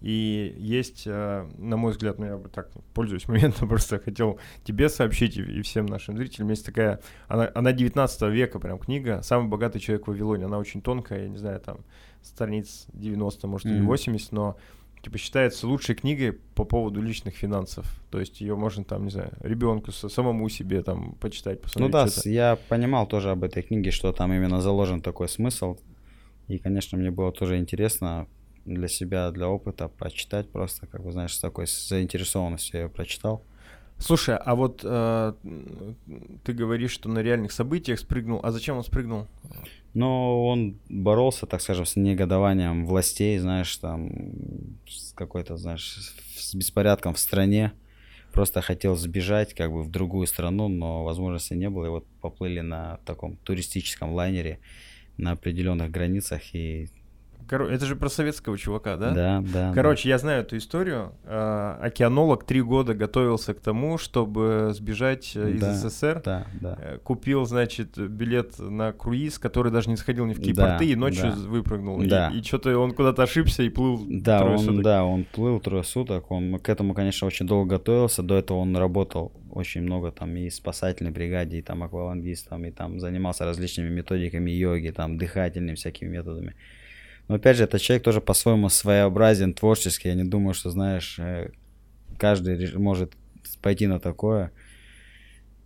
И 0.03 0.55
есть, 0.59 1.05
э, 1.07 1.49
на 1.57 1.79
мой 1.79 1.93
взгляд, 1.93 2.19
ну 2.19 2.27
я 2.27 2.37
бы 2.37 2.51
так 2.51 2.71
пользуюсь 2.93 3.27
моментом, 3.29 3.69
просто 3.69 3.99
хотел 3.99 4.39
тебе 4.65 4.91
сообщить 4.91 5.39
и, 5.39 5.63
всем 5.63 5.87
нашим 5.87 6.19
зрителям, 6.19 6.51
есть 6.51 6.67
такая, 6.67 7.01
она, 7.29 7.51
она 7.55 7.73
19 7.73 8.23
века 8.31 8.59
прям 8.59 8.79
книга, 8.79 9.23
«Самый 9.23 9.49
богатый 9.49 9.81
человек 9.81 10.07
в 10.07 10.11
Вавилоне», 10.11 10.45
она 10.45 10.59
очень 10.59 10.83
тонкая, 10.83 11.23
я 11.23 11.29
не 11.29 11.39
знаю, 11.39 11.61
там 11.61 11.79
страниц 12.23 12.87
90, 12.93 13.47
может, 13.47 13.67
mm-hmm. 13.67 13.77
или 13.77 13.81
80, 13.81 14.33
но 14.33 14.57
типа 15.07 15.19
считается 15.19 15.69
лучшей 15.69 15.95
книгой 15.95 16.33
по 16.33 16.65
поводу 16.65 17.01
личных 17.01 17.37
финансов. 17.37 17.87
То 18.11 18.19
есть 18.19 18.41
ее 18.41 18.57
можно 18.57 18.83
там, 18.83 19.05
не 19.05 19.13
знаю, 19.13 19.31
ребенку 19.39 19.93
самому 19.93 20.49
себе 20.49 20.83
там 20.83 21.13
почитать, 21.21 21.63
посмотреть. 21.63 21.93
Ну 21.93 21.93
да, 21.93 22.09
что-то. 22.09 22.29
я 22.29 22.59
понимал 22.69 23.07
тоже 23.07 23.31
об 23.31 23.45
этой 23.45 23.63
книге, 23.63 23.93
что 23.93 24.13
там 24.13 24.33
именно 24.33 24.61
заложен 24.61 25.01
такой 25.01 25.29
смысл. 25.29 25.77
И, 26.49 26.59
конечно, 26.59 26.99
мне 26.99 27.13
было 27.13 27.31
тоже 27.31 27.57
интересно 27.59 28.27
для 28.65 28.89
себя, 28.89 29.31
для 29.31 29.49
опыта 29.49 29.87
почитать 29.87 30.51
просто, 30.51 30.89
как 30.89 31.05
бы, 31.05 31.13
знаешь, 31.13 31.37
с 31.37 31.41
такой 31.41 31.69
заинтересованностью 31.69 32.79
я 32.79 32.85
ее 32.87 32.91
прочитал. 32.91 33.45
Слушай, 33.99 34.37
а 34.37 34.57
вот 34.57 34.81
э, 34.83 35.33
ты 36.45 36.53
говоришь, 36.53 36.91
что 36.91 37.09
на 37.09 37.21
реальных 37.21 37.53
событиях 37.53 38.01
спрыгнул. 38.01 38.41
А 38.43 38.51
зачем 38.51 38.77
он 38.77 38.83
спрыгнул? 38.85 39.27
Но 39.95 40.47
он 40.47 40.79
боролся, 40.91 41.47
так 41.47 41.63
скажем, 41.63 41.87
с 41.87 41.97
негодованием 41.97 42.85
властей, 42.85 43.39
знаешь, 43.39 43.75
там, 43.79 44.11
с 44.89 45.12
какой-то, 45.12 45.57
знаешь, 45.57 46.14
с 46.37 46.55
беспорядком 46.55 47.14
в 47.14 47.18
стране. 47.18 47.72
Просто 48.32 48.61
хотел 48.61 48.97
сбежать 48.97 49.55
как 49.55 49.72
бы 49.72 49.82
в 49.82 49.91
другую 49.91 50.26
страну, 50.26 50.68
но 50.68 51.05
возможности 51.05 51.55
не 51.55 51.70
было. 51.70 51.87
И 51.87 51.89
вот 51.89 52.07
поплыли 52.20 52.61
на 52.61 52.99
таком 53.07 53.37
туристическом 53.39 54.12
лайнере 54.12 54.59
на 55.16 55.32
определенных 55.32 55.91
границах 55.91 56.55
и 56.55 56.89
Кор... 57.49 57.62
Это 57.62 57.86
же 57.86 57.97
про 57.97 58.09
советского 58.09 58.59
чувака, 58.59 58.97
да? 58.97 59.11
Да, 59.12 59.44
да. 59.53 59.72
Короче, 59.74 60.05
да. 60.05 60.09
я 60.11 60.18
знаю 60.18 60.40
эту 60.42 60.57
историю. 60.57 61.12
А, 61.24 61.78
океанолог 61.80 62.44
три 62.44 62.61
года 62.61 62.94
готовился 62.94 63.55
к 63.55 63.61
тому, 63.61 63.99
чтобы 63.99 64.70
сбежать 64.72 65.32
э, 65.34 65.53
из 65.53 65.61
да, 65.61 65.74
СССР. 65.74 66.22
Да, 66.24 66.47
да. 66.61 66.78
Э, 66.80 66.99
купил, 67.03 67.44
значит, 67.44 67.99
билет 67.99 68.59
на 68.59 68.92
круиз, 68.92 69.38
который 69.38 69.70
даже 69.70 69.90
не 69.90 69.97
сходил 69.97 70.26
ни 70.26 70.32
в 70.32 70.38
какие 70.38 70.55
да, 70.55 70.70
порты, 70.70 70.86
и 70.86 70.97
ночью 70.97 71.32
да. 71.34 71.49
выпрыгнул. 71.49 72.03
Да. 72.05 72.30
И, 72.34 72.40
и 72.40 72.42
что-то 72.42 72.78
он 72.78 72.92
куда-то 72.92 73.22
ошибся 73.22 73.62
и 73.62 73.68
плыл 73.68 74.05
да, 74.09 74.38
трое 74.38 74.55
он, 74.55 74.64
суток. 74.64 74.82
Да, 74.82 75.05
он 75.05 75.24
плыл 75.24 75.61
трое 75.61 75.84
суток. 75.84 76.30
Он 76.30 76.59
к 76.59 76.68
этому, 76.68 76.94
конечно, 76.94 77.26
очень 77.26 77.47
долго 77.47 77.76
готовился. 77.76 78.22
До 78.22 78.36
этого 78.36 78.59
он 78.59 78.76
работал 78.76 79.32
очень 79.57 79.82
много 79.82 80.12
там 80.12 80.36
и 80.36 80.51
спасательной 80.51 81.12
бригаде, 81.12 81.59
и 81.59 81.62
там 81.62 81.82
аквалангистом, 81.82 82.64
и 82.66 82.70
там 82.70 83.01
занимался 83.01 83.44
различными 83.44 83.88
методиками 83.88 84.51
йоги, 84.51 84.90
там 84.90 85.16
дыхательными 85.16 85.76
всякими 85.76 86.09
методами. 86.09 86.55
Но 87.29 87.37
опять 87.37 87.57
же, 87.57 87.64
этот 87.64 87.81
человек 87.81 88.05
тоже 88.05 88.20
по-своему 88.20 88.68
своеобразен, 88.68 89.53
творческий. 89.53 90.09
Я 90.09 90.14
не 90.14 90.24
думаю, 90.24 90.55
что, 90.55 90.70
знаешь, 90.70 91.18
э, 91.18 91.51
каждый 92.18 92.77
может 92.77 93.14
пойти 93.62 93.87
на 93.87 93.99
такое 93.99 94.53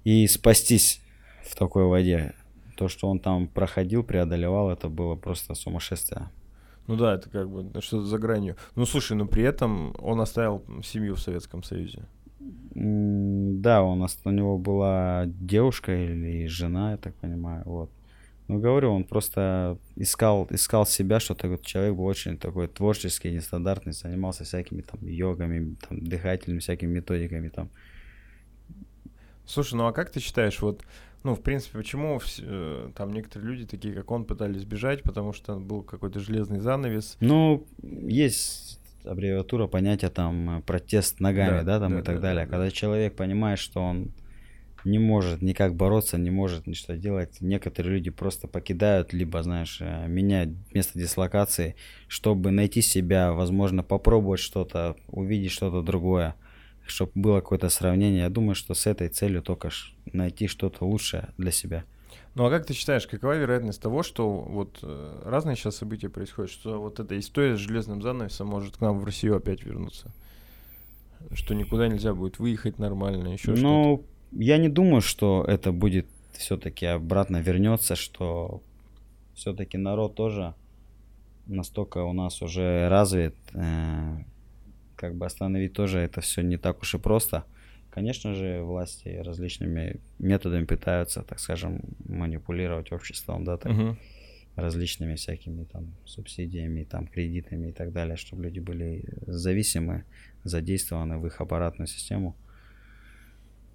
и 0.04 0.26
спастись 0.26 1.02
в 1.44 1.54
такой 1.54 1.84
воде. 1.84 2.34
То, 2.76 2.88
что 2.88 3.08
он 3.08 3.18
там 3.18 3.46
проходил, 3.46 4.02
преодолевал, 4.02 4.70
это 4.70 4.88
было 4.88 5.16
просто 5.16 5.54
сумасшествие. 5.54 6.30
Ну 6.86 6.96
да, 6.96 7.14
это 7.14 7.28
как 7.28 7.48
бы 7.48 7.80
что-то 7.82 8.06
за 8.06 8.18
гранью. 8.18 8.56
Ну 8.74 8.86
слушай, 8.86 9.16
но 9.16 9.26
при 9.26 9.42
этом 9.42 9.94
он 9.98 10.20
оставил 10.20 10.64
семью 10.82 11.14
в 11.14 11.20
Советском 11.20 11.62
Союзе. 11.62 12.04
Да, 12.40 13.82
у 13.82 13.94
нас 13.94 14.18
у 14.24 14.30
него 14.30 14.56
была 14.56 15.24
девушка 15.26 15.94
или 15.94 16.46
жена, 16.46 16.92
я 16.92 16.96
так 16.96 17.14
понимаю, 17.16 17.62
вот. 17.66 17.90
Ну, 18.50 18.58
говорю, 18.58 18.92
он 18.92 19.04
просто 19.04 19.78
искал, 19.94 20.48
искал 20.50 20.84
себя, 20.84 21.20
что 21.20 21.36
такой 21.36 21.58
человек 21.62 21.94
был 21.94 22.04
очень 22.04 22.36
такой 22.36 22.66
творческий, 22.66 23.30
нестандартный, 23.30 23.92
занимался 23.92 24.42
всякими 24.42 24.82
там 24.82 25.06
йогами, 25.06 25.76
там, 25.88 26.04
дыхательными 26.04 26.58
всякими 26.58 26.90
методиками 26.90 27.48
там. 27.48 27.70
Слушай, 29.46 29.74
ну 29.74 29.86
а 29.86 29.92
как 29.92 30.10
ты 30.10 30.18
считаешь, 30.18 30.60
вот, 30.62 30.82
ну, 31.22 31.36
в 31.36 31.42
принципе, 31.42 31.78
почему 31.78 32.20
э, 32.40 32.90
там 32.96 33.12
некоторые 33.12 33.50
люди, 33.50 33.66
такие 33.66 33.94
как 33.94 34.10
он, 34.10 34.24
пытались 34.24 34.62
сбежать, 34.62 35.04
потому 35.04 35.32
что 35.32 35.54
был 35.60 35.84
какой-то 35.84 36.18
железный 36.18 36.58
занавес? 36.58 37.18
Ну, 37.20 37.64
есть 37.82 38.80
аббревиатура 39.04 39.68
понятия 39.68 40.10
там 40.10 40.64
протест 40.66 41.20
ногами, 41.20 41.58
да, 41.58 41.78
да 41.78 41.78
там 41.78 41.92
да, 41.92 42.00
и 42.00 42.02
так 42.02 42.16
да, 42.16 42.22
далее. 42.22 42.46
Да, 42.46 42.50
Когда 42.50 42.64
да. 42.64 42.70
человек 42.72 43.14
понимает, 43.14 43.60
что 43.60 43.80
он 43.80 44.10
не 44.84 44.98
может 44.98 45.42
никак 45.42 45.74
бороться, 45.74 46.18
не 46.18 46.30
может 46.30 46.66
ничего 46.66 46.94
делать. 46.94 47.40
Некоторые 47.40 47.94
люди 47.94 48.10
просто 48.10 48.48
покидают, 48.48 49.12
либо, 49.12 49.42
знаешь, 49.42 49.78
э, 49.80 50.06
меняют 50.08 50.50
место 50.72 50.98
дислокации, 50.98 51.76
чтобы 52.08 52.50
найти 52.50 52.82
себя, 52.82 53.32
возможно, 53.32 53.82
попробовать 53.82 54.40
что-то, 54.40 54.96
увидеть 55.08 55.52
что-то 55.52 55.82
другое, 55.82 56.34
чтобы 56.86 57.12
было 57.14 57.40
какое-то 57.40 57.68
сравнение. 57.68 58.22
Я 58.22 58.30
думаю, 58.30 58.54
что 58.54 58.74
с 58.74 58.86
этой 58.86 59.08
целью 59.08 59.42
только 59.42 59.70
найти 60.12 60.46
что-то 60.46 60.84
лучшее 60.84 61.30
для 61.36 61.50
себя. 61.50 61.84
Ну 62.34 62.46
а 62.46 62.50
как 62.50 62.64
ты 62.64 62.74
считаешь, 62.74 63.06
какова 63.06 63.36
вероятность 63.36 63.82
того, 63.82 64.02
что 64.02 64.30
вот 64.30 64.78
э, 64.82 65.22
разные 65.24 65.56
сейчас 65.56 65.76
события 65.76 66.08
происходят, 66.08 66.50
что 66.50 66.80
вот 66.80 67.00
эта 67.00 67.18
история 67.18 67.56
с 67.56 67.58
железным 67.58 68.02
занавесом 68.02 68.46
может 68.46 68.76
к 68.76 68.80
нам 68.80 69.00
в 69.00 69.04
Россию 69.04 69.36
опять 69.36 69.64
вернуться? 69.64 70.12
Что 71.32 71.54
никуда 71.54 71.88
нельзя 71.88 72.14
будет 72.14 72.38
выехать 72.38 72.78
нормально, 72.78 73.28
еще 73.28 73.50
ну, 73.50 73.56
что-то? 73.56 74.19
Я 74.32 74.58
не 74.58 74.68
думаю, 74.68 75.00
что 75.00 75.44
это 75.46 75.72
будет 75.72 76.06
все-таки 76.32 76.86
обратно 76.86 77.38
вернется, 77.38 77.96
что 77.96 78.62
все-таки 79.34 79.78
народ 79.78 80.14
тоже 80.14 80.54
настолько 81.46 81.98
у 82.04 82.12
нас 82.12 82.42
уже 82.42 82.88
развит, 82.88 83.34
э, 83.54 84.18
как 84.96 85.16
бы 85.16 85.26
остановить 85.26 85.72
тоже 85.72 85.98
это 85.98 86.20
все 86.20 86.42
не 86.42 86.56
так 86.56 86.82
уж 86.82 86.94
и 86.94 86.98
просто. 86.98 87.44
Конечно 87.90 88.34
же, 88.34 88.62
власти 88.62 89.08
различными 89.24 90.00
методами 90.18 90.64
пытаются, 90.64 91.22
так 91.22 91.40
скажем, 91.40 91.80
манипулировать 92.08 92.92
обществом, 92.92 93.44
да, 93.44 93.56
так, 93.56 93.72
uh 93.72 93.96
различными 94.56 95.14
всякими 95.14 95.64
там 95.64 95.94
субсидиями, 96.04 96.84
там 96.84 97.06
кредитами 97.06 97.68
и 97.68 97.72
так 97.72 97.92
далее, 97.92 98.16
чтобы 98.16 98.44
люди 98.44 98.60
были 98.60 99.04
зависимы, 99.26 100.04
задействованы 100.44 101.18
в 101.18 101.26
их 101.26 101.40
аппаратную 101.40 101.86
систему. 101.86 102.36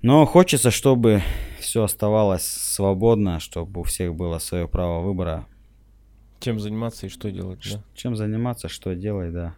Но 0.06 0.24
хочется, 0.28 0.70
чтобы 0.70 1.24
все 1.60 1.84
оставалось 1.84 2.46
свободно, 2.46 3.40
чтобы 3.40 3.82
у 3.82 3.84
всех 3.84 4.14
было 4.14 4.38
свое 4.38 4.68
право 4.68 5.02
выбора. 5.02 5.48
Чем 6.40 6.60
заниматься 6.60 7.08
и 7.08 7.10
что 7.10 7.32
делать, 7.32 7.68
да? 7.68 7.82
Чем 7.96 8.16
заниматься, 8.16 8.70
что 8.70 8.94
делать, 8.94 9.34
да. 9.34 9.56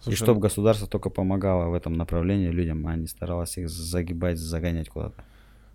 Слушай, 0.00 0.14
и 0.14 0.16
чтобы 0.16 0.38
ну 0.38 0.40
государство 0.40 0.88
только 0.88 1.10
помогало 1.10 1.68
в 1.68 1.74
этом 1.74 1.92
направлении 1.92 2.48
людям, 2.48 2.84
а 2.88 2.96
не 2.96 3.06
старалось 3.06 3.56
их 3.56 3.68
загибать, 3.68 4.36
загонять 4.36 4.88
куда-то. 4.88 5.22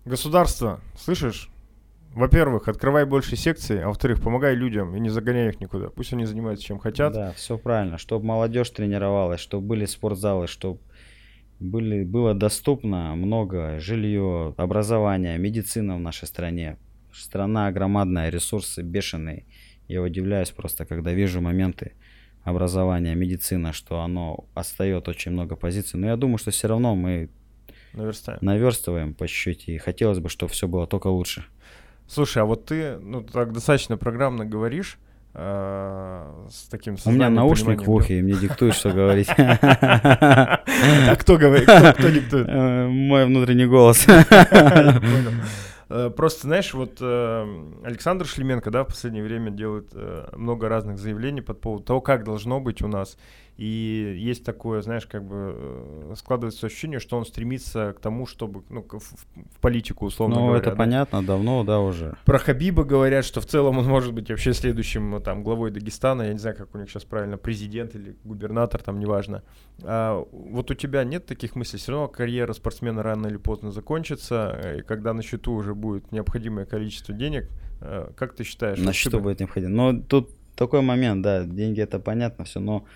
Государство, 0.04 0.80
слышишь? 0.98 1.48
Во-первых, 2.12 2.68
открывай 2.68 3.06
больше 3.06 3.36
секций, 3.36 3.82
а 3.82 3.88
во-вторых, 3.88 4.20
помогай 4.20 4.54
людям 4.54 4.94
и 4.94 5.00
не 5.00 5.08
загоняй 5.08 5.48
их 5.48 5.60
никуда. 5.62 5.88
Пусть 5.88 6.12
они 6.12 6.26
занимаются 6.26 6.66
чем 6.66 6.78
хотят. 6.78 7.14
Да, 7.14 7.32
все 7.32 7.56
правильно. 7.56 7.96
Чтобы 7.96 8.26
молодежь 8.26 8.68
тренировалась, 8.68 9.40
чтобы 9.40 9.66
были 9.66 9.86
спортзалы, 9.86 10.46
чтобы 10.46 10.78
были, 11.60 12.04
было 12.04 12.34
доступно 12.34 13.14
много 13.14 13.78
жилье, 13.78 14.54
образования, 14.56 15.38
медицина 15.38 15.96
в 15.96 16.00
нашей 16.00 16.26
стране. 16.26 16.78
Страна 17.12 17.70
громадная, 17.70 18.30
ресурсы 18.30 18.82
бешеные. 18.82 19.44
Я 19.88 20.02
удивляюсь 20.02 20.50
просто, 20.50 20.86
когда 20.86 21.12
вижу 21.12 21.40
моменты 21.40 21.92
образования, 22.44 23.14
медицина, 23.14 23.72
что 23.72 24.00
оно 24.00 24.46
остает 24.54 25.08
очень 25.08 25.32
много 25.32 25.56
позиций. 25.56 26.00
Но 26.00 26.06
я 26.06 26.16
думаю, 26.16 26.38
что 26.38 26.50
все 26.50 26.68
равно 26.68 26.94
мы 26.94 27.28
наверстаем, 27.92 28.38
наверстываем 28.40 29.14
по 29.14 29.28
чуть-чуть. 29.28 29.68
И 29.68 29.78
хотелось 29.78 30.18
бы, 30.18 30.28
чтобы 30.28 30.52
все 30.52 30.66
было 30.66 30.86
только 30.86 31.08
лучше. 31.08 31.44
Слушай, 32.06 32.42
а 32.42 32.46
вот 32.46 32.64
ты 32.66 32.98
ну, 32.98 33.22
так 33.22 33.52
достаточно 33.52 33.96
программно 33.96 34.46
говоришь, 34.46 34.98
с 35.32 36.68
таким 36.70 36.96
У 37.04 37.10
меня 37.10 37.30
наушник 37.30 37.82
в 37.86 37.90
ухе, 37.90 38.18
и 38.18 38.22
мне 38.22 38.34
диктует, 38.34 38.74
что 38.74 38.90
говорить. 38.90 39.28
А 41.10 41.16
кто 41.16 41.36
говорит? 41.36 41.68
Кто 41.68 42.08
диктует? 42.08 42.48
Э, 42.48 42.86
мой 42.88 43.26
внутренний 43.26 43.66
голос. 43.66 44.06
Э, 45.92 46.08
просто, 46.08 46.42
знаешь, 46.46 46.72
вот 46.72 46.98
э, 47.00 47.62
Александр 47.82 48.24
Шлеменко, 48.24 48.70
да, 48.70 48.84
в 48.84 48.86
последнее 48.86 49.24
время 49.24 49.50
делает 49.50 49.88
э, 49.92 50.28
много 50.36 50.68
разных 50.68 50.98
заявлений 50.98 51.40
под 51.40 51.60
поводу 51.60 51.82
того, 51.84 52.00
как 52.00 52.22
должно 52.22 52.60
быть 52.60 52.80
у 52.80 52.86
нас. 52.86 53.18
И 53.60 54.16
есть 54.16 54.42
такое, 54.42 54.80
знаешь, 54.80 55.04
как 55.04 55.22
бы 55.22 55.54
э, 55.54 56.14
складывается 56.16 56.64
ощущение, 56.64 56.98
что 56.98 57.18
он 57.18 57.26
стремится 57.26 57.92
к 57.92 58.00
тому, 58.00 58.24
чтобы, 58.24 58.62
ну, 58.70 58.82
в, 58.88 58.98
в 58.98 59.60
политику, 59.60 60.06
условно 60.06 60.36
ну, 60.36 60.46
говоря. 60.46 60.60
это 60.62 60.70
да. 60.70 60.76
понятно, 60.76 61.22
давно, 61.22 61.62
да, 61.62 61.78
уже. 61.80 62.16
Про 62.24 62.38
Хабиба 62.38 62.84
говорят, 62.84 63.22
что 63.22 63.42
в 63.42 63.44
целом 63.44 63.76
он 63.76 63.84
может 63.84 64.14
быть 64.14 64.30
вообще 64.30 64.54
следующим, 64.54 65.10
ну, 65.10 65.20
там, 65.20 65.42
главой 65.42 65.70
Дагестана, 65.72 66.22
я 66.22 66.32
не 66.32 66.38
знаю, 66.38 66.56
как 66.56 66.74
у 66.74 66.78
них 66.78 66.88
сейчас 66.88 67.04
правильно, 67.04 67.36
президент 67.36 67.94
или 67.94 68.16
губернатор, 68.24 68.80
там, 68.80 68.98
неважно. 68.98 69.42
А, 69.82 70.24
вот 70.32 70.70
у 70.70 70.74
тебя 70.74 71.04
нет 71.04 71.26
таких 71.26 71.54
мыслей? 71.54 71.80
Все 71.80 71.92
равно 71.92 72.08
карьера 72.08 72.54
спортсмена 72.54 73.02
рано 73.02 73.26
или 73.26 73.36
поздно 73.36 73.72
закончится, 73.72 74.58
э, 74.64 74.78
и 74.78 74.82
когда 74.82 75.12
на 75.12 75.22
счету 75.22 75.52
уже 75.52 75.74
будет 75.74 76.12
необходимое 76.12 76.64
количество 76.64 77.12
денег, 77.12 77.50
э, 77.82 78.10
как 78.16 78.34
ты 78.34 78.42
считаешь? 78.42 78.78
На 78.78 78.94
счету 78.94 79.18
бы... 79.18 79.24
будет 79.24 79.40
необходимо. 79.40 79.92
Ну, 79.92 80.02
тут 80.02 80.30
такой 80.56 80.80
момент, 80.80 81.20
да, 81.20 81.44
деньги 81.44 81.82
это 81.82 81.98
понятно 81.98 82.46
все, 82.46 82.58
но 82.58 82.86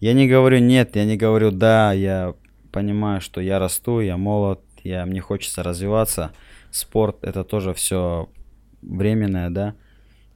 я 0.00 0.14
не 0.14 0.26
говорю 0.26 0.58
нет, 0.58 0.96
я 0.96 1.04
не 1.04 1.16
говорю 1.16 1.50
да, 1.50 1.92
я 1.92 2.34
понимаю, 2.72 3.20
что 3.20 3.40
я 3.40 3.58
расту, 3.58 4.00
я 4.00 4.16
молод, 4.16 4.60
я, 4.82 5.04
мне 5.06 5.20
хочется 5.20 5.62
развиваться. 5.62 6.32
Спорт 6.70 7.22
это 7.22 7.44
тоже 7.44 7.74
все 7.74 8.28
временное, 8.82 9.50
да. 9.50 9.74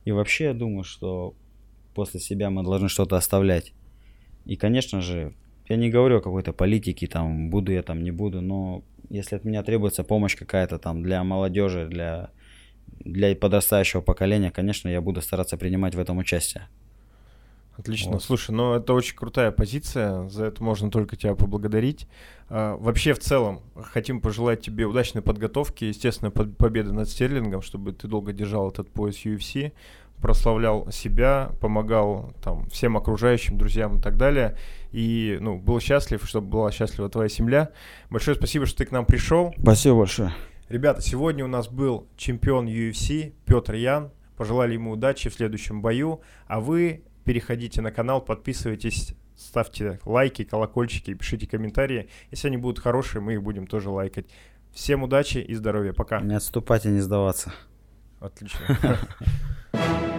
И 0.04 0.12
вообще 0.12 0.44
я 0.44 0.54
думаю, 0.54 0.84
что 0.84 1.34
после 1.94 2.20
себя 2.20 2.50
мы 2.50 2.62
должны 2.62 2.88
что-то 2.88 3.16
оставлять. 3.16 3.72
И, 4.44 4.56
конечно 4.56 5.00
же, 5.00 5.32
я 5.68 5.76
не 5.76 5.88
говорю 5.88 6.18
о 6.18 6.20
какой-то 6.20 6.52
политике, 6.52 7.06
там, 7.06 7.48
буду 7.48 7.72
я 7.72 7.82
там, 7.82 8.02
не 8.02 8.10
буду, 8.10 8.42
но 8.42 8.84
если 9.08 9.36
от 9.36 9.44
меня 9.44 9.62
требуется 9.62 10.04
помощь 10.04 10.36
какая-то 10.36 10.78
там 10.78 11.02
для 11.02 11.24
молодежи, 11.24 11.86
для, 11.86 12.30
для 13.00 13.34
подрастающего 13.34 14.02
поколения, 14.02 14.50
конечно, 14.50 14.88
я 14.88 15.00
буду 15.00 15.22
стараться 15.22 15.56
принимать 15.56 15.94
в 15.94 15.98
этом 15.98 16.18
участие. 16.18 16.68
Отлично. 17.76 18.12
Вот. 18.12 18.22
Слушай, 18.22 18.52
ну 18.52 18.74
это 18.74 18.94
очень 18.94 19.16
крутая 19.16 19.50
позиция, 19.50 20.28
за 20.28 20.44
это 20.46 20.62
можно 20.62 20.90
только 20.90 21.16
тебя 21.16 21.34
поблагодарить. 21.34 22.06
А, 22.48 22.76
вообще 22.76 23.14
в 23.14 23.18
целом 23.18 23.62
хотим 23.74 24.20
пожелать 24.20 24.60
тебе 24.60 24.84
удачной 24.84 25.22
подготовки, 25.22 25.84
естественно, 25.84 26.30
под, 26.30 26.56
победы 26.56 26.92
над 26.92 27.08
Стерлингом, 27.08 27.62
чтобы 27.62 27.92
ты 27.92 28.06
долго 28.06 28.32
держал 28.32 28.70
этот 28.70 28.90
пояс 28.90 29.24
UFC, 29.24 29.72
прославлял 30.20 30.90
себя, 30.92 31.50
помогал 31.60 32.32
там 32.42 32.68
всем 32.70 32.96
окружающим, 32.96 33.58
друзьям 33.58 33.98
и 33.98 34.00
так 34.00 34.16
далее. 34.16 34.56
И, 34.92 35.38
ну, 35.40 35.58
был 35.58 35.80
счастлив, 35.80 36.24
чтобы 36.24 36.46
была 36.46 36.70
счастлива 36.70 37.08
твоя 37.08 37.28
семья. 37.28 37.70
Большое 38.08 38.36
спасибо, 38.36 38.66
что 38.66 38.78
ты 38.78 38.86
к 38.86 38.92
нам 38.92 39.04
пришел. 39.04 39.52
Спасибо 39.58 39.98
большое. 39.98 40.32
Ребята, 40.68 41.02
сегодня 41.02 41.44
у 41.44 41.48
нас 41.48 41.68
был 41.68 42.06
чемпион 42.16 42.68
UFC 42.68 43.34
Петр 43.44 43.74
Ян. 43.74 44.12
Пожелали 44.36 44.74
ему 44.74 44.92
удачи 44.92 45.28
в 45.28 45.34
следующем 45.34 45.82
бою. 45.82 46.20
А 46.46 46.60
вы 46.60 47.02
переходите 47.24 47.80
на 47.80 47.90
канал, 47.90 48.20
подписывайтесь, 48.20 49.14
ставьте 49.36 50.00
лайки, 50.04 50.44
колокольчики, 50.44 51.14
пишите 51.14 51.46
комментарии. 51.46 52.08
Если 52.30 52.48
они 52.48 52.56
будут 52.56 52.78
хорошие, 52.78 53.20
мы 53.20 53.34
их 53.34 53.42
будем 53.42 53.66
тоже 53.66 53.90
лайкать. 53.90 54.26
Всем 54.72 55.02
удачи 55.02 55.38
и 55.38 55.54
здоровья. 55.54 55.92
Пока. 55.92 56.20
Не 56.20 56.34
отступать 56.34 56.84
и 56.84 56.88
не 56.88 57.00
сдаваться. 57.00 57.52
Отлично. 58.20 58.98